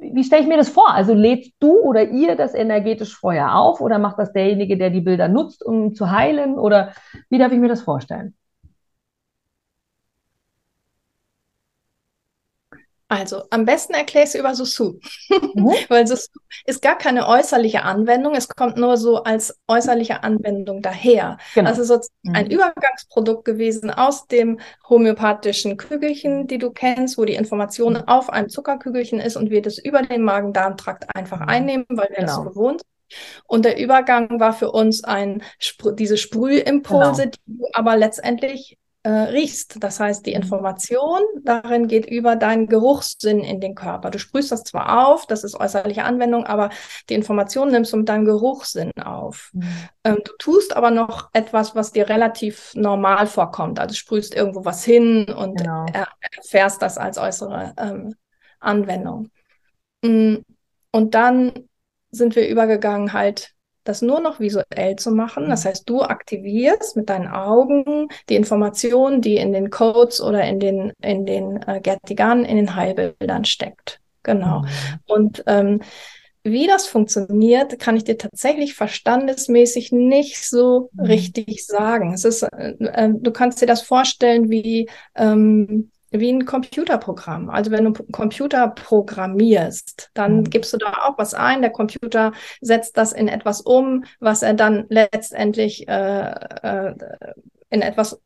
wie 0.00 0.24
stelle 0.24 0.42
ich 0.42 0.48
mir 0.48 0.56
das 0.56 0.68
vor? 0.68 0.92
Also 0.92 1.14
lädst 1.14 1.52
du 1.60 1.80
oder 1.80 2.08
ihr 2.08 2.36
das 2.36 2.54
energetisch 2.54 3.16
vorher 3.16 3.56
auf 3.56 3.80
oder 3.80 3.98
macht 3.98 4.18
das 4.18 4.32
derjenige, 4.32 4.76
der 4.76 4.90
die 4.90 5.00
Bilder 5.00 5.28
nutzt, 5.28 5.64
um 5.64 5.94
zu 5.94 6.10
heilen? 6.10 6.58
Oder 6.58 6.92
wie 7.30 7.38
darf 7.38 7.52
ich 7.52 7.58
mir 7.58 7.68
das 7.68 7.82
vorstellen? 7.82 8.34
Also, 13.14 13.44
am 13.50 13.64
besten 13.64 13.94
erkläre 13.94 14.24
ich 14.24 14.30
es 14.30 14.34
über 14.34 14.54
Susu. 14.54 14.98
Mhm. 15.54 15.66
Weil 15.88 16.06
Susu 16.06 16.28
ist 16.66 16.82
gar 16.82 16.98
keine 16.98 17.28
äußerliche 17.28 17.82
Anwendung, 17.82 18.34
es 18.34 18.48
kommt 18.48 18.76
nur 18.76 18.96
so 18.96 19.22
als 19.22 19.58
äußerliche 19.68 20.22
Anwendung 20.22 20.82
daher. 20.82 21.38
Genau. 21.54 21.70
Also 21.70 21.84
sozusagen 21.84 22.14
mhm. 22.22 22.34
ein 22.34 22.50
Übergangsprodukt 22.50 23.44
gewesen 23.44 23.90
aus 23.90 24.26
dem 24.26 24.58
homöopathischen 24.88 25.76
Kügelchen, 25.76 26.46
die 26.46 26.58
du 26.58 26.70
kennst, 26.70 27.18
wo 27.18 27.24
die 27.24 27.34
Information 27.34 27.94
mhm. 27.94 28.08
auf 28.08 28.30
einem 28.30 28.48
Zuckerkügelchen 28.48 29.20
ist 29.20 29.36
und 29.36 29.50
wir 29.50 29.62
das 29.62 29.78
über 29.78 30.02
den 30.02 30.22
Magen-Darm-Trakt 30.22 31.14
einfach 31.14 31.40
mhm. 31.40 31.48
einnehmen, 31.48 31.86
weil 31.88 32.08
wir 32.10 32.16
genau. 32.16 32.26
das 32.26 32.36
so 32.36 32.42
gewohnt 32.44 32.80
sind. 32.80 32.94
Und 33.46 33.64
der 33.64 33.78
Übergang 33.78 34.40
war 34.40 34.52
für 34.52 34.72
uns 34.72 35.04
ein, 35.04 35.42
diese 35.98 36.16
Sprühimpulse, 36.16 37.22
genau. 37.22 37.36
die 37.46 37.58
du 37.58 37.66
aber 37.72 37.96
letztendlich 37.96 38.78
äh, 39.04 39.10
riechst. 39.10 39.76
Das 39.84 40.00
heißt, 40.00 40.24
die 40.26 40.30
mhm. 40.30 40.42
Information 40.42 41.20
darin 41.42 41.88
geht 41.88 42.06
über 42.06 42.36
deinen 42.36 42.66
Geruchssinn 42.66 43.40
in 43.40 43.60
den 43.60 43.74
Körper. 43.74 44.10
Du 44.10 44.18
sprühst 44.18 44.50
das 44.50 44.64
zwar 44.64 45.06
auf, 45.06 45.26
das 45.26 45.44
ist 45.44 45.54
äußerliche 45.54 46.04
Anwendung, 46.04 46.46
aber 46.46 46.70
die 47.08 47.14
Information 47.14 47.70
nimmst 47.70 47.92
du 47.92 47.98
mit 47.98 48.08
deinem 48.08 48.24
Geruchssinn 48.24 48.90
auf. 49.02 49.50
Mhm. 49.52 49.68
Ähm, 50.04 50.18
du 50.24 50.32
tust 50.38 50.74
aber 50.74 50.90
noch 50.90 51.28
etwas, 51.34 51.76
was 51.76 51.92
dir 51.92 52.08
relativ 52.08 52.72
normal 52.74 53.26
vorkommt. 53.26 53.78
Also 53.78 53.94
sprühst 53.94 54.34
irgendwo 54.34 54.64
was 54.64 54.84
hin 54.84 55.26
und 55.26 55.58
genau. 55.58 55.86
er 55.92 56.08
erfährst 56.36 56.80
das 56.80 56.96
als 56.96 57.18
äußere 57.18 57.74
ähm, 57.76 58.14
Anwendung. 58.58 59.28
Mm, 60.02 60.36
und 60.92 61.14
dann 61.14 61.52
sind 62.10 62.36
wir 62.36 62.48
übergegangen 62.48 63.12
halt 63.12 63.52
das 63.84 64.02
nur 64.02 64.20
noch 64.20 64.40
visuell 64.40 64.96
zu 64.96 65.10
machen. 65.10 65.48
Das 65.48 65.64
mhm. 65.64 65.68
heißt, 65.68 65.88
du 65.88 66.02
aktivierst 66.02 66.96
mit 66.96 67.08
deinen 67.08 67.28
Augen 67.28 68.08
die 68.28 68.36
Informationen, 68.36 69.20
die 69.20 69.36
in 69.36 69.52
den 69.52 69.70
Codes 69.70 70.20
oder 70.20 70.42
in 70.44 70.58
den, 70.58 70.92
in 71.00 71.26
den 71.26 71.62
äh, 71.66 71.80
Gertigan, 71.80 72.44
in 72.44 72.56
den 72.56 72.74
Heilbildern 72.74 73.44
steckt. 73.44 74.00
Genau. 74.22 74.60
Mhm. 74.60 74.68
Und 75.06 75.44
ähm, 75.46 75.80
wie 76.46 76.66
das 76.66 76.86
funktioniert, 76.86 77.78
kann 77.78 77.96
ich 77.96 78.04
dir 78.04 78.18
tatsächlich 78.18 78.74
verstandesmäßig 78.74 79.92
nicht 79.92 80.44
so 80.46 80.90
mhm. 80.92 81.04
richtig 81.04 81.66
sagen. 81.66 82.12
Es 82.12 82.24
ist, 82.24 82.42
äh, 82.42 82.74
äh, 82.80 83.10
du 83.12 83.30
kannst 83.30 83.62
dir 83.62 83.66
das 83.66 83.82
vorstellen 83.82 84.50
wie 84.50 84.88
ähm, 85.14 85.90
wie 86.20 86.32
ein 86.32 86.44
Computerprogramm. 86.44 87.50
Also 87.50 87.70
wenn 87.70 87.84
du 87.84 87.92
einen 87.92 88.12
Computer 88.12 88.68
programmierst, 88.68 90.10
dann 90.14 90.38
mhm. 90.38 90.50
gibst 90.50 90.72
du 90.72 90.76
da 90.76 90.92
auch 91.04 91.18
was 91.18 91.34
ein. 91.34 91.62
Der 91.62 91.70
Computer 91.70 92.32
setzt 92.60 92.96
das 92.96 93.12
in 93.12 93.28
etwas 93.28 93.60
um, 93.60 94.04
was 94.20 94.42
er 94.42 94.54
dann 94.54 94.86
letztendlich 94.88 95.88
äh, 95.88 96.30
äh, 96.30 96.94
in 97.70 97.82
etwas 97.82 98.20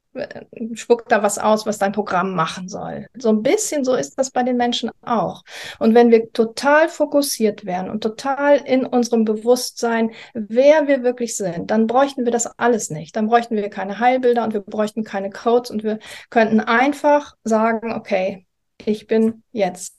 spuckt 0.74 1.12
da 1.12 1.22
was 1.22 1.38
aus, 1.38 1.66
was 1.66 1.78
dein 1.78 1.92
Programm 1.92 2.34
machen 2.34 2.68
soll. 2.68 3.06
So 3.16 3.28
ein 3.28 3.42
bisschen 3.42 3.84
so 3.84 3.94
ist 3.94 4.18
das 4.18 4.30
bei 4.30 4.42
den 4.42 4.56
Menschen 4.56 4.90
auch. 5.02 5.42
Und 5.78 5.94
wenn 5.94 6.10
wir 6.10 6.32
total 6.32 6.88
fokussiert 6.88 7.64
wären 7.64 7.90
und 7.90 8.02
total 8.02 8.56
in 8.56 8.86
unserem 8.86 9.24
Bewusstsein, 9.24 10.10
wer 10.34 10.88
wir 10.88 11.02
wirklich 11.02 11.36
sind, 11.36 11.70
dann 11.70 11.86
bräuchten 11.86 12.24
wir 12.24 12.32
das 12.32 12.46
alles 12.58 12.90
nicht. 12.90 13.16
Dann 13.16 13.28
bräuchten 13.28 13.56
wir 13.56 13.68
keine 13.70 13.98
Heilbilder 13.98 14.44
und 14.44 14.54
wir 14.54 14.60
bräuchten 14.60 15.04
keine 15.04 15.30
Codes 15.30 15.70
und 15.70 15.84
wir 15.84 15.98
könnten 16.30 16.60
einfach 16.60 17.36
sagen, 17.44 17.92
okay, 17.92 18.46
ich 18.84 19.06
bin 19.06 19.42
jetzt 19.52 19.94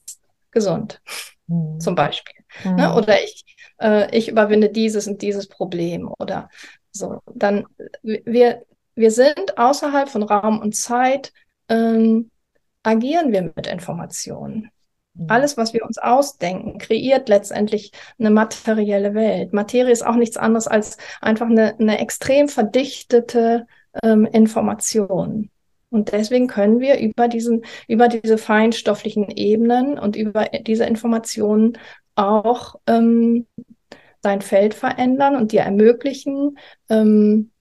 gesund, 0.51 1.01
mhm. 1.47 1.79
zum 1.79 1.95
Beispiel. 1.95 2.43
Mhm. 2.63 2.75
Ne? 2.75 2.95
Oder 2.95 3.23
ich, 3.23 3.43
äh, 3.79 4.15
ich 4.15 4.29
überwinde 4.29 4.69
dieses 4.69 5.07
und 5.07 5.21
dieses 5.21 5.47
Problem 5.47 6.11
oder 6.19 6.49
so. 6.91 7.19
Dann 7.33 7.65
wir 8.01 8.63
wir 8.99 9.11
sind 9.11 9.57
außerhalb 9.57 10.09
von 10.09 10.23
Raum 10.23 10.59
und 10.59 10.75
Zeit, 10.75 11.31
ähm, 11.69 12.31
agieren 12.83 13.31
wir 13.31 13.53
mit 13.55 13.65
Informationen. 13.67 14.71
Mhm. 15.13 15.25
Alles, 15.29 15.55
was 15.55 15.73
wir 15.73 15.85
uns 15.85 15.97
ausdenken, 15.97 16.77
kreiert 16.79 17.29
letztendlich 17.29 17.91
eine 18.19 18.29
materielle 18.29 19.13
Welt. 19.13 19.53
Materie 19.53 19.91
ist 19.91 20.05
auch 20.05 20.15
nichts 20.15 20.35
anderes 20.35 20.67
als 20.67 20.97
einfach 21.21 21.47
eine, 21.47 21.79
eine 21.79 21.99
extrem 21.99 22.49
verdichtete 22.49 23.67
ähm, 24.03 24.25
Information. 24.25 25.49
Und 25.89 26.11
deswegen 26.11 26.47
können 26.47 26.81
wir 26.81 26.99
über 26.99 27.29
diesen, 27.29 27.63
über 27.87 28.09
diese 28.09 28.37
feinstofflichen 28.37 29.29
Ebenen 29.29 29.97
und 29.97 30.17
über 30.17 30.45
diese 30.61 30.85
Informationen 30.85 31.77
auch 32.15 32.75
ähm, 32.85 33.47
dein 34.21 34.41
Feld 34.41 34.73
verändern 34.73 35.37
und 35.37 35.53
dir 35.53 35.61
ermöglichen, 35.61 36.59
ähm, 36.89 37.51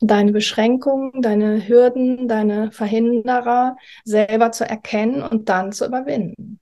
deine 0.00 0.32
Beschränkungen, 0.32 1.22
deine 1.22 1.66
Hürden, 1.68 2.26
deine 2.26 2.72
Verhinderer 2.72 3.76
selber 4.04 4.50
zu 4.50 4.68
erkennen 4.68 5.22
und 5.22 5.48
dann 5.48 5.72
zu 5.72 5.86
überwinden. 5.86 6.58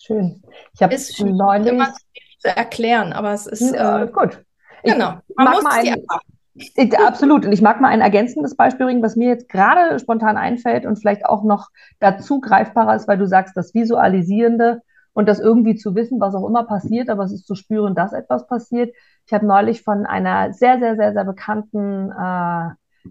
Schön. 0.00 0.42
Ich 0.74 0.82
habe 0.82 0.94
es 0.94 1.18
neulich 1.18 1.66
immer 1.66 1.92
zu 2.38 2.48
erklären, 2.48 3.12
aber 3.12 3.32
es 3.32 3.46
ist 3.46 3.74
ja, 3.74 4.04
äh, 4.04 4.06
gut. 4.06 4.44
Genau. 4.84 5.14
Man 5.36 5.52
muss 5.52 5.62
mal 5.62 5.72
ein, 5.72 6.02
ich, 6.54 6.98
absolut. 6.98 7.44
Und 7.44 7.52
ich 7.52 7.62
mag 7.62 7.80
mal 7.80 7.88
ein 7.88 8.00
ergänzendes 8.00 8.56
Beispiel 8.56 8.86
bringen, 8.86 9.02
was 9.02 9.16
mir 9.16 9.28
jetzt 9.28 9.48
gerade 9.48 9.98
spontan 9.98 10.36
einfällt 10.36 10.86
und 10.86 10.96
vielleicht 10.96 11.26
auch 11.26 11.42
noch 11.42 11.68
dazu 11.98 12.40
greifbarer 12.40 12.94
ist, 12.94 13.08
weil 13.08 13.18
du 13.18 13.26
sagst, 13.26 13.56
das 13.56 13.74
Visualisierende 13.74 14.82
und 15.18 15.26
das 15.28 15.40
irgendwie 15.40 15.74
zu 15.74 15.96
wissen, 15.96 16.20
was 16.20 16.36
auch 16.36 16.46
immer 16.46 16.62
passiert, 16.62 17.10
aber 17.10 17.24
es 17.24 17.32
ist 17.32 17.44
zu 17.44 17.56
spüren, 17.56 17.96
dass 17.96 18.12
etwas 18.12 18.46
passiert. 18.46 18.94
Ich 19.26 19.32
habe 19.32 19.44
neulich 19.44 19.82
von 19.82 20.06
einer 20.06 20.52
sehr, 20.52 20.78
sehr, 20.78 20.94
sehr, 20.94 21.12
sehr 21.12 21.24
bekannten 21.24 22.12
äh, 22.12 22.68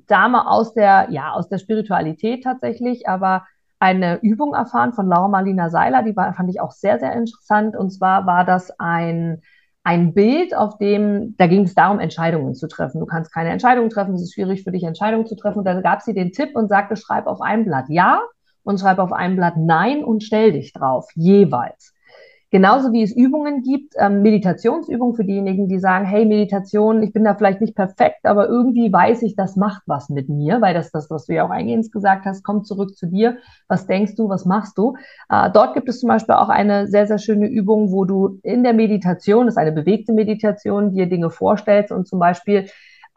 Dame 0.07 0.49
aus 0.49 0.73
der, 0.73 1.07
ja, 1.09 1.33
aus 1.33 1.49
der 1.49 1.57
Spiritualität 1.57 2.45
tatsächlich, 2.45 3.09
aber 3.09 3.45
eine 3.79 4.21
Übung 4.21 4.53
erfahren 4.53 4.93
von 4.93 5.09
Laura 5.09 5.27
Marlina 5.27 5.69
Seiler, 5.69 6.01
die 6.01 6.15
war, 6.15 6.33
fand 6.33 6.49
ich 6.49 6.61
auch 6.61 6.71
sehr, 6.71 6.97
sehr 6.97 7.11
interessant. 7.11 7.75
Und 7.75 7.89
zwar 7.89 8.25
war 8.25 8.45
das 8.45 8.71
ein, 8.79 9.41
ein 9.83 10.13
Bild, 10.13 10.55
auf 10.55 10.77
dem, 10.77 11.35
da 11.35 11.47
ging 11.47 11.63
es 11.63 11.75
darum, 11.75 11.99
Entscheidungen 11.99 12.55
zu 12.55 12.69
treffen. 12.69 13.01
Du 13.01 13.05
kannst 13.05 13.33
keine 13.33 13.49
Entscheidungen 13.49 13.89
treffen, 13.89 14.15
es 14.15 14.21
ist 14.21 14.33
schwierig 14.33 14.63
für 14.63 14.71
dich, 14.71 14.83
Entscheidungen 14.83 15.25
zu 15.25 15.35
treffen. 15.35 15.59
Und 15.59 15.65
da 15.65 15.81
gab 15.81 16.01
sie 16.01 16.13
den 16.13 16.31
Tipp 16.31 16.55
und 16.55 16.69
sagte, 16.69 16.95
schreib 16.95 17.27
auf 17.27 17.41
einem 17.41 17.65
Blatt 17.65 17.89
Ja 17.89 18.21
und 18.63 18.79
schreib 18.79 18.99
auf 18.99 19.11
einem 19.11 19.35
Blatt 19.35 19.57
Nein 19.57 20.05
und 20.05 20.23
stell 20.23 20.53
dich 20.53 20.71
drauf, 20.71 21.09
jeweils. 21.13 21.93
Genauso 22.49 22.93
wie 22.93 23.03
es 23.03 23.13
Übungen 23.13 23.61
gibt, 23.61 23.95
ähm, 23.99 24.21
Meditationsübungen 24.21 25.15
für 25.15 25.25
diejenigen, 25.25 25.67
die 25.67 25.79
sagen, 25.79 26.05
hey, 26.05 26.25
Meditation, 26.25 27.03
ich 27.03 27.11
bin 27.11 27.25
da 27.25 27.35
vielleicht 27.35 27.59
nicht 27.59 27.75
perfekt, 27.75 28.25
aber 28.25 28.47
irgendwie 28.47 28.91
weiß 28.91 29.23
ich, 29.23 29.35
das 29.35 29.57
macht 29.57 29.81
was 29.85 30.07
mit 30.07 30.29
mir, 30.29 30.61
weil 30.61 30.73
das 30.73 30.89
das, 30.91 31.09
was 31.09 31.25
du 31.25 31.33
ja 31.33 31.45
auch 31.45 31.49
eingehend 31.49 31.91
gesagt 31.91 32.25
hast, 32.25 32.43
kommt 32.43 32.65
zurück 32.65 32.95
zu 32.95 33.07
dir. 33.07 33.37
Was 33.67 33.85
denkst 33.85 34.15
du, 34.15 34.29
was 34.29 34.45
machst 34.45 34.77
du? 34.77 34.95
Äh, 35.29 35.51
dort 35.51 35.73
gibt 35.73 35.89
es 35.89 35.99
zum 35.99 36.07
Beispiel 36.07 36.35
auch 36.35 36.47
eine 36.47 36.87
sehr, 36.87 37.05
sehr 37.05 37.17
schöne 37.17 37.47
Übung, 37.47 37.91
wo 37.91 38.05
du 38.05 38.39
in 38.43 38.63
der 38.63 38.73
Meditation, 38.73 39.47
das 39.47 39.55
ist 39.55 39.59
eine 39.59 39.73
bewegte 39.73 40.13
Meditation, 40.13 40.91
dir 40.91 41.07
Dinge 41.07 41.29
vorstellst 41.29 41.91
und 41.91 42.07
zum 42.07 42.19
Beispiel 42.19 42.67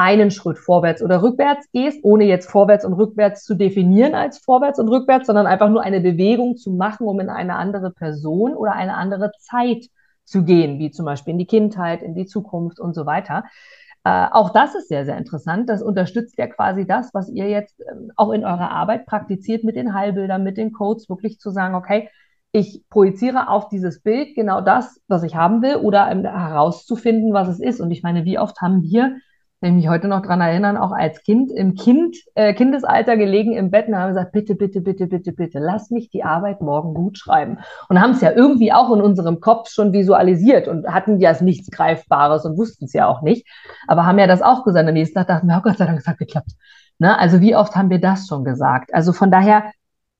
einen 0.00 0.30
Schritt 0.30 0.58
vorwärts 0.58 1.02
oder 1.02 1.22
rückwärts 1.22 1.70
gehst, 1.72 2.00
ohne 2.02 2.24
jetzt 2.24 2.50
vorwärts 2.50 2.86
und 2.86 2.94
rückwärts 2.94 3.44
zu 3.44 3.54
definieren 3.54 4.14
als 4.14 4.38
vorwärts 4.38 4.78
und 4.78 4.88
rückwärts, 4.88 5.26
sondern 5.26 5.46
einfach 5.46 5.68
nur 5.68 5.82
eine 5.82 6.00
Bewegung 6.00 6.56
zu 6.56 6.72
machen, 6.72 7.06
um 7.06 7.20
in 7.20 7.28
eine 7.28 7.56
andere 7.56 7.90
Person 7.90 8.54
oder 8.54 8.72
eine 8.72 8.94
andere 8.94 9.30
Zeit 9.40 9.90
zu 10.24 10.42
gehen, 10.42 10.78
wie 10.78 10.90
zum 10.90 11.04
Beispiel 11.04 11.32
in 11.32 11.38
die 11.38 11.46
Kindheit, 11.46 12.00
in 12.00 12.14
die 12.14 12.24
Zukunft 12.24 12.80
und 12.80 12.94
so 12.94 13.04
weiter. 13.04 13.44
Äh, 14.02 14.28
auch 14.32 14.54
das 14.54 14.74
ist 14.74 14.88
sehr, 14.88 15.04
sehr 15.04 15.18
interessant. 15.18 15.68
Das 15.68 15.82
unterstützt 15.82 16.38
ja 16.38 16.46
quasi 16.46 16.86
das, 16.86 17.12
was 17.12 17.28
ihr 17.28 17.50
jetzt 17.50 17.78
ähm, 17.92 18.10
auch 18.16 18.30
in 18.30 18.42
eurer 18.42 18.70
Arbeit 18.70 19.04
praktiziert 19.04 19.64
mit 19.64 19.76
den 19.76 19.92
Heilbildern, 19.92 20.42
mit 20.42 20.56
den 20.56 20.72
Codes, 20.72 21.10
wirklich 21.10 21.38
zu 21.38 21.50
sagen, 21.50 21.74
okay, 21.74 22.08
ich 22.52 22.84
projiziere 22.88 23.50
auf 23.50 23.68
dieses 23.68 24.00
Bild 24.00 24.34
genau 24.34 24.62
das, 24.62 24.98
was 25.08 25.24
ich 25.24 25.36
haben 25.36 25.60
will, 25.60 25.76
oder 25.76 26.06
herauszufinden, 26.06 27.34
was 27.34 27.48
es 27.48 27.60
ist. 27.60 27.82
Und 27.82 27.90
ich 27.90 28.02
meine, 28.02 28.24
wie 28.24 28.38
oft 28.38 28.62
haben 28.62 28.82
wir 28.82 29.16
ich 29.68 29.72
mich 29.72 29.88
heute 29.88 30.08
noch 30.08 30.22
dran 30.22 30.40
erinnern, 30.40 30.78
auch 30.78 30.92
als 30.92 31.22
Kind 31.22 31.50
im 31.52 31.74
Kind, 31.74 32.16
äh, 32.34 32.54
Kindesalter 32.54 33.16
gelegen 33.16 33.52
im 33.52 33.70
Bett 33.70 33.88
und 33.88 33.96
haben 33.96 34.08
gesagt, 34.08 34.32
bitte, 34.32 34.54
bitte, 34.54 34.80
bitte, 34.80 35.06
bitte, 35.06 35.32
bitte, 35.32 35.58
lass 35.58 35.90
mich 35.90 36.08
die 36.08 36.24
Arbeit 36.24 36.62
morgen 36.62 36.94
gut 36.94 37.18
schreiben. 37.18 37.58
Und 37.88 38.00
haben 38.00 38.12
es 38.12 38.22
ja 38.22 38.32
irgendwie 38.32 38.72
auch 38.72 38.90
in 38.94 39.02
unserem 39.02 39.40
Kopf 39.40 39.68
schon 39.68 39.92
visualisiert 39.92 40.66
und 40.66 40.86
hatten 40.86 41.20
ja 41.20 41.34
nichts 41.42 41.70
Greifbares 41.70 42.46
und 42.46 42.56
wussten 42.56 42.86
es 42.86 42.94
ja 42.94 43.06
auch 43.06 43.20
nicht. 43.20 43.46
Aber 43.86 44.06
haben 44.06 44.18
ja 44.18 44.26
das 44.26 44.40
auch 44.40 44.64
gesagt. 44.64 44.88
Am 44.88 44.94
nächsten 44.94 45.18
Tag 45.18 45.26
dachten 45.26 45.46
wir, 45.46 45.58
oh 45.58 45.62
Gott 45.62 45.76
sei 45.76 45.84
Dank, 45.84 45.98
es 45.98 46.06
hat 46.06 46.18
geklappt. 46.18 46.52
Ne? 46.98 47.18
Also 47.18 47.40
wie 47.40 47.54
oft 47.54 47.76
haben 47.76 47.90
wir 47.90 48.00
das 48.00 48.26
schon 48.26 48.44
gesagt? 48.44 48.94
Also 48.94 49.12
von 49.12 49.30
daher 49.30 49.72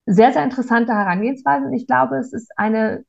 sehr, 0.07 0.33
sehr 0.33 0.45
interessante 0.45 0.93
Herangehensweise. 0.93 1.67
Und 1.67 1.73
ich 1.73 1.87
glaube, 1.87 2.17
es 2.19 2.33
ist 2.33 2.51
eine 2.57 3.05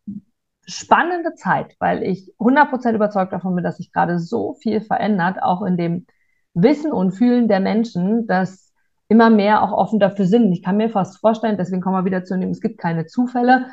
spannende 0.65 1.33
Zeit, 1.33 1.75
weil 1.79 2.03
ich 2.03 2.33
100% 2.39 2.93
überzeugt 2.93 3.33
davon 3.33 3.55
bin, 3.55 3.63
dass 3.63 3.77
sich 3.77 3.91
gerade 3.91 4.19
so 4.19 4.53
viel 4.53 4.81
verändert, 4.81 5.41
auch 5.41 5.63
in 5.63 5.77
dem 5.77 6.05
Wissen 6.53 6.91
und 6.91 7.11
Fühlen 7.11 7.47
der 7.47 7.59
Menschen, 7.59 8.27
dass 8.27 8.73
immer 9.07 9.29
mehr 9.29 9.61
auch 9.61 9.73
offen 9.73 9.99
dafür 9.99 10.25
sind. 10.25 10.51
Ich 10.53 10.63
kann 10.63 10.77
mir 10.77 10.89
fast 10.89 11.19
vorstellen, 11.19 11.57
deswegen 11.57 11.81
kommen 11.81 11.97
wir 11.97 12.05
wieder 12.05 12.23
zu 12.23 12.37
dem, 12.37 12.49
es 12.49 12.61
gibt 12.61 12.77
keine 12.77 13.05
Zufälle. 13.05 13.67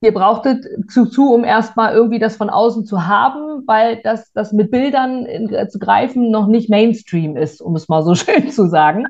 Ihr 0.00 0.14
brauchtet 0.14 0.64
zu, 0.88 1.06
zu, 1.06 1.34
um 1.34 1.42
erstmal 1.42 1.92
irgendwie 1.92 2.20
das 2.20 2.36
von 2.36 2.50
außen 2.50 2.84
zu 2.84 3.06
haben, 3.08 3.64
weil 3.66 4.00
das, 4.02 4.32
das 4.32 4.52
mit 4.52 4.70
Bildern 4.70 5.26
in, 5.26 5.52
äh, 5.52 5.68
zu 5.68 5.80
greifen 5.80 6.30
noch 6.30 6.46
nicht 6.46 6.70
Mainstream 6.70 7.36
ist, 7.36 7.60
um 7.60 7.74
es 7.74 7.88
mal 7.88 8.04
so 8.04 8.14
schön 8.14 8.50
zu 8.50 8.68
sagen. 8.68 9.06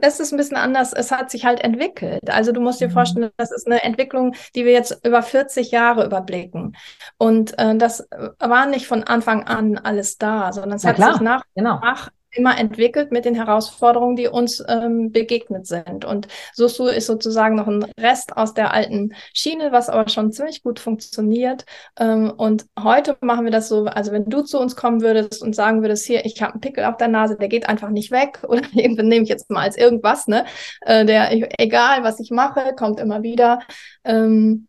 Das 0.00 0.20
ist 0.20 0.32
ein 0.32 0.36
bisschen 0.36 0.58
anders. 0.58 0.92
Es 0.92 1.10
hat 1.10 1.30
sich 1.30 1.46
halt 1.46 1.60
entwickelt. 1.64 2.28
Also 2.28 2.52
du 2.52 2.60
musst 2.60 2.82
dir 2.82 2.88
mhm. 2.88 2.92
vorstellen, 2.92 3.30
das 3.38 3.50
ist 3.50 3.66
eine 3.66 3.82
Entwicklung, 3.82 4.34
die 4.54 4.66
wir 4.66 4.72
jetzt 4.72 5.04
über 5.06 5.22
40 5.22 5.70
Jahre 5.70 6.04
überblicken. 6.04 6.76
Und 7.16 7.58
äh, 7.58 7.76
das 7.76 8.06
war 8.38 8.66
nicht 8.66 8.86
von 8.86 9.04
Anfang 9.04 9.44
an 9.44 9.78
alles 9.78 10.18
da, 10.18 10.52
sondern 10.52 10.76
es 10.76 10.84
hat 10.84 10.96
sich 10.96 11.20
nach, 11.20 11.44
genau. 11.54 11.80
nach 11.80 12.10
immer 12.32 12.58
entwickelt 12.58 13.12
mit 13.12 13.24
den 13.24 13.34
Herausforderungen, 13.34 14.16
die 14.16 14.28
uns 14.28 14.62
ähm, 14.68 15.10
begegnet 15.12 15.66
sind. 15.66 16.04
Und 16.04 16.28
Susu 16.54 16.86
ist 16.86 17.06
sozusagen 17.06 17.56
noch 17.56 17.66
ein 17.66 17.84
Rest 17.98 18.36
aus 18.36 18.54
der 18.54 18.72
alten 18.72 19.14
Schiene, 19.34 19.72
was 19.72 19.88
aber 19.88 20.08
schon 20.08 20.32
ziemlich 20.32 20.62
gut 20.62 20.78
funktioniert. 20.78 21.64
Ähm, 21.98 22.32
und 22.36 22.66
heute 22.78 23.16
machen 23.20 23.44
wir 23.44 23.52
das 23.52 23.68
so, 23.68 23.84
also 23.84 24.12
wenn 24.12 24.26
du 24.26 24.42
zu 24.42 24.58
uns 24.60 24.76
kommen 24.76 25.00
würdest 25.00 25.42
und 25.42 25.54
sagen 25.54 25.82
würdest, 25.82 26.06
hier, 26.06 26.24
ich 26.24 26.40
habe 26.40 26.52
einen 26.54 26.60
Pickel 26.60 26.84
auf 26.84 26.96
der 26.96 27.08
Nase, 27.08 27.36
der 27.36 27.48
geht 27.48 27.68
einfach 27.68 27.90
nicht 27.90 28.10
weg, 28.10 28.40
oder 28.48 28.62
nehme 28.72 29.22
ich 29.22 29.28
jetzt 29.28 29.50
mal 29.50 29.62
als 29.62 29.76
irgendwas, 29.76 30.26
ne? 30.28 30.44
Äh, 30.82 31.04
der, 31.04 31.60
egal 31.60 32.04
was 32.04 32.20
ich 32.20 32.30
mache, 32.30 32.74
kommt 32.76 33.00
immer 33.00 33.22
wieder. 33.22 33.60
Ähm, 34.04 34.68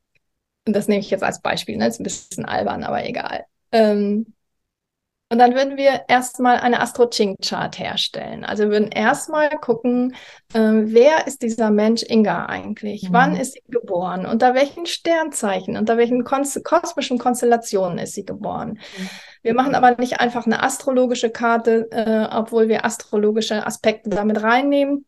das 0.65 0.87
nehme 0.87 0.99
ich 0.99 1.09
jetzt 1.09 1.23
als 1.23 1.41
Beispiel, 1.41 1.77
ne? 1.77 1.87
Ist 1.87 1.99
ein 1.99 2.03
bisschen 2.03 2.45
albern, 2.45 2.83
aber 2.83 3.05
egal. 3.05 3.45
Ähm, 3.71 4.33
und 5.31 5.39
dann 5.39 5.55
würden 5.55 5.77
wir 5.77 6.01
erstmal 6.09 6.57
eine 6.57 6.81
Astro-Ching-Chart 6.81 7.79
herstellen. 7.79 8.43
Also 8.43 8.63
wir 8.63 8.71
würden 8.71 8.91
erstmal 8.91 9.47
gucken, 9.59 10.13
äh, 10.53 10.59
wer 10.59 11.25
ist 11.25 11.41
dieser 11.41 11.71
Mensch 11.71 12.03
Inga 12.05 12.47
eigentlich? 12.47 13.03
Mhm. 13.03 13.13
Wann 13.13 13.35
ist 13.37 13.53
sie 13.53 13.63
geboren? 13.69 14.25
Unter 14.25 14.55
welchen 14.55 14.85
Sternzeichen? 14.85 15.77
Unter 15.77 15.95
welchen 15.95 16.25
kos 16.25 16.59
kosmischen 16.65 17.17
Konstellationen 17.17 17.97
ist 17.99 18.13
sie 18.13 18.25
geboren? 18.25 18.71
Mhm. 18.97 19.09
Wir 19.41 19.53
machen 19.53 19.73
aber 19.73 19.95
nicht 19.95 20.19
einfach 20.19 20.45
eine 20.45 20.61
astrologische 20.61 21.29
Karte, 21.29 21.87
äh, 21.91 22.27
obwohl 22.35 22.67
wir 22.67 22.83
astrologische 22.83 23.65
Aspekte 23.65 24.09
damit 24.09 24.43
reinnehmen, 24.43 25.05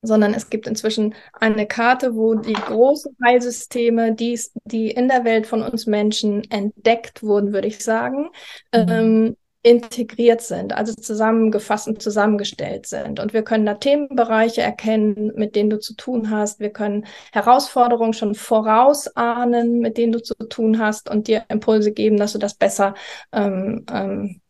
sondern 0.00 0.32
es 0.32 0.48
gibt 0.48 0.66
inzwischen 0.66 1.14
eine 1.34 1.66
Karte, 1.66 2.14
wo 2.14 2.36
die 2.36 2.54
großen 2.54 3.14
Heilsysteme, 3.22 4.14
die, 4.14 4.40
die 4.64 4.90
in 4.90 5.08
der 5.08 5.26
Welt 5.26 5.46
von 5.46 5.62
uns 5.62 5.86
Menschen 5.86 6.50
entdeckt 6.50 7.22
wurden, 7.22 7.52
würde 7.52 7.68
ich 7.68 7.84
sagen, 7.84 8.30
mhm. 8.74 8.88
ähm, 8.88 9.36
integriert 9.62 10.40
sind, 10.40 10.72
also 10.72 10.92
zusammengefasst 10.94 11.86
und 11.86 12.02
zusammengestellt 12.02 12.86
sind. 12.86 13.20
Und 13.20 13.32
wir 13.32 13.42
können 13.42 13.64
da 13.64 13.74
Themenbereiche 13.74 14.60
erkennen, 14.60 15.32
mit 15.36 15.54
denen 15.54 15.70
du 15.70 15.78
zu 15.78 15.94
tun 15.94 16.30
hast. 16.30 16.58
Wir 16.58 16.70
können 16.70 17.06
Herausforderungen 17.32 18.12
schon 18.12 18.34
vorausahnen, 18.34 19.78
mit 19.78 19.98
denen 19.98 20.12
du 20.12 20.22
zu 20.22 20.34
tun 20.34 20.78
hast 20.80 21.08
und 21.08 21.28
dir 21.28 21.44
Impulse 21.48 21.92
geben, 21.92 22.16
dass 22.16 22.32
du 22.32 22.38
das 22.38 22.54
besser 22.54 22.94
ähm, 23.32 23.86
ähm, 23.92 24.40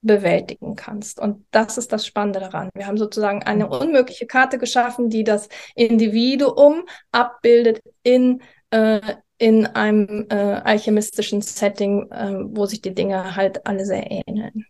bewältigen 0.00 0.76
kannst. 0.76 1.18
Und 1.18 1.44
das 1.50 1.78
ist 1.78 1.92
das 1.92 2.06
Spannende 2.06 2.40
daran. 2.40 2.70
Wir 2.74 2.86
haben 2.86 2.98
sozusagen 2.98 3.42
eine 3.42 3.68
unmögliche 3.68 4.26
Karte 4.26 4.58
geschaffen, 4.58 5.08
die 5.10 5.24
das 5.24 5.48
Individuum 5.74 6.84
abbildet 7.10 7.80
in 8.02 8.42
äh, 8.70 9.00
in 9.42 9.66
einem 9.66 10.26
äh, 10.30 10.34
alchemistischen 10.36 11.42
Setting, 11.42 12.08
äh, 12.12 12.44
wo 12.44 12.64
sich 12.64 12.80
die 12.80 12.94
Dinge 12.94 13.34
halt 13.34 13.66
alle 13.66 13.84
sehr 13.84 14.08
ähneln. 14.08 14.66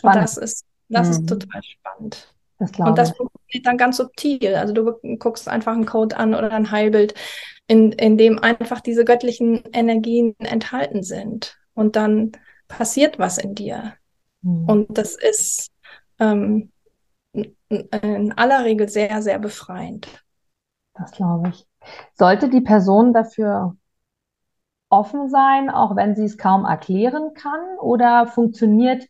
Und 0.00 0.14
das 0.14 0.36
ist, 0.36 0.64
das 0.88 1.08
mhm. 1.08 1.12
ist 1.12 1.28
total 1.28 1.62
spannend. 1.64 2.32
Das 2.60 2.70
und 2.78 2.96
das 2.96 3.16
funktioniert 3.16 3.66
dann 3.66 3.78
ganz 3.78 3.96
subtil. 3.96 4.54
Also 4.54 4.72
du 4.72 5.16
guckst 5.18 5.48
einfach 5.48 5.72
einen 5.72 5.86
Code 5.86 6.16
an 6.16 6.36
oder 6.36 6.52
ein 6.52 6.70
Heilbild, 6.70 7.14
in, 7.66 7.90
in 7.90 8.16
dem 8.16 8.38
einfach 8.38 8.80
diese 8.80 9.04
göttlichen 9.04 9.64
Energien 9.72 10.36
enthalten 10.38 11.02
sind. 11.02 11.58
Und 11.74 11.96
dann 11.96 12.30
passiert 12.68 13.18
was 13.18 13.38
in 13.38 13.56
dir. 13.56 13.94
Mhm. 14.42 14.68
Und 14.68 14.98
das 14.98 15.16
ist 15.16 15.72
ähm, 16.20 16.70
in 17.32 18.32
aller 18.36 18.64
Regel 18.64 18.88
sehr, 18.88 19.20
sehr 19.20 19.40
befreiend. 19.40 20.06
Das 20.94 21.10
glaube 21.10 21.48
ich. 21.48 21.66
Sollte 22.14 22.48
die 22.48 22.60
Person 22.60 23.12
dafür 23.12 23.76
offen 24.88 25.28
sein, 25.28 25.70
auch 25.70 25.96
wenn 25.96 26.14
sie 26.14 26.24
es 26.24 26.38
kaum 26.38 26.64
erklären 26.64 27.34
kann? 27.34 27.60
Oder 27.80 28.26
funktioniert 28.26 29.04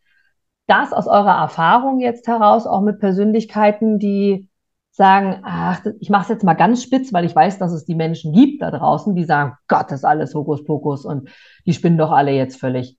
das 0.67 0.93
aus 0.93 1.07
eurer 1.07 1.39
Erfahrung 1.39 2.01
jetzt 2.01 2.27
heraus 2.27 2.67
auch 2.67 2.81
mit 2.81 2.99
Persönlichkeiten, 2.99 3.99
die 3.99 4.49
sagen, 4.91 5.43
ach, 5.45 5.85
ich 6.01 6.09
mache 6.09 6.23
es 6.23 6.29
jetzt 6.31 6.45
mal 6.45 6.55
ganz 6.55 6.83
spitz, 6.83 7.13
weil 7.13 7.27
ich 7.27 7.37
weiß, 7.37 7.59
dass 7.59 7.73
es 7.73 7.85
die 7.85 7.95
Menschen 7.95 8.33
gibt 8.33 8.63
da 8.63 8.71
draußen, 8.71 9.15
die 9.15 9.25
sagen, 9.25 9.57
Gott, 9.69 9.91
das 9.91 10.01
ist 10.01 10.05
alles 10.05 10.35
Hokuspokus 10.35 11.05
und 11.05 11.29
die 11.67 11.75
spinnen 11.75 11.99
doch 11.99 12.11
alle 12.11 12.33
jetzt 12.33 12.59
völlig. 12.59 12.99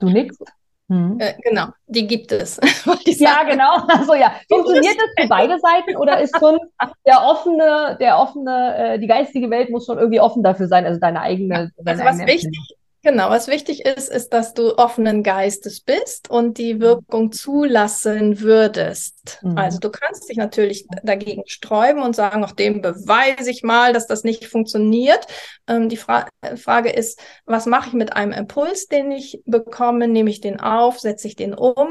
Du 0.00 0.08
nickst? 0.08 0.42
Hm. 0.90 1.20
Äh, 1.20 1.34
genau, 1.44 1.66
die 1.86 2.04
gibt 2.04 2.32
es. 2.32 2.58
ja, 3.06 3.44
genau. 3.44 3.76
Also 3.88 4.14
ja, 4.14 4.32
funktioniert 4.48 4.96
das 4.96 5.22
für 5.22 5.28
beide 5.28 5.56
Seiten 5.60 5.96
oder 5.96 6.20
ist 6.20 6.36
schon 6.36 6.58
der 7.06 7.22
offene, 7.22 7.96
der 8.00 8.18
offene, 8.18 8.76
äh, 8.76 8.98
die 8.98 9.06
geistige 9.06 9.48
Welt 9.50 9.70
muss 9.70 9.86
schon 9.86 9.98
irgendwie 9.98 10.20
offen 10.20 10.42
dafür 10.42 10.66
sein, 10.66 10.84
also 10.84 10.98
deine 10.98 11.20
eigene. 11.20 11.70
Deine 11.78 12.04
also 12.04 12.20
was 12.20 12.26
wichtig 12.26 12.76
Genau, 13.02 13.30
was 13.30 13.48
wichtig 13.48 13.86
ist, 13.86 14.10
ist, 14.10 14.28
dass 14.34 14.52
du 14.52 14.76
offenen 14.76 15.22
Geistes 15.22 15.80
bist 15.80 16.28
und 16.28 16.58
die 16.58 16.74
mhm. 16.74 16.80
Wirkung 16.80 17.32
zulassen 17.32 18.40
würdest. 18.40 19.38
Mhm. 19.42 19.56
Also 19.56 19.78
du 19.78 19.90
kannst 19.90 20.28
dich 20.28 20.36
natürlich 20.36 20.86
dagegen 21.02 21.42
sträuben 21.46 22.02
und 22.02 22.14
sagen, 22.14 22.44
auch 22.44 22.52
dem 22.52 22.82
beweise 22.82 23.50
ich 23.50 23.62
mal, 23.62 23.94
dass 23.94 24.06
das 24.06 24.22
nicht 24.22 24.46
funktioniert. 24.46 25.26
Ähm, 25.66 25.88
die 25.88 25.96
Fra 25.96 26.26
Frage 26.56 26.90
ist, 26.90 27.20
was 27.46 27.64
mache 27.64 27.88
ich 27.88 27.94
mit 27.94 28.12
einem 28.12 28.32
Impuls, 28.32 28.86
den 28.86 29.10
ich 29.12 29.40
bekomme? 29.46 30.06
Nehme 30.06 30.28
ich 30.28 30.42
den 30.42 30.60
auf, 30.60 31.00
setze 31.00 31.26
ich 31.26 31.36
den 31.36 31.54
um 31.54 31.88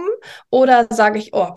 oder 0.51 0.87
sage 0.91 1.17
ich, 1.17 1.33
oh, 1.33 1.55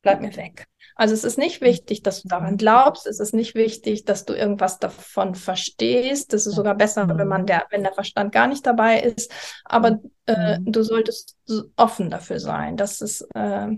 bleib 0.00 0.22
mir 0.22 0.34
weg. 0.36 0.66
Also 0.98 1.14
es 1.14 1.22
ist 1.22 1.38
nicht 1.38 1.60
wichtig, 1.60 2.02
dass 2.02 2.22
du 2.22 2.28
daran 2.28 2.56
glaubst. 2.56 3.06
Es 3.06 3.20
ist 3.20 3.32
nicht 3.32 3.54
wichtig, 3.54 4.04
dass 4.04 4.24
du 4.24 4.34
irgendwas 4.34 4.80
davon 4.80 5.36
verstehst. 5.36 6.32
Das 6.32 6.44
ist 6.44 6.56
sogar 6.56 6.74
besser, 6.74 7.08
wenn 7.08 7.28
man 7.28 7.46
der, 7.46 7.66
wenn 7.70 7.84
der 7.84 7.92
Verstand 7.92 8.32
gar 8.32 8.48
nicht 8.48 8.66
dabei 8.66 8.98
ist. 9.00 9.32
Aber 9.64 10.00
äh, 10.26 10.58
du 10.60 10.82
solltest 10.82 11.36
offen 11.76 12.10
dafür 12.10 12.40
sein, 12.40 12.76
dass 12.76 13.00
es 13.00 13.20
äh, 13.36 13.68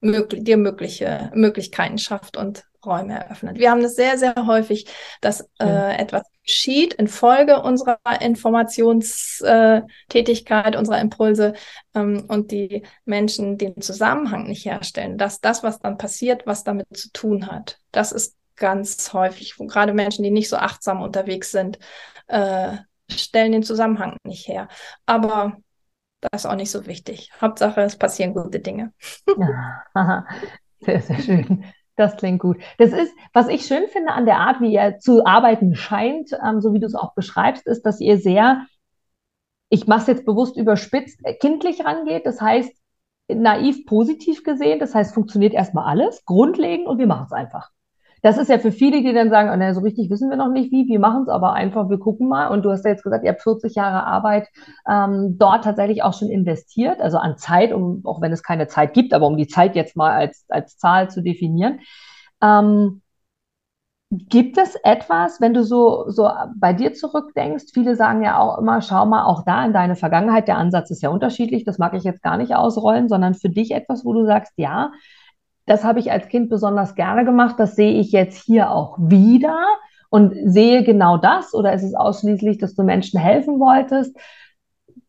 möglich, 0.00 0.44
dir 0.44 0.56
mögliche 0.56 1.32
Möglichkeiten 1.34 1.98
schafft 1.98 2.36
und 2.36 2.64
Räume 2.84 3.14
eröffnet. 3.14 3.58
Wir 3.58 3.70
haben 3.70 3.82
das 3.82 3.94
sehr, 3.94 4.18
sehr 4.18 4.34
häufig, 4.46 4.86
dass 5.20 5.48
äh, 5.60 5.96
etwas 5.96 6.24
geschieht 6.44 6.94
infolge 6.94 7.62
unserer 7.62 8.00
Informationstätigkeit, 8.20 10.74
unserer 10.76 11.00
Impulse 11.00 11.54
ähm, 11.94 12.24
und 12.28 12.50
die 12.50 12.84
Menschen 13.04 13.56
den 13.58 13.80
Zusammenhang 13.80 14.48
nicht 14.48 14.64
herstellen, 14.64 15.18
dass 15.18 15.40
das, 15.40 15.62
was 15.62 15.78
dann 15.80 15.98
passiert, 15.98 16.46
was 16.46 16.64
damit 16.64 16.88
zu 16.96 17.12
tun 17.12 17.46
hat. 17.46 17.78
Das 17.92 18.10
ist 18.12 18.36
ganz 18.56 19.12
häufig, 19.12 19.54
gerade 19.56 19.92
Menschen, 19.92 20.22
die 20.22 20.30
nicht 20.30 20.48
so 20.48 20.56
achtsam 20.56 21.02
unterwegs 21.02 21.50
sind, 21.50 21.78
äh, 22.28 22.78
stellen 23.10 23.52
den 23.52 23.62
Zusammenhang 23.62 24.16
nicht 24.24 24.48
her. 24.48 24.68
Aber 25.06 25.58
das 26.20 26.44
ist 26.44 26.46
auch 26.46 26.54
nicht 26.54 26.70
so 26.70 26.86
wichtig. 26.86 27.30
Hauptsache, 27.40 27.80
es 27.80 27.96
passieren 27.96 28.34
gute 28.34 28.60
Dinge. 28.60 28.92
Ja, 29.38 29.84
sehr, 30.80 31.00
sehr 31.00 31.18
schön. 31.18 31.64
Das 31.96 32.16
klingt 32.16 32.40
gut. 32.40 32.58
Das 32.78 32.92
ist, 32.92 33.12
was 33.32 33.48
ich 33.48 33.66
schön 33.66 33.88
finde 33.88 34.12
an 34.12 34.24
der 34.24 34.38
Art, 34.38 34.60
wie 34.60 34.72
ihr 34.72 34.98
zu 34.98 35.24
arbeiten 35.26 35.74
scheint, 35.74 36.30
ähm, 36.44 36.60
so 36.60 36.72
wie 36.72 36.80
du 36.80 36.86
es 36.86 36.94
auch 36.94 37.14
beschreibst, 37.14 37.66
ist, 37.66 37.82
dass 37.82 38.00
ihr 38.00 38.18
sehr, 38.18 38.66
ich 39.68 39.86
mache 39.86 40.02
es 40.02 40.06
jetzt 40.06 40.24
bewusst 40.24 40.56
überspitzt, 40.56 41.20
äh, 41.24 41.34
kindlich 41.34 41.84
rangeht. 41.84 42.26
Das 42.26 42.40
heißt, 42.40 42.72
naiv 43.28 43.86
positiv 43.86 44.42
gesehen, 44.42 44.78
das 44.80 44.94
heißt, 44.94 45.14
funktioniert 45.14 45.54
erstmal 45.54 45.86
alles, 45.86 46.24
grundlegend 46.24 46.86
und 46.86 46.98
wir 46.98 47.06
machen 47.06 47.26
es 47.26 47.32
einfach. 47.32 47.70
Das 48.22 48.38
ist 48.38 48.48
ja 48.48 48.58
für 48.58 48.72
viele, 48.72 49.02
die 49.02 49.12
dann 49.12 49.30
sagen, 49.30 49.50
oh, 49.52 49.56
na, 49.56 49.72
so 49.72 49.80
richtig 49.80 50.10
wissen 50.10 50.30
wir 50.30 50.36
noch 50.36 50.50
nicht 50.50 50.70
wie, 50.72 50.86
wir 50.86 51.00
machen 51.00 51.22
es 51.22 51.28
aber 51.28 51.54
einfach, 51.54 51.88
wir 51.88 51.98
gucken 51.98 52.28
mal. 52.28 52.48
Und 52.48 52.64
du 52.64 52.70
hast 52.70 52.84
ja 52.84 52.90
jetzt 52.90 53.02
gesagt, 53.02 53.24
ihr 53.24 53.30
habt 53.30 53.42
40 53.42 53.74
Jahre 53.74 54.04
Arbeit 54.04 54.48
ähm, 54.88 55.36
dort 55.38 55.64
tatsächlich 55.64 56.02
auch 56.02 56.14
schon 56.14 56.28
investiert, 56.28 57.00
also 57.00 57.18
an 57.18 57.36
Zeit, 57.38 57.72
um, 57.72 58.02
auch 58.04 58.20
wenn 58.20 58.32
es 58.32 58.42
keine 58.42 58.68
Zeit 58.68 58.92
gibt, 58.94 59.14
aber 59.14 59.26
um 59.26 59.36
die 59.36 59.46
Zeit 59.48 59.74
jetzt 59.74 59.96
mal 59.96 60.12
als, 60.12 60.44
als 60.48 60.76
Zahl 60.76 61.10
zu 61.10 61.22
definieren. 61.22 61.80
Ähm, 62.42 63.02
Gibt 64.12 64.58
es 64.58 64.74
etwas, 64.82 65.40
wenn 65.40 65.54
du 65.54 65.62
so, 65.62 66.10
so 66.10 66.28
bei 66.56 66.72
dir 66.72 66.94
zurückdenkst? 66.94 67.66
Viele 67.72 67.94
sagen 67.94 68.24
ja 68.24 68.40
auch 68.40 68.58
immer, 68.58 68.82
schau 68.82 69.06
mal 69.06 69.24
auch 69.24 69.44
da 69.44 69.64
in 69.64 69.72
deine 69.72 69.94
Vergangenheit. 69.94 70.48
Der 70.48 70.58
Ansatz 70.58 70.90
ist 70.90 71.00
ja 71.00 71.10
unterschiedlich. 71.10 71.64
Das 71.64 71.78
mag 71.78 71.94
ich 71.94 72.02
jetzt 72.02 72.20
gar 72.20 72.36
nicht 72.36 72.56
ausrollen, 72.56 73.08
sondern 73.08 73.34
für 73.34 73.48
dich 73.48 73.70
etwas, 73.70 74.04
wo 74.04 74.12
du 74.12 74.26
sagst, 74.26 74.52
ja, 74.56 74.90
das 75.70 75.84
habe 75.84 76.00
ich 76.00 76.10
als 76.10 76.26
Kind 76.26 76.50
besonders 76.50 76.96
gerne 76.96 77.24
gemacht. 77.24 77.54
Das 77.58 77.76
sehe 77.76 77.92
ich 78.00 78.10
jetzt 78.10 78.42
hier 78.42 78.72
auch 78.72 78.98
wieder 78.98 79.56
und 80.08 80.34
sehe 80.44 80.82
genau 80.82 81.16
das. 81.16 81.54
Oder 81.54 81.72
ist 81.72 81.84
es 81.84 81.94
ausschließlich, 81.94 82.58
dass 82.58 82.74
du 82.74 82.82
Menschen 82.82 83.20
helfen 83.20 83.60
wolltest? 83.60 84.16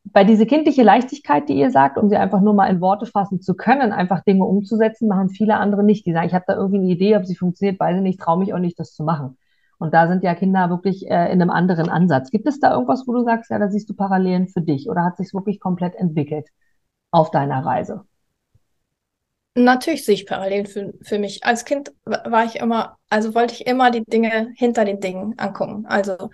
Bei 0.03 0.24
diese 0.24 0.45
kindliche 0.45 0.84
Leichtigkeit, 0.84 1.49
die 1.49 1.55
ihr 1.55 1.72
sagt, 1.72 1.97
um 1.97 2.09
sie 2.09 2.16
einfach 2.16 2.41
nur 2.41 2.53
mal 2.53 2.68
in 2.68 2.80
Worte 2.80 3.07
fassen 3.07 3.41
zu 3.41 3.55
können, 3.55 3.91
einfach 3.91 4.24
Dinge 4.24 4.45
umzusetzen, 4.45 5.07
machen 5.07 5.30
viele 5.30 5.55
andere 5.55 5.84
nicht. 5.84 6.05
Die 6.05 6.14
sagen, 6.14 6.28
ich 6.28 6.36
habe 6.36 6.45
da 6.47 6.55
irgendwie 6.55 6.78
eine 6.78 6.89
Idee, 6.89 7.18
ob 7.18 7.26
sie 7.26 7.36
funktioniert, 7.36 7.80
weiß 7.80 7.97
ich 7.97 8.03
nicht, 8.03 8.20
traue 8.20 8.38
mich 8.38 8.53
auch 8.53 8.59
nicht, 8.59 8.80
das 8.80 8.93
zu 8.93 9.03
machen. 9.03 9.38
Und 9.80 9.95
da 9.95 10.07
sind 10.07 10.22
ja 10.22 10.36
Kinder 10.36 10.70
wirklich 10.70 11.09
äh, 11.09 11.32
in 11.34 11.41
einem 11.41 11.49
anderen 11.49 11.89
Ansatz. 11.89 12.30
Gibt 12.30 12.47
es 12.47 12.59
da 12.59 12.72
irgendwas, 12.72 13.07
wo 13.07 13.14
du 13.14 13.24
sagst, 13.24 13.49
ja, 13.49 13.57
da 13.57 13.68
siehst 13.70 13.89
du 13.89 13.95
Parallelen 13.95 14.47
für 14.47 14.62
dich 14.62 14.88
oder 14.91 15.03
hat 15.03 15.18
sich 15.18 15.34
wirklich 15.34 15.59
komplett 15.59 15.95
entwickelt 15.95 16.49
auf 17.09 17.32
deiner 17.32 17.66
Reise? 17.66 18.03
Natürlich 19.54 20.06
sehe 20.06 20.16
ich 20.16 20.26
Parallelen 20.26 20.66
für, 20.66 20.93
für 21.02 21.20
mich. 21.20 21.43
Als 21.43 21.66
Kind 21.66 21.91
war 22.06 22.45
ich 22.45 22.56
immer, 22.56 22.97
also 23.10 23.36
wollte 23.36 23.54
ich 23.54 23.68
immer 23.68 23.91
die 23.91 24.04
Dinge 24.06 24.54
hinter 24.56 24.86
den 24.86 25.02
Dingen 25.02 25.38
angucken. 25.38 25.86
Also 25.88 26.30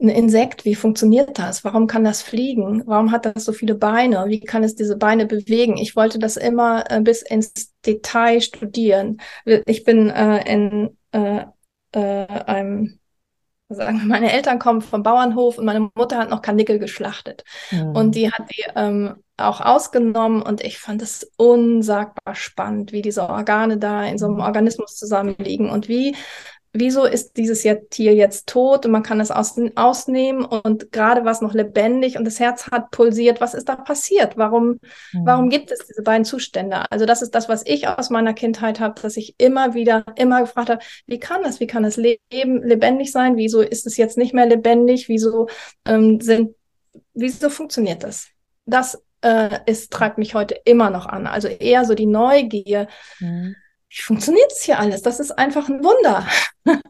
ein 0.00 0.08
Insekt, 0.08 0.64
wie 0.64 0.74
funktioniert 0.74 1.38
das? 1.38 1.64
Warum 1.64 1.86
kann 1.86 2.04
das 2.04 2.22
fliegen? 2.22 2.82
Warum 2.86 3.12
hat 3.12 3.26
das 3.26 3.44
so 3.44 3.52
viele 3.52 3.74
Beine? 3.76 4.26
Wie 4.28 4.40
kann 4.40 4.64
es 4.64 4.74
diese 4.76 4.96
Beine 4.96 5.26
bewegen? 5.26 5.76
Ich 5.76 5.96
wollte 5.96 6.18
das 6.18 6.36
immer 6.36 6.90
äh, 6.90 7.00
bis 7.00 7.22
ins 7.22 7.72
Detail 7.86 8.40
studieren. 8.40 9.20
Ich 9.66 9.84
bin 9.84 10.10
äh, 10.10 10.52
in 10.52 10.96
äh, 11.12 11.44
äh, 11.92 12.26
einem 12.46 12.99
sagen 13.74 14.00
wir, 14.00 14.06
meine 14.06 14.32
Eltern 14.32 14.58
kommen 14.58 14.82
vom 14.82 15.02
Bauernhof 15.02 15.58
und 15.58 15.64
meine 15.64 15.90
Mutter 15.94 16.18
hat 16.18 16.30
noch 16.30 16.42
Karnickel 16.42 16.78
geschlachtet. 16.78 17.44
Mhm. 17.70 17.90
Und 17.90 18.14
die 18.14 18.30
hat 18.30 18.50
die 18.50 18.64
ähm, 18.74 19.16
auch 19.36 19.60
ausgenommen 19.60 20.42
und 20.42 20.62
ich 20.62 20.78
fand 20.78 21.02
es 21.02 21.30
unsagbar 21.36 22.34
spannend, 22.34 22.92
wie 22.92 23.02
diese 23.02 23.28
Organe 23.28 23.78
da 23.78 24.04
in 24.04 24.18
so 24.18 24.26
einem 24.26 24.36
mhm. 24.36 24.42
Organismus 24.42 24.96
zusammenliegen 24.96 25.70
und 25.70 25.88
wie 25.88 26.14
wieso 26.72 27.04
ist 27.04 27.36
dieses 27.36 27.62
Tier 27.90 28.14
jetzt 28.14 28.48
tot 28.48 28.86
und 28.86 28.92
man 28.92 29.02
kann 29.02 29.20
es 29.20 29.30
aus, 29.30 29.60
ausnehmen 29.74 30.44
und 30.44 30.92
gerade 30.92 31.24
was 31.24 31.40
noch 31.40 31.52
lebendig 31.52 32.16
und 32.16 32.24
das 32.24 32.38
Herz 32.38 32.70
hat 32.70 32.90
pulsiert, 32.90 33.40
was 33.40 33.54
ist 33.54 33.68
da 33.68 33.76
passiert? 33.76 34.36
Warum, 34.36 34.78
mhm. 35.12 35.26
warum 35.26 35.48
gibt 35.48 35.72
es 35.72 35.86
diese 35.86 36.02
beiden 36.02 36.24
Zustände? 36.24 36.90
Also 36.90 37.06
das 37.06 37.22
ist 37.22 37.34
das, 37.34 37.48
was 37.48 37.66
ich 37.66 37.88
aus 37.88 38.10
meiner 38.10 38.34
Kindheit 38.34 38.78
habe, 38.78 39.00
dass 39.00 39.16
ich 39.16 39.34
immer 39.38 39.74
wieder, 39.74 40.04
immer 40.16 40.40
gefragt 40.42 40.70
habe, 40.70 40.84
wie 41.06 41.18
kann 41.18 41.42
das, 41.42 41.58
wie 41.58 41.66
kann 41.66 41.82
das 41.82 41.96
Leben 41.96 42.62
lebendig 42.62 43.10
sein? 43.10 43.36
Wieso 43.36 43.60
ist 43.60 43.86
es 43.86 43.96
jetzt 43.96 44.16
nicht 44.16 44.34
mehr 44.34 44.46
lebendig? 44.46 45.08
Wieso 45.08 45.48
ähm, 45.84 46.20
sind, 46.20 46.54
wieso 47.14 47.50
funktioniert 47.50 48.04
das? 48.04 48.28
Das 48.66 49.02
äh, 49.22 49.58
ist, 49.66 49.92
treibt 49.92 50.18
mich 50.18 50.34
heute 50.34 50.54
immer 50.64 50.90
noch 50.90 51.06
an. 51.06 51.26
Also 51.26 51.48
eher 51.48 51.84
so 51.84 51.94
die 51.94 52.06
Neugier. 52.06 52.86
Mhm. 53.18 53.56
Wie 53.90 54.02
funktioniert 54.02 54.52
es 54.52 54.62
hier 54.62 54.78
alles? 54.78 55.02
Das 55.02 55.18
ist 55.18 55.32
einfach 55.32 55.68
ein 55.68 55.82
Wunder. 55.82 56.24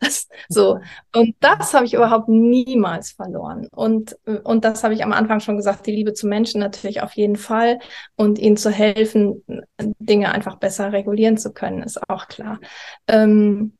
das, 0.00 0.26
so. 0.48 0.80
Und 1.14 1.36
das 1.40 1.74
habe 1.74 1.84
ich 1.84 1.92
überhaupt 1.92 2.28
niemals 2.28 3.12
verloren. 3.12 3.68
Und, 3.70 4.16
und 4.44 4.64
das 4.64 4.82
habe 4.82 4.94
ich 4.94 5.04
am 5.04 5.12
Anfang 5.12 5.40
schon 5.40 5.58
gesagt, 5.58 5.86
die 5.86 5.92
Liebe 5.92 6.14
zu 6.14 6.26
Menschen 6.26 6.60
natürlich 6.60 7.02
auf 7.02 7.12
jeden 7.12 7.36
Fall. 7.36 7.78
Und 8.16 8.38
ihnen 8.38 8.56
zu 8.56 8.70
helfen, 8.70 9.44
Dinge 9.78 10.32
einfach 10.32 10.56
besser 10.56 10.92
regulieren 10.92 11.36
zu 11.36 11.52
können, 11.52 11.82
ist 11.82 12.00
auch 12.08 12.26
klar. 12.26 12.58
Ähm, 13.06 13.72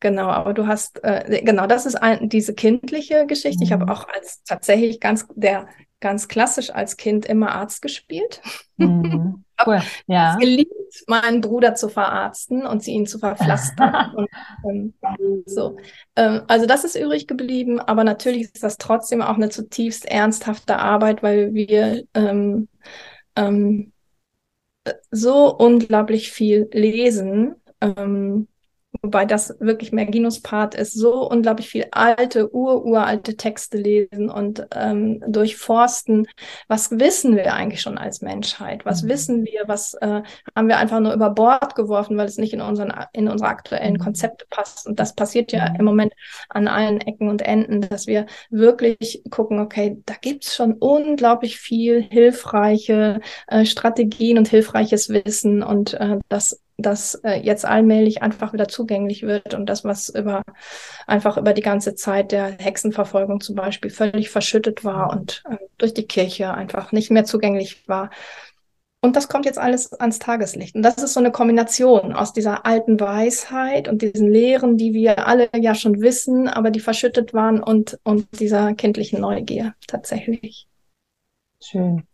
Genau, 0.00 0.26
aber 0.26 0.52
du 0.52 0.66
hast, 0.66 1.02
äh, 1.02 1.40
genau, 1.42 1.66
das 1.66 1.86
ist 1.86 1.94
ein, 1.94 2.28
diese 2.28 2.52
kindliche 2.52 3.24
Geschichte. 3.26 3.60
Mhm. 3.60 3.62
Ich 3.62 3.72
habe 3.72 3.90
auch 3.90 4.06
als 4.06 4.42
tatsächlich 4.42 5.00
ganz 5.00 5.26
der 5.34 5.66
ganz 6.00 6.28
klassisch 6.28 6.68
als 6.68 6.98
Kind 6.98 7.24
immer 7.24 7.54
Arzt 7.54 7.80
gespielt. 7.80 8.42
Mhm. 8.76 9.43
Cool. 9.64 9.80
Ja. 10.06 10.32
Es 10.32 10.38
geliebt, 10.40 10.72
meinen 11.06 11.40
Bruder 11.40 11.74
zu 11.74 11.88
verarzten 11.88 12.66
und 12.66 12.82
sie 12.82 12.92
ihn 12.92 13.06
zu 13.06 13.18
verpflastern. 13.18 14.14
und, 14.62 14.94
ähm, 15.18 15.42
so. 15.46 15.76
Ähm, 16.16 16.42
also 16.48 16.66
das 16.66 16.84
ist 16.84 16.96
übrig 16.96 17.26
geblieben, 17.26 17.80
aber 17.80 18.04
natürlich 18.04 18.42
ist 18.42 18.62
das 18.62 18.78
trotzdem 18.78 19.22
auch 19.22 19.36
eine 19.36 19.50
zutiefst 19.50 20.06
ernsthafte 20.06 20.78
Arbeit, 20.78 21.22
weil 21.22 21.54
wir 21.54 22.04
ähm, 22.14 22.68
ähm 23.36 23.92
so 25.10 25.54
unglaublich 25.54 26.30
viel 26.30 26.68
lesen. 26.72 27.54
Ähm, 27.80 28.48
wobei 29.04 29.26
das 29.26 29.54
wirklich 29.60 29.92
Merginus 29.92 30.40
Part 30.40 30.74
ist, 30.74 30.94
so 30.94 31.28
unglaublich 31.28 31.68
viel 31.68 31.86
alte, 31.92 32.52
ururalte 32.54 33.36
Texte 33.36 33.76
lesen 33.76 34.30
und 34.30 34.66
ähm, 34.74 35.22
durchforsten. 35.28 36.26
Was 36.68 36.90
wissen 36.90 37.36
wir 37.36 37.52
eigentlich 37.52 37.82
schon 37.82 37.98
als 37.98 38.22
Menschheit? 38.22 38.86
Was 38.86 39.02
mhm. 39.02 39.08
wissen 39.08 39.44
wir? 39.44 39.64
Was 39.66 39.94
äh, 39.94 40.22
haben 40.56 40.68
wir 40.68 40.78
einfach 40.78 41.00
nur 41.00 41.12
über 41.12 41.30
Bord 41.30 41.74
geworfen, 41.74 42.16
weil 42.16 42.26
es 42.26 42.38
nicht 42.38 42.54
in, 42.54 42.62
unseren, 42.62 42.92
in 43.12 43.28
unsere 43.28 43.50
aktuellen 43.50 43.94
mhm. 43.94 43.98
Konzepte 43.98 44.46
passt? 44.48 44.86
Und 44.86 44.98
das 44.98 45.14
passiert 45.14 45.52
ja 45.52 45.68
mhm. 45.70 45.76
im 45.80 45.84
Moment 45.84 46.12
an 46.48 46.66
allen 46.66 47.00
Ecken 47.02 47.28
und 47.28 47.42
Enden, 47.42 47.82
dass 47.82 48.06
wir 48.06 48.24
wirklich 48.48 49.22
gucken, 49.30 49.60
okay, 49.60 49.98
da 50.06 50.14
gibt's 50.18 50.56
schon 50.56 50.72
unglaublich 50.74 51.58
viel 51.58 52.02
hilfreiche 52.02 53.20
äh, 53.48 53.66
Strategien 53.66 54.38
und 54.38 54.48
hilfreiches 54.48 55.10
Wissen 55.10 55.62
und 55.62 55.94
äh, 55.94 56.18
das 56.30 56.63
das 56.76 57.14
äh, 57.22 57.40
jetzt 57.40 57.64
allmählich 57.64 58.22
einfach 58.22 58.52
wieder 58.52 58.68
zugänglich 58.68 59.22
wird 59.22 59.54
und 59.54 59.66
das, 59.66 59.84
was 59.84 60.08
über 60.08 60.42
einfach 61.06 61.36
über 61.36 61.52
die 61.52 61.62
ganze 61.62 61.94
Zeit 61.94 62.32
der 62.32 62.56
Hexenverfolgung 62.58 63.40
zum 63.40 63.54
Beispiel 63.54 63.90
völlig 63.90 64.30
verschüttet 64.30 64.84
war 64.84 65.10
und 65.10 65.42
äh, 65.48 65.56
durch 65.78 65.94
die 65.94 66.06
Kirche 66.06 66.52
einfach 66.52 66.92
nicht 66.92 67.10
mehr 67.10 67.24
zugänglich 67.24 67.88
war. 67.88 68.10
Und 69.00 69.16
das 69.16 69.28
kommt 69.28 69.44
jetzt 69.44 69.58
alles 69.58 69.92
ans 69.92 70.18
Tageslicht. 70.18 70.74
Und 70.74 70.82
das 70.82 70.96
ist 70.96 71.12
so 71.12 71.20
eine 71.20 71.30
Kombination 71.30 72.14
aus 72.14 72.32
dieser 72.32 72.64
alten 72.64 72.98
Weisheit 72.98 73.86
und 73.86 74.00
diesen 74.00 74.30
Lehren, 74.30 74.78
die 74.78 74.94
wir 74.94 75.28
alle 75.28 75.50
ja 75.54 75.74
schon 75.74 76.00
wissen, 76.00 76.48
aber 76.48 76.70
die 76.70 76.80
verschüttet 76.80 77.34
waren 77.34 77.62
und, 77.62 77.98
und 78.02 78.26
dieser 78.40 78.72
kindlichen 78.72 79.20
Neugier 79.20 79.74
tatsächlich. 79.86 80.68
Schön. 81.62 82.06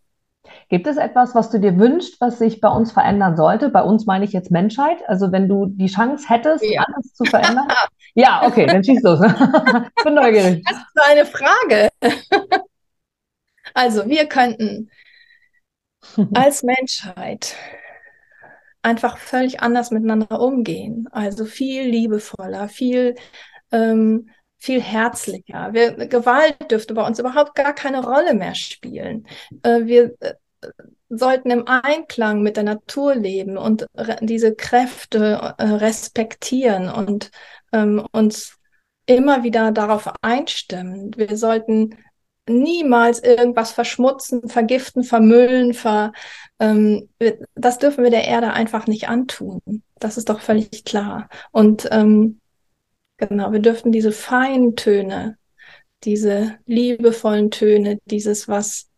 Gibt 0.71 0.87
es 0.87 0.95
etwas, 0.95 1.35
was 1.35 1.49
du 1.49 1.59
dir 1.59 1.77
wünschst, 1.77 2.21
was 2.21 2.39
sich 2.39 2.61
bei 2.61 2.69
uns 2.69 2.93
verändern 2.93 3.35
sollte? 3.35 3.67
Bei 3.67 3.83
uns 3.83 4.05
meine 4.05 4.23
ich 4.23 4.31
jetzt 4.31 4.51
Menschheit. 4.51 4.99
Also 5.05 5.33
wenn 5.33 5.49
du 5.49 5.65
die 5.65 5.87
Chance 5.87 6.29
hättest, 6.29 6.63
ja. 6.63 6.85
alles 6.87 7.13
zu 7.13 7.25
verändern. 7.25 7.67
ja, 8.15 8.43
okay, 8.45 8.67
dann 8.67 8.81
schieß 8.81 9.03
los. 9.03 9.19
ich 9.97 10.03
bin 10.05 10.13
neugierig. 10.13 10.63
Das 10.65 10.77
ist 10.77 11.11
eine 11.11 11.25
Frage. 11.25 11.89
also 13.73 14.07
wir 14.07 14.27
könnten 14.27 14.89
als 16.33 16.63
Menschheit 16.63 17.57
einfach 18.81 19.17
völlig 19.17 19.61
anders 19.61 19.91
miteinander 19.91 20.39
umgehen. 20.39 21.09
Also 21.11 21.43
viel 21.43 21.83
liebevoller, 21.83 22.69
viel 22.69 23.15
ähm, 23.73 24.29
viel 24.57 24.79
herzlicher. 24.79 25.73
Wir, 25.73 26.07
Gewalt 26.07 26.69
dürfte 26.69 26.93
bei 26.93 27.05
uns 27.05 27.17
überhaupt 27.17 27.55
gar 27.55 27.73
keine 27.73 28.03
Rolle 28.03 28.35
mehr 28.35 28.53
spielen. 28.53 29.25
Äh, 29.63 29.85
wir 29.85 30.13
äh, 30.19 30.35
sollten 31.09 31.51
im 31.51 31.67
Einklang 31.67 32.41
mit 32.41 32.57
der 32.57 32.63
Natur 32.63 33.15
leben 33.15 33.57
und 33.57 33.85
diese 34.21 34.55
Kräfte 34.55 35.55
äh, 35.57 35.63
respektieren 35.63 36.89
und 36.89 37.31
ähm, 37.73 38.05
uns 38.11 38.57
immer 39.05 39.43
wieder 39.43 39.71
darauf 39.71 40.11
einstimmen. 40.21 41.11
Wir 41.17 41.35
sollten 41.37 41.97
niemals 42.47 43.21
irgendwas 43.21 43.71
verschmutzen, 43.71 44.47
vergiften, 44.47 45.03
vermüllen, 45.03 45.73
ver, 45.73 46.11
ähm, 46.59 47.09
das 47.55 47.77
dürfen 47.77 48.03
wir 48.03 48.11
der 48.11 48.25
Erde 48.27 48.53
einfach 48.53 48.87
nicht 48.87 49.09
antun. 49.09 49.61
Das 49.99 50.17
ist 50.17 50.29
doch 50.29 50.39
völlig 50.39 50.85
klar. 50.85 51.29
Und 51.51 51.87
ähm, 51.91 52.41
Genau, 53.21 53.51
wir 53.51 53.59
dürften 53.59 53.91
diese 53.91 54.11
feinen 54.11 54.75
Töne, 54.75 55.37
diese 56.03 56.57
liebevollen 56.65 57.51
Töne, 57.51 57.99
dieses, 58.05 58.47
was 58.47 58.89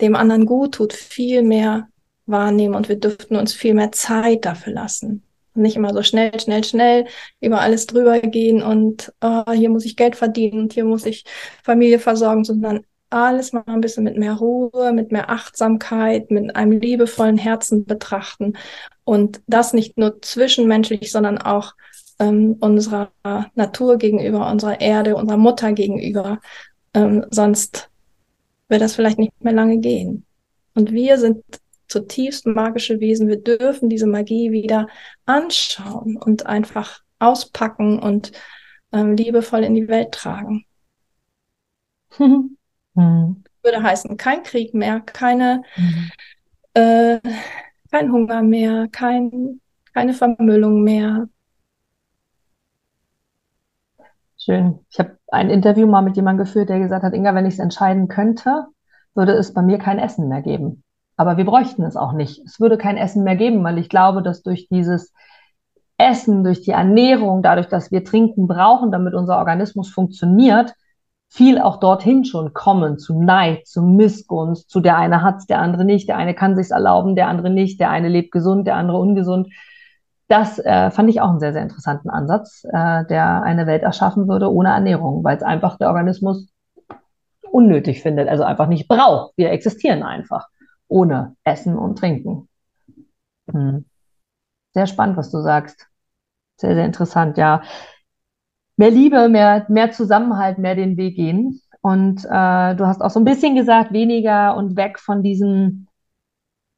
dem 0.00 0.16
anderen 0.16 0.46
gut 0.46 0.74
tut, 0.74 0.92
viel 0.92 1.42
mehr 1.42 1.88
wahrnehmen 2.26 2.74
und 2.74 2.88
wir 2.88 2.96
dürften 2.96 3.36
uns 3.36 3.52
viel 3.52 3.74
mehr 3.74 3.92
Zeit 3.92 4.44
dafür 4.44 4.72
lassen. 4.72 5.22
Und 5.54 5.62
nicht 5.62 5.76
immer 5.76 5.92
so 5.92 6.02
schnell, 6.02 6.38
schnell, 6.38 6.62
schnell 6.64 7.06
über 7.40 7.60
alles 7.60 7.86
drüber 7.86 8.20
gehen 8.20 8.62
und 8.62 9.12
oh, 9.20 9.50
hier 9.52 9.70
muss 9.70 9.84
ich 9.84 9.96
Geld 9.96 10.16
verdienen 10.16 10.60
und 10.60 10.72
hier 10.72 10.84
muss 10.84 11.06
ich 11.06 11.24
Familie 11.64 11.98
versorgen, 11.98 12.44
sondern 12.44 12.84
alles 13.10 13.52
mal 13.52 13.64
ein 13.66 13.80
bisschen 13.80 14.04
mit 14.04 14.16
mehr 14.16 14.34
Ruhe, 14.34 14.92
mit 14.92 15.10
mehr 15.10 15.30
Achtsamkeit, 15.30 16.30
mit 16.30 16.54
einem 16.54 16.78
liebevollen 16.78 17.38
Herzen 17.38 17.84
betrachten 17.84 18.54
und 19.04 19.40
das 19.48 19.72
nicht 19.72 19.98
nur 19.98 20.22
zwischenmenschlich, 20.22 21.10
sondern 21.10 21.38
auch 21.38 21.74
ähm, 22.20 22.56
unserer 22.60 23.10
Natur 23.54 23.96
gegenüber, 23.96 24.48
unserer 24.48 24.80
Erde, 24.80 25.16
unserer 25.16 25.38
Mutter 25.38 25.72
gegenüber. 25.72 26.38
Ähm, 26.94 27.26
sonst 27.30 27.89
wird 28.70 28.80
das 28.80 28.94
vielleicht 28.94 29.18
nicht 29.18 29.32
mehr 29.42 29.52
lange 29.52 29.78
gehen. 29.78 30.24
Und 30.74 30.92
wir 30.92 31.18
sind 31.18 31.44
zutiefst 31.88 32.46
magische 32.46 33.00
Wesen. 33.00 33.28
Wir 33.28 33.42
dürfen 33.42 33.88
diese 33.88 34.06
Magie 34.06 34.52
wieder 34.52 34.86
anschauen 35.26 36.16
und 36.16 36.46
einfach 36.46 37.00
auspacken 37.18 37.98
und 37.98 38.32
ähm, 38.92 39.16
liebevoll 39.16 39.64
in 39.64 39.74
die 39.74 39.88
Welt 39.88 40.12
tragen. 40.12 40.64
Mhm. 42.18 42.56
Würde 43.62 43.82
heißen, 43.82 44.16
kein 44.16 44.42
Krieg 44.42 44.72
mehr, 44.72 45.00
keine, 45.00 45.62
mhm. 45.76 46.10
äh, 46.74 47.20
kein 47.90 48.10
Hunger 48.10 48.42
mehr, 48.42 48.88
kein, 48.90 49.60
keine 49.92 50.14
Vermüllung 50.14 50.82
mehr. 50.82 51.28
Schön. 54.42 54.80
Ich 54.88 54.98
habe 54.98 55.18
ein 55.28 55.50
Interview 55.50 55.86
mal 55.86 56.00
mit 56.00 56.16
jemandem 56.16 56.46
geführt, 56.46 56.70
der 56.70 56.78
gesagt 56.78 57.04
hat, 57.04 57.12
Inga, 57.12 57.34
wenn 57.34 57.44
ich 57.44 57.54
es 57.54 57.60
entscheiden 57.60 58.08
könnte, 58.08 58.64
würde 59.14 59.32
es 59.32 59.52
bei 59.52 59.60
mir 59.60 59.76
kein 59.76 59.98
Essen 59.98 60.28
mehr 60.28 60.40
geben. 60.40 60.82
Aber 61.18 61.36
wir 61.36 61.44
bräuchten 61.44 61.82
es 61.82 61.94
auch 61.94 62.12
nicht. 62.12 62.40
Es 62.46 62.58
würde 62.58 62.78
kein 62.78 62.96
Essen 62.96 63.22
mehr 63.22 63.36
geben, 63.36 63.62
weil 63.62 63.76
ich 63.76 63.90
glaube, 63.90 64.22
dass 64.22 64.42
durch 64.42 64.66
dieses 64.68 65.12
Essen, 65.98 66.42
durch 66.42 66.62
die 66.62 66.70
Ernährung, 66.70 67.42
dadurch, 67.42 67.68
dass 67.68 67.90
wir 67.90 68.02
Trinken 68.02 68.46
brauchen, 68.46 68.90
damit 68.90 69.12
unser 69.12 69.36
Organismus 69.36 69.90
funktioniert, 69.90 70.72
viel 71.28 71.60
auch 71.60 71.78
dorthin 71.78 72.24
schon 72.24 72.54
kommen, 72.54 72.98
zu 72.98 73.22
Neid, 73.22 73.66
zu 73.66 73.82
Missgunst, 73.82 74.70
zu 74.70 74.80
der 74.80 74.96
eine 74.96 75.22
hat 75.22 75.50
der 75.50 75.58
andere 75.58 75.84
nicht, 75.84 76.08
der 76.08 76.16
eine 76.16 76.34
kann 76.34 76.56
sich's 76.56 76.70
erlauben, 76.70 77.14
der 77.14 77.28
andere 77.28 77.50
nicht, 77.50 77.78
der 77.78 77.90
eine 77.90 78.08
lebt 78.08 78.32
gesund, 78.32 78.66
der 78.66 78.76
andere 78.76 78.96
ungesund. 78.96 79.48
Das 80.30 80.60
äh, 80.60 80.92
fand 80.92 81.10
ich 81.10 81.20
auch 81.20 81.30
einen 81.30 81.40
sehr, 81.40 81.52
sehr 81.52 81.62
interessanten 81.62 82.08
Ansatz, 82.08 82.62
äh, 82.72 83.04
der 83.06 83.42
eine 83.42 83.66
Welt 83.66 83.82
erschaffen 83.82 84.28
würde 84.28 84.52
ohne 84.52 84.68
Ernährung, 84.68 85.24
weil 85.24 85.36
es 85.36 85.42
einfach 85.42 85.76
der 85.76 85.88
Organismus 85.88 86.48
unnötig 87.50 88.00
findet, 88.00 88.28
also 88.28 88.44
einfach 88.44 88.68
nicht 88.68 88.86
braucht. 88.86 89.32
Wir 89.36 89.50
existieren 89.50 90.04
einfach 90.04 90.46
ohne 90.86 91.34
Essen 91.42 91.76
und 91.76 91.98
Trinken. 91.98 92.48
Hm. 93.50 93.86
Sehr 94.72 94.86
spannend, 94.86 95.16
was 95.16 95.32
du 95.32 95.40
sagst. 95.40 95.88
Sehr, 96.60 96.76
sehr 96.76 96.84
interessant, 96.84 97.36
ja. 97.36 97.62
Mehr 98.76 98.92
Liebe, 98.92 99.28
mehr, 99.28 99.66
mehr 99.68 99.90
Zusammenhalt, 99.90 100.58
mehr 100.58 100.76
den 100.76 100.96
Weg 100.96 101.16
gehen. 101.16 101.60
Und 101.80 102.24
äh, 102.24 102.76
du 102.76 102.86
hast 102.86 103.00
auch 103.00 103.10
so 103.10 103.18
ein 103.18 103.24
bisschen 103.24 103.56
gesagt, 103.56 103.92
weniger 103.92 104.56
und 104.56 104.76
weg 104.76 105.00
von 105.00 105.24
diesen, 105.24 105.88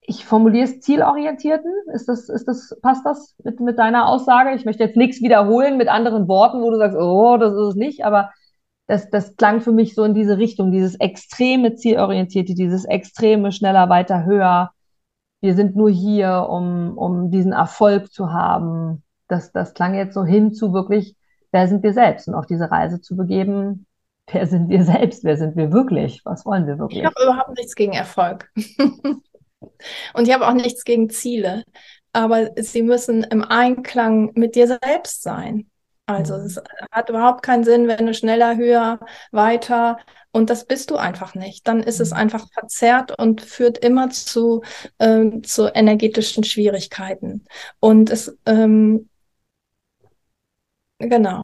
ich 0.04 0.24
formuliere 0.24 0.64
es 0.64 0.80
zielorientierten. 0.80 1.72
Ist 1.94 2.08
das, 2.08 2.28
ist 2.28 2.48
das, 2.48 2.76
passt 2.82 3.06
das 3.06 3.34
mit, 3.44 3.60
mit 3.60 3.78
deiner 3.78 4.08
Aussage? 4.08 4.54
Ich 4.54 4.64
möchte 4.64 4.82
jetzt 4.82 4.96
nichts 4.96 5.22
wiederholen 5.22 5.76
mit 5.76 5.88
anderen 5.88 6.26
Worten, 6.28 6.60
wo 6.60 6.70
du 6.70 6.76
sagst, 6.76 6.96
oh, 6.98 7.36
das 7.36 7.52
ist 7.52 7.68
es 7.68 7.74
nicht, 7.76 8.04
aber 8.04 8.30
das, 8.88 9.10
das 9.10 9.36
klang 9.36 9.60
für 9.60 9.72
mich 9.72 9.94
so 9.94 10.02
in 10.04 10.14
diese 10.14 10.38
Richtung, 10.38 10.72
dieses 10.72 10.96
extreme 10.96 11.76
Zielorientierte, 11.76 12.54
dieses 12.54 12.84
extreme 12.84 13.52
schneller, 13.52 13.88
weiter, 13.88 14.24
höher. 14.24 14.72
Wir 15.40 15.54
sind 15.54 15.76
nur 15.76 15.90
hier, 15.90 16.48
um, 16.50 16.98
um 16.98 17.30
diesen 17.30 17.52
Erfolg 17.52 18.12
zu 18.12 18.32
haben. 18.32 19.04
Das, 19.28 19.52
das 19.52 19.72
klang 19.72 19.94
jetzt 19.94 20.14
so 20.14 20.24
hin 20.24 20.52
zu 20.52 20.72
wirklich, 20.72 21.16
wer 21.52 21.68
sind 21.68 21.84
wir 21.84 21.92
selbst? 21.92 22.26
Und 22.26 22.34
auf 22.34 22.46
diese 22.46 22.70
Reise 22.70 23.00
zu 23.00 23.16
begeben, 23.16 23.86
wer 24.30 24.46
sind 24.46 24.68
wir 24.68 24.84
selbst? 24.84 25.22
Wer 25.22 25.36
sind 25.36 25.56
wir 25.56 25.72
wirklich? 25.72 26.22
Was 26.24 26.44
wollen 26.44 26.66
wir 26.66 26.78
wirklich? 26.78 27.00
Ich 27.00 27.06
habe 27.06 27.22
überhaupt 27.22 27.56
nichts 27.56 27.76
gegen 27.76 27.92
Erfolg. 27.92 28.50
Und 30.14 30.28
ich 30.28 30.34
habe 30.34 30.46
auch 30.46 30.54
nichts 30.54 30.84
gegen 30.84 31.10
Ziele. 31.10 31.64
Aber 32.12 32.50
sie 32.56 32.82
müssen 32.82 33.24
im 33.24 33.42
Einklang 33.42 34.32
mit 34.34 34.54
dir 34.54 34.66
selbst 34.66 35.22
sein. 35.22 35.70
Also 36.06 36.36
mhm. 36.36 36.44
es 36.44 36.62
hat 36.90 37.08
überhaupt 37.08 37.42
keinen 37.42 37.64
Sinn, 37.64 37.88
wenn 37.88 38.06
du 38.06 38.14
schneller, 38.14 38.56
höher, 38.56 39.00
weiter 39.30 39.98
und 40.32 40.48
das 40.50 40.64
bist 40.64 40.90
du 40.90 40.96
einfach 40.96 41.34
nicht. 41.34 41.68
Dann 41.68 41.82
ist 41.82 42.00
es 42.00 42.10
mhm. 42.10 42.16
einfach 42.16 42.46
verzerrt 42.52 43.18
und 43.18 43.40
führt 43.42 43.78
immer 43.78 44.10
zu, 44.10 44.62
ähm, 44.98 45.44
zu 45.44 45.68
energetischen 45.68 46.42
Schwierigkeiten. 46.42 47.44
Und 47.80 48.10
es, 48.10 48.36
ähm, 48.46 49.08
genau. 50.98 51.42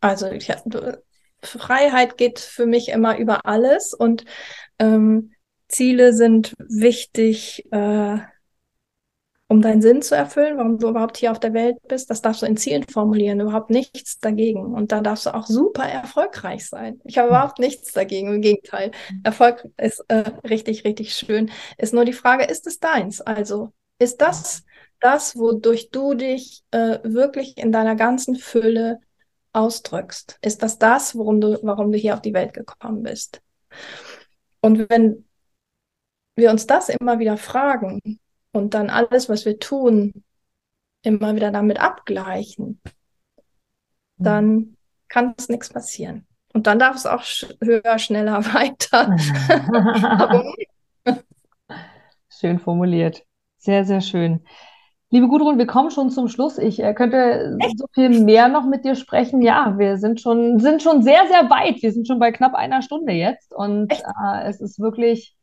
Also 0.00 0.30
ich, 0.30 0.52
Freiheit 1.42 2.16
geht 2.16 2.38
für 2.38 2.66
mich 2.66 2.88
immer 2.88 3.18
über 3.18 3.46
alles 3.46 3.94
und 3.94 4.24
ähm, 4.78 5.32
Ziele 5.68 6.12
sind 6.12 6.54
wichtig. 6.58 7.66
Äh, 7.70 8.18
um 9.50 9.62
deinen 9.62 9.80
Sinn 9.80 10.02
zu 10.02 10.14
erfüllen, 10.14 10.58
warum 10.58 10.78
du 10.78 10.90
überhaupt 10.90 11.16
hier 11.16 11.32
auf 11.32 11.40
der 11.40 11.54
Welt 11.54 11.76
bist, 11.88 12.10
das 12.10 12.20
darfst 12.20 12.42
du 12.42 12.46
in 12.46 12.58
Zielen 12.58 12.84
formulieren, 12.84 13.40
überhaupt 13.40 13.70
nichts 13.70 14.18
dagegen. 14.18 14.74
Und 14.74 14.92
da 14.92 15.00
darfst 15.00 15.24
du 15.24 15.34
auch 15.34 15.46
super 15.46 15.84
erfolgreich 15.84 16.68
sein. 16.68 17.00
Ich 17.04 17.16
habe 17.16 17.28
überhaupt 17.28 17.58
nichts 17.58 17.92
dagegen, 17.92 18.34
im 18.34 18.42
Gegenteil. 18.42 18.90
Erfolg 19.24 19.66
ist 19.78 20.04
äh, 20.08 20.30
richtig, 20.46 20.84
richtig 20.84 21.14
schön. 21.14 21.50
Ist 21.78 21.94
nur 21.94 22.04
die 22.04 22.12
Frage, 22.12 22.44
ist 22.44 22.66
es 22.66 22.78
deins? 22.78 23.22
Also 23.22 23.72
ist 23.98 24.20
das 24.20 24.64
das, 25.00 25.36
wodurch 25.36 25.90
du 25.90 26.14
dich 26.14 26.62
äh, 26.70 26.98
wirklich 27.02 27.56
in 27.56 27.72
deiner 27.72 27.96
ganzen 27.96 28.36
Fülle 28.36 29.00
ausdrückst? 29.52 30.38
Ist 30.42 30.62
das 30.62 30.78
das, 30.78 31.16
worum 31.16 31.40
du, 31.40 31.58
warum 31.62 31.90
du 31.90 31.96
hier 31.96 32.14
auf 32.14 32.20
die 32.20 32.34
Welt 32.34 32.52
gekommen 32.52 33.02
bist? 33.02 33.40
Und 34.60 34.90
wenn 34.90 35.24
wir 36.38 36.50
uns 36.50 36.66
das 36.66 36.88
immer 36.88 37.18
wieder 37.18 37.36
fragen, 37.36 38.20
und 38.52 38.74
dann 38.74 38.90
alles, 38.90 39.28
was 39.28 39.44
wir 39.44 39.58
tun, 39.58 40.24
immer 41.02 41.34
wieder 41.34 41.50
damit 41.50 41.80
abgleichen, 41.80 42.80
mhm. 44.16 44.24
dann 44.24 44.76
kann 45.08 45.34
es 45.36 45.48
nichts 45.48 45.70
passieren. 45.70 46.26
Und 46.52 46.66
dann 46.66 46.78
darf 46.78 46.96
es 46.96 47.06
auch 47.06 47.22
höher, 47.62 47.98
schneller, 47.98 48.44
weiter. 48.54 49.16
schön 52.30 52.58
formuliert. 52.58 53.24
Sehr, 53.58 53.84
sehr 53.84 54.00
schön. 54.00 54.44
Liebe 55.10 55.28
Gudrun, 55.28 55.56
wir 55.56 55.66
kommen 55.66 55.90
schon 55.90 56.10
zum 56.10 56.28
Schluss. 56.28 56.58
Ich 56.58 56.82
äh, 56.82 56.92
könnte 56.92 57.56
Echt? 57.60 57.78
so 57.78 57.86
viel 57.94 58.10
mehr 58.24 58.48
noch 58.48 58.66
mit 58.66 58.84
dir 58.84 58.94
sprechen. 58.94 59.40
Ja, 59.40 59.78
wir 59.78 59.96
sind 59.96 60.20
schon, 60.20 60.58
sind 60.58 60.82
schon 60.82 61.02
sehr, 61.02 61.26
sehr 61.28 61.48
weit. 61.48 61.82
Wir 61.82 61.92
sind 61.92 62.06
schon 62.06 62.18
bei 62.18 62.30
knapp 62.30 62.54
einer 62.54 62.82
Stunde 62.82 63.12
jetzt. 63.12 63.54
Und 63.54 63.92
äh, 63.92 64.48
es 64.48 64.60
ist 64.60 64.78
wirklich 64.78 65.37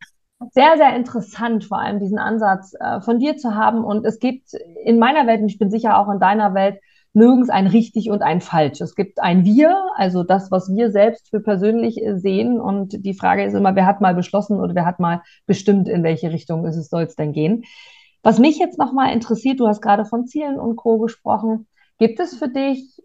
sehr, 0.52 0.78
sehr 0.78 0.96
interessant, 0.96 1.66
vor 1.66 1.80
allem 1.80 2.00
diesen 2.00 2.20
Ansatz 2.20 2.74
äh, 2.80 3.02
von 3.02 3.20
dir 3.20 3.38
zu 3.38 3.56
haben. 3.56 3.84
Und 3.84 4.06
es 4.06 4.20
gibt 4.20 4.54
in 4.84 5.00
meiner 5.00 5.28
Welt, 5.28 5.42
und 5.42 5.50
ich 5.50 5.60
bin 5.60 5.70
sicher 5.70 5.98
auch 5.98 6.10
in 6.12 6.20
deiner 6.20 6.54
Welt, 6.54 6.80
nirgends 7.14 7.50
ein 7.50 7.68
richtig 7.68 8.10
und 8.10 8.22
ein 8.22 8.42
falsch. 8.42 8.82
Es 8.82 8.94
gibt 8.94 9.22
ein 9.22 9.46
Wir, 9.46 9.82
also 9.96 10.24
das, 10.24 10.52
was 10.52 10.70
wir 10.70 10.92
selbst 10.92 11.30
für 11.30 11.40
persönlich 11.40 12.04
äh, 12.04 12.18
sehen. 12.18 12.60
Und 12.60 13.06
die 13.06 13.14
Frage 13.14 13.46
ist 13.46 13.54
immer, 13.54 13.76
wer 13.76 13.86
hat 13.86 14.02
mal 14.02 14.14
beschlossen 14.14 14.60
oder 14.60 14.76
wer 14.76 14.86
hat 14.86 15.00
mal 15.00 15.22
bestimmt, 15.46 15.88
in 15.88 16.04
welche 16.04 16.32
Richtung 16.32 16.66
es 16.66 16.90
soll 16.90 17.04
es 17.04 17.16
denn 17.16 17.32
gehen. 17.32 17.64
Was 18.22 18.40
mich 18.40 18.58
jetzt 18.58 18.78
nochmal 18.78 19.14
interessiert, 19.14 19.60
du 19.60 19.68
hast 19.68 19.82
gerade 19.82 20.04
von 20.04 20.26
Zielen 20.26 20.60
und 20.60 20.76
Co. 20.76 20.98
gesprochen. 20.98 21.68
Gibt 21.98 22.20
es 22.20 22.36
für 22.36 22.50
dich 22.50 23.02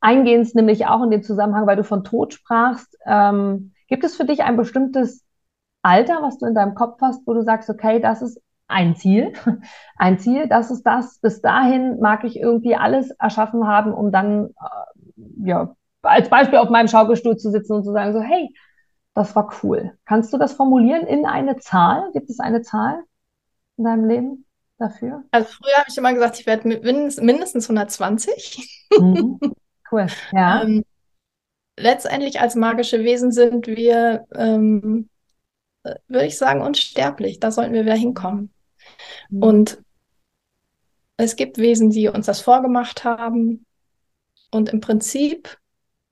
eingehend 0.00 0.54
nämlich 0.54 0.86
auch 0.86 1.02
in 1.02 1.10
dem 1.10 1.22
Zusammenhang, 1.22 1.66
weil 1.66 1.76
du 1.76 1.82
von 1.82 2.04
Tod 2.04 2.34
sprachst, 2.34 2.96
ähm, 3.06 3.72
gibt 3.88 4.04
es 4.04 4.14
für 4.14 4.26
dich 4.26 4.42
ein 4.42 4.56
bestimmtes 4.56 5.23
Alter, 5.84 6.22
was 6.22 6.38
du 6.38 6.46
in 6.46 6.54
deinem 6.54 6.74
Kopf 6.74 6.98
hast, 7.02 7.26
wo 7.26 7.34
du 7.34 7.42
sagst, 7.42 7.68
okay, 7.68 8.00
das 8.00 8.22
ist 8.22 8.40
ein 8.68 8.96
Ziel, 8.96 9.34
ein 9.96 10.18
Ziel, 10.18 10.48
das 10.48 10.70
ist 10.70 10.82
das. 10.82 11.18
Bis 11.18 11.42
dahin 11.42 12.00
mag 12.00 12.24
ich 12.24 12.38
irgendwie 12.40 12.74
alles 12.74 13.10
erschaffen 13.10 13.66
haben, 13.66 13.92
um 13.92 14.10
dann, 14.10 14.46
äh, 14.46 15.46
ja, 15.46 15.76
als 16.02 16.30
Beispiel 16.30 16.58
auf 16.58 16.70
meinem 16.70 16.88
Schaukelstuhl 16.88 17.36
zu 17.36 17.50
sitzen 17.50 17.74
und 17.74 17.84
zu 17.84 17.92
sagen, 17.92 18.14
so, 18.14 18.20
hey, 18.20 18.48
das 19.12 19.36
war 19.36 19.52
cool. 19.62 19.92
Kannst 20.06 20.32
du 20.32 20.38
das 20.38 20.54
formulieren 20.54 21.06
in 21.06 21.26
eine 21.26 21.56
Zahl? 21.58 22.10
Gibt 22.14 22.30
es 22.30 22.40
eine 22.40 22.62
Zahl 22.62 23.02
in 23.76 23.84
deinem 23.84 24.08
Leben 24.08 24.46
dafür? 24.78 25.22
Also 25.32 25.48
früher 25.48 25.76
habe 25.76 25.86
ich 25.88 25.98
immer 25.98 26.14
gesagt, 26.14 26.40
ich 26.40 26.46
werde 26.46 26.66
mindestens 26.66 27.68
120. 27.68 28.86
Mhm. 28.98 29.38
Cool, 29.92 30.06
ja. 30.32 30.62
ähm, 30.62 30.82
letztendlich 31.76 32.40
als 32.40 32.54
magische 32.54 33.04
Wesen 33.04 33.32
sind 33.32 33.66
wir 33.66 34.24
ähm, 34.34 35.10
würde 36.08 36.26
ich 36.26 36.38
sagen, 36.38 36.62
unsterblich. 36.62 37.40
Da 37.40 37.50
sollten 37.50 37.74
wir 37.74 37.84
wieder 37.84 37.94
hinkommen. 37.94 38.52
Mhm. 39.30 39.42
Und 39.42 39.78
es 41.16 41.36
gibt 41.36 41.58
Wesen, 41.58 41.90
die 41.90 42.08
uns 42.08 42.26
das 42.26 42.40
vorgemacht 42.40 43.04
haben. 43.04 43.66
Und 44.50 44.70
im 44.70 44.80
Prinzip 44.80 45.58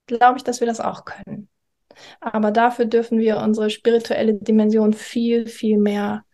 glaube 0.07 0.39
ich, 0.39 0.45
dass 0.45 0.61
wir 0.61 0.67
das 0.67 0.81
auch 0.81 1.05
können. 1.05 1.49
Aber 2.21 2.51
dafür 2.51 2.85
dürfen 2.85 3.19
wir 3.19 3.39
unsere 3.39 3.71
spirituelle 3.71 4.35
Dimension 4.35 4.93
viel, 4.93 5.47
viel 5.47 5.79
mehr 5.79 6.25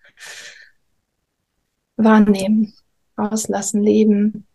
wahrnehmen, 1.96 2.74
auslassen, 3.16 3.82
leben. 3.82 4.47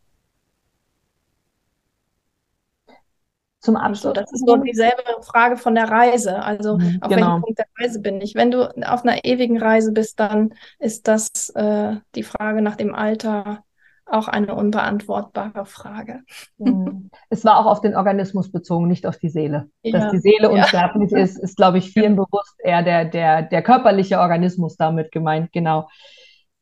Zum 3.64 3.78
Abschluss. 3.78 4.14
Das 4.14 4.32
ist 4.32 4.46
so 4.46 4.58
dieselbe 4.58 5.04
Frage 5.22 5.58
von 5.58 5.74
der 5.74 5.90
Reise. 5.90 6.44
Also 6.44 6.78
mhm, 6.78 7.00
auf 7.02 7.10
genau. 7.10 7.28
welchem 7.28 7.42
Punkt 7.42 7.60
der 7.60 7.66
Reise 7.80 8.02
bin 8.02 8.22
ich? 8.22 8.36
Wenn 8.36 8.52
du 8.52 8.64
auf 8.64 9.04
einer 9.04 9.24
ewigen 9.24 9.58
Reise 9.58 9.94
bist, 9.94 10.20
dann 10.20 10.54
ist 10.80 11.08
das 11.08 11.50
äh, 11.56 11.96
die 12.16 12.24
Frage 12.24 12.62
nach 12.62 12.76
dem 12.76 12.94
Alter 12.94 13.64
auch 14.06 14.28
eine 14.28 14.54
unbeantwortbare 14.54 15.66
Frage. 15.66 16.24
Mhm. 16.58 17.10
Es 17.30 17.46
war 17.46 17.58
auch 17.58 17.66
auf 17.66 17.80
den 17.80 17.96
Organismus 17.96 18.52
bezogen, 18.52 18.88
nicht 18.88 19.08
auf 19.08 19.18
die 19.18 19.30
Seele. 19.30 19.70
Ja. 19.82 20.00
Dass 20.00 20.12
die 20.12 20.20
Seele 20.20 20.50
unsterblich 20.50 21.12
ja. 21.12 21.20
ist, 21.20 21.40
ist, 21.40 21.56
glaube 21.56 21.78
ich, 21.78 21.92
vielen 21.94 22.18
bewusst 22.18 22.56
eher 22.60 22.84
der, 22.84 23.06
der, 23.06 23.44
der 23.44 23.62
körperliche 23.62 24.20
Organismus 24.20 24.76
damit 24.76 25.12
gemeint, 25.12 25.54
genau. 25.54 25.88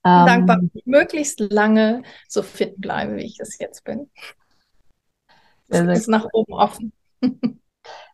Dankbar, 0.03 0.57
ähm, 0.59 0.71
möglichst 0.85 1.39
lange 1.39 2.03
so 2.27 2.41
fit 2.41 2.75
bleibe, 2.77 3.17
wie 3.17 3.25
ich 3.25 3.37
es 3.39 3.59
jetzt 3.59 3.83
bin. 3.83 4.09
Es 5.71 5.99
ist 5.99 6.09
nach 6.09 6.27
oben 6.33 6.53
offen. 6.53 6.93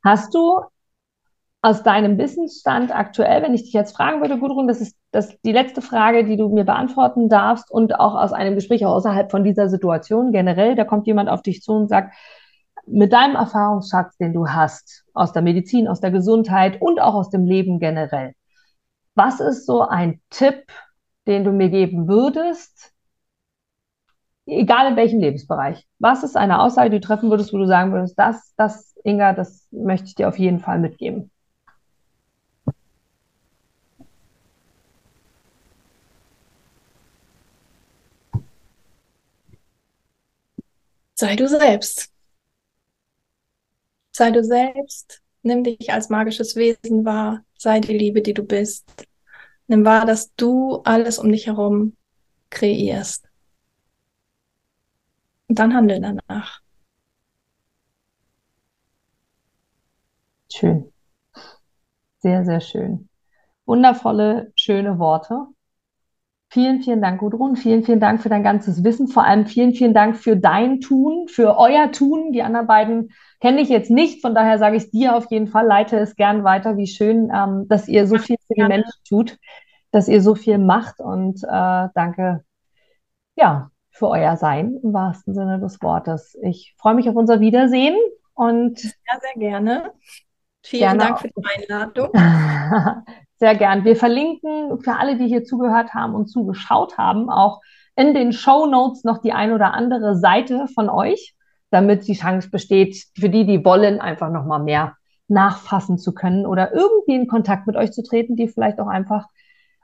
Hast 0.04 0.34
du 0.34 0.62
aus 1.62 1.84
deinem 1.84 2.18
Wissensstand 2.18 2.96
aktuell, 2.96 3.42
wenn 3.42 3.54
ich 3.54 3.64
dich 3.64 3.74
jetzt 3.74 3.96
fragen 3.96 4.22
würde, 4.22 4.38
Gudrun, 4.38 4.68
das 4.68 4.80
ist 4.80 4.96
das 5.12 5.36
die 5.42 5.52
letzte 5.52 5.82
Frage, 5.82 6.24
die 6.24 6.38
du 6.38 6.50
mir 6.50 6.64
beantworten 6.64 7.30
darfst 7.30 7.72
und 7.72 8.00
auch 8.00 8.16
aus 8.16 8.32
einem 8.32 8.56
Gespräch 8.56 8.86
außerhalb 8.86 9.32
von 9.32 9.44
dieser 9.44 9.68
Situation 9.70 10.32
generell, 10.32 10.76
da 10.76 10.86
kommt 10.86 11.08
jemand 11.08 11.30
auf 11.30 11.42
dich 11.42 11.62
zu 11.62 11.74
und 11.74 11.90
sagt, 11.90 12.14
mit 12.86 13.12
deinem 13.12 13.36
Erfahrungsschatz, 13.36 14.16
den 14.18 14.34
du 14.34 14.48
hast, 14.48 15.04
aus 15.14 15.34
der 15.34 15.42
Medizin, 15.42 15.88
aus 15.88 16.00
der 16.00 16.12
Gesundheit 16.12 16.82
und 16.82 17.02
auch 17.02 17.16
aus 17.16 17.30
dem 17.30 17.46
Leben 17.46 17.80
generell, 17.80 18.34
was 19.16 19.40
ist 19.40 19.66
so 19.66 19.82
ein 19.82 20.22
Tipp, 20.30 20.72
den 21.26 21.44
du 21.44 21.52
mir 21.52 21.70
geben 21.70 22.08
würdest, 22.08 22.94
egal 24.48 24.88
in 24.92 24.96
welchem 24.96 25.20
Lebensbereich? 25.20 25.86
Was 26.00 26.24
ist 26.24 26.38
eine 26.38 26.62
Aussage, 26.62 26.90
die 26.90 27.00
du 27.00 27.08
treffen 27.08 27.30
würdest, 27.30 27.54
wo 27.54 27.58
du 27.58 27.68
sagen 27.68 27.94
würdest, 27.94 28.18
das, 28.18 28.54
das, 28.58 28.96
Inga, 29.04 29.34
das 29.34 29.68
möchte 29.72 30.08
ich 30.08 30.16
dir 30.16 30.28
auf 30.28 30.40
jeden 30.40 30.60
Fall 30.60 30.80
mitgeben? 30.80 31.32
Sei 41.16 41.36
du 41.36 41.48
selbst. 41.48 42.12
Sei 44.12 44.32
du 44.32 44.44
selbst. 44.44 45.22
Nimm 45.44 45.64
dich 45.64 45.92
als 45.92 46.10
magisches 46.10 46.56
Wesen 46.56 47.06
wahr. 47.06 47.44
Sei 47.58 47.80
die 47.80 47.98
Liebe, 47.98 48.22
die 48.22 48.34
du 48.34 48.44
bist. 48.44 49.08
Nimm 49.68 49.86
wahr, 49.86 50.06
dass 50.06 50.34
du 50.36 50.82
alles 50.84 51.20
um 51.20 51.32
dich 51.32 51.48
herum 51.48 51.96
kreierst. 52.50 53.27
Und 55.48 55.60
dann 55.60 55.74
handel 55.74 56.02
danach. 56.02 56.62
Schön. 60.52 60.92
Sehr, 62.20 62.46
sehr 62.46 62.62
schön. 62.62 63.10
Wundervolle, 63.66 64.52
schöne 64.56 65.00
Worte. 65.00 65.48
Vielen, 66.50 66.82
vielen 66.82 67.02
Dank, 67.02 67.20
Gudrun. 67.20 67.58
Vielen, 67.58 67.84
vielen 67.84 68.00
Dank 68.00 68.22
für 68.22 68.30
dein 68.30 68.44
ganzes 68.44 68.84
Wissen. 68.84 69.08
Vor 69.10 69.26
allem 69.26 69.46
vielen, 69.46 69.74
vielen 69.74 69.94
Dank 69.94 70.16
für 70.18 70.38
dein 70.38 70.80
Tun, 70.80 71.28
für 71.28 71.58
euer 71.58 71.92
Tun. 71.92 72.32
Die 72.32 72.42
anderen 72.42 72.68
beiden 72.68 73.12
kenne 73.42 73.62
ich 73.62 73.70
jetzt 73.70 73.92
nicht. 73.92 74.22
Von 74.22 74.34
daher 74.34 74.58
sage 74.58 74.78
ich 74.78 74.84
es 74.86 74.92
dir 74.92 75.16
auf 75.16 75.30
jeden 75.30 75.48
Fall. 75.48 75.66
Leite 75.68 75.98
es 76.00 76.16
gern 76.16 76.44
weiter. 76.46 76.78
Wie 76.78 76.88
schön, 76.88 77.30
ähm, 77.36 77.68
dass 77.68 77.88
ihr 77.90 78.08
so 78.08 78.18
viel 78.18 78.38
für 78.48 78.54
die 78.56 78.64
Menschen 78.64 79.04
tut, 79.08 79.38
dass 79.92 80.08
ihr 80.08 80.22
so 80.22 80.36
viel 80.36 80.58
macht. 80.58 81.00
Und 81.02 81.44
äh, 81.44 81.90
danke, 81.94 82.44
ja, 83.36 83.70
für 83.98 84.10
euer 84.10 84.38
Sein 84.38 84.80
im 84.84 84.94
wahrsten 84.94 85.34
Sinne 85.34 85.60
des 85.60 85.82
Wortes. 85.82 86.38
Ich 86.44 86.76
freue 86.78 86.94
mich 86.94 87.10
auf 87.10 87.16
unser 87.16 87.40
Wiedersehen 87.40 87.96
und. 88.34 88.84
Ja, 88.84 89.20
sehr 89.20 89.40
gerne. 89.40 89.92
Vielen 90.64 91.00
Dank 91.00 91.20
für 91.20 91.30
die 91.30 91.44
Einladung. 91.56 92.10
Sehr 93.40 93.56
gern. 93.56 93.86
Wir 93.86 93.96
verlinken 93.96 94.82
für 94.82 94.96
alle, 94.96 95.16
die 95.18 95.28
hier 95.28 95.44
zugehört 95.44 95.94
haben 95.94 96.16
und 96.16 96.26
zugeschaut 96.26 96.98
haben, 96.98 97.30
auch 97.30 97.62
in 97.96 98.16
den 98.16 98.34
Show 98.34 98.66
Notes 98.66 99.04
noch 99.04 99.20
die 99.20 99.32
ein 99.32 99.54
oder 99.54 99.74
andere 99.74 100.18
Seite 100.18 100.68
von 100.74 100.90
euch, 100.90 101.36
damit 101.70 102.08
die 102.08 102.16
Chance 102.16 102.50
besteht, 102.50 102.98
für 103.18 103.30
die, 103.30 103.46
die 103.46 103.64
wollen, 103.64 104.02
einfach 104.02 104.32
noch 104.32 104.46
mal 104.46 104.60
mehr 104.60 104.98
nachfassen 105.28 106.00
zu 106.00 106.14
können 106.14 106.46
oder 106.46 106.74
irgendwie 106.74 107.16
in 107.16 107.28
Kontakt 107.28 107.68
mit 107.68 107.76
euch 107.76 107.92
zu 107.92 108.02
treten, 108.02 108.36
die 108.36 108.48
vielleicht 108.48 108.80
auch 108.80 108.88
einfach 108.88 109.28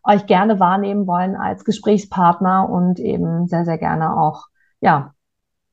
euch 0.03 0.25
gerne 0.25 0.59
wahrnehmen 0.59 1.07
wollen 1.07 1.35
als 1.35 1.63
Gesprächspartner 1.65 2.69
und 2.69 2.99
eben 2.99 3.47
sehr, 3.47 3.65
sehr 3.65 3.77
gerne 3.77 4.17
auch, 4.17 4.47
ja, 4.81 5.13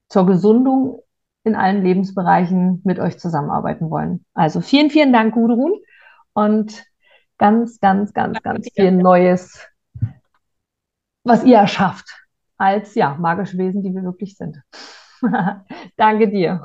zur 0.08 0.26
Gesundung 0.26 1.02
in 1.44 1.56
allen 1.56 1.82
Lebensbereichen 1.82 2.82
mit 2.84 2.98
euch 2.98 3.18
zusammenarbeiten 3.18 3.90
wollen. 3.90 4.24
Also 4.34 4.60
vielen, 4.60 4.90
vielen 4.90 5.12
Dank, 5.12 5.34
Gudrun. 5.34 5.72
Und 6.32 6.84
ganz, 7.38 7.80
ganz, 7.80 8.12
ganz, 8.12 8.40
ganz 8.42 8.68
viel 8.74 8.92
Neues, 8.92 9.66
was 11.24 11.44
ihr 11.44 11.56
erschafft 11.56 12.06
als 12.56 12.94
ja, 12.94 13.16
magische 13.18 13.58
Wesen, 13.58 13.82
die 13.82 13.94
wir 13.94 14.02
wirklich 14.02 14.36
sind. 14.36 14.62
Danke 15.96 16.28
dir. 16.28 16.62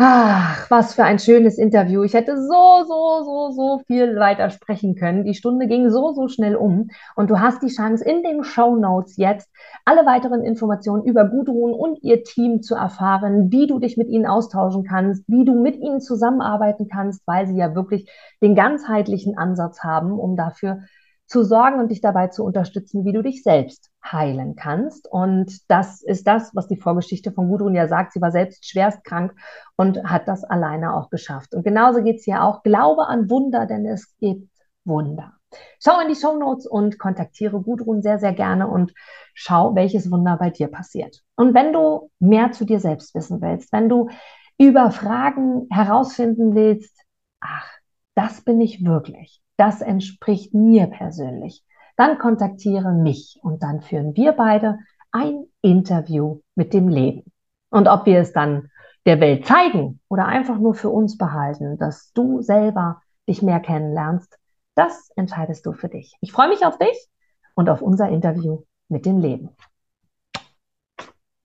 Ach, 0.00 0.70
was 0.70 0.94
für 0.94 1.02
ein 1.02 1.18
schönes 1.18 1.58
Interview. 1.58 2.04
Ich 2.04 2.14
hätte 2.14 2.36
so, 2.36 2.84
so, 2.86 3.24
so, 3.24 3.50
so 3.50 3.82
viel 3.88 4.14
weiter 4.14 4.48
sprechen 4.50 4.94
können. 4.94 5.24
Die 5.24 5.34
Stunde 5.34 5.66
ging 5.66 5.90
so, 5.90 6.12
so 6.12 6.28
schnell 6.28 6.54
um. 6.54 6.90
Und 7.16 7.30
du 7.30 7.40
hast 7.40 7.64
die 7.64 7.74
Chance, 7.74 8.04
in 8.04 8.22
den 8.22 8.44
Show 8.44 8.76
Notes 8.76 9.16
jetzt 9.16 9.50
alle 9.84 10.06
weiteren 10.06 10.44
Informationen 10.44 11.02
über 11.02 11.24
Gudrun 11.24 11.72
und 11.72 12.00
ihr 12.04 12.22
Team 12.22 12.62
zu 12.62 12.76
erfahren, 12.76 13.50
wie 13.50 13.66
du 13.66 13.80
dich 13.80 13.96
mit 13.96 14.08
ihnen 14.08 14.26
austauschen 14.26 14.84
kannst, 14.84 15.24
wie 15.26 15.44
du 15.44 15.60
mit 15.60 15.74
ihnen 15.74 16.00
zusammenarbeiten 16.00 16.86
kannst, 16.88 17.26
weil 17.26 17.48
sie 17.48 17.56
ja 17.56 17.74
wirklich 17.74 18.08
den 18.40 18.54
ganzheitlichen 18.54 19.36
Ansatz 19.36 19.82
haben, 19.82 20.12
um 20.12 20.36
dafür 20.36 20.82
zu 21.28 21.44
sorgen 21.44 21.78
und 21.78 21.90
dich 21.90 22.00
dabei 22.00 22.28
zu 22.28 22.42
unterstützen, 22.42 23.04
wie 23.04 23.12
du 23.12 23.22
dich 23.22 23.42
selbst 23.42 23.90
heilen 24.02 24.56
kannst. 24.56 25.06
Und 25.06 25.70
das 25.70 26.02
ist 26.02 26.26
das, 26.26 26.54
was 26.54 26.68
die 26.68 26.78
Vorgeschichte 26.78 27.32
von 27.32 27.48
Gudrun 27.48 27.74
ja 27.74 27.86
sagt. 27.86 28.14
Sie 28.14 28.20
war 28.22 28.32
selbst 28.32 28.66
schwerst 28.68 29.04
krank 29.04 29.34
und 29.76 30.02
hat 30.04 30.26
das 30.26 30.42
alleine 30.42 30.94
auch 30.94 31.10
geschafft. 31.10 31.54
Und 31.54 31.64
genauso 31.64 32.02
geht 32.02 32.16
es 32.16 32.24
hier 32.24 32.42
auch. 32.42 32.62
Glaube 32.62 33.06
an 33.06 33.28
Wunder, 33.28 33.66
denn 33.66 33.84
es 33.86 34.16
gibt 34.18 34.50
Wunder. 34.84 35.34
Schau 35.82 36.00
in 36.00 36.08
die 36.08 36.18
Show 36.18 36.36
Notes 36.36 36.66
und 36.66 36.98
kontaktiere 36.98 37.60
Gudrun 37.60 38.00
sehr, 38.00 38.18
sehr 38.18 38.32
gerne 38.32 38.66
und 38.66 38.94
schau, 39.34 39.74
welches 39.74 40.10
Wunder 40.10 40.38
bei 40.38 40.48
dir 40.48 40.68
passiert. 40.68 41.22
Und 41.36 41.52
wenn 41.52 41.74
du 41.74 42.10
mehr 42.18 42.52
zu 42.52 42.64
dir 42.64 42.80
selbst 42.80 43.14
wissen 43.14 43.42
willst, 43.42 43.70
wenn 43.72 43.90
du 43.90 44.08
über 44.56 44.90
Fragen 44.90 45.66
herausfinden 45.70 46.54
willst, 46.54 46.98
ach, 47.40 47.70
das 48.14 48.40
bin 48.40 48.60
ich 48.62 48.84
wirklich 48.84 49.42
das 49.58 49.82
entspricht 49.82 50.54
mir 50.54 50.86
persönlich, 50.86 51.62
dann 51.96 52.18
kontaktiere 52.18 52.92
mich 52.92 53.38
und 53.42 53.62
dann 53.62 53.82
führen 53.82 54.16
wir 54.16 54.32
beide 54.32 54.78
ein 55.10 55.44
Interview 55.60 56.40
mit 56.54 56.72
dem 56.72 56.88
Leben. 56.88 57.30
Und 57.70 57.88
ob 57.88 58.06
wir 58.06 58.20
es 58.20 58.32
dann 58.32 58.70
der 59.04 59.20
Welt 59.20 59.46
zeigen 59.46 60.00
oder 60.08 60.26
einfach 60.26 60.58
nur 60.58 60.74
für 60.74 60.90
uns 60.90 61.18
behalten, 61.18 61.76
dass 61.76 62.12
du 62.12 62.40
selber 62.40 63.02
dich 63.28 63.42
mehr 63.42 63.60
kennenlernst, 63.60 64.38
das 64.74 65.10
entscheidest 65.16 65.66
du 65.66 65.72
für 65.72 65.88
dich. 65.88 66.16
Ich 66.20 66.32
freue 66.32 66.48
mich 66.48 66.64
auf 66.64 66.78
dich 66.78 67.08
und 67.54 67.68
auf 67.68 67.82
unser 67.82 68.08
Interview 68.08 68.62
mit 68.88 69.06
dem 69.06 69.18
Leben. 69.18 69.50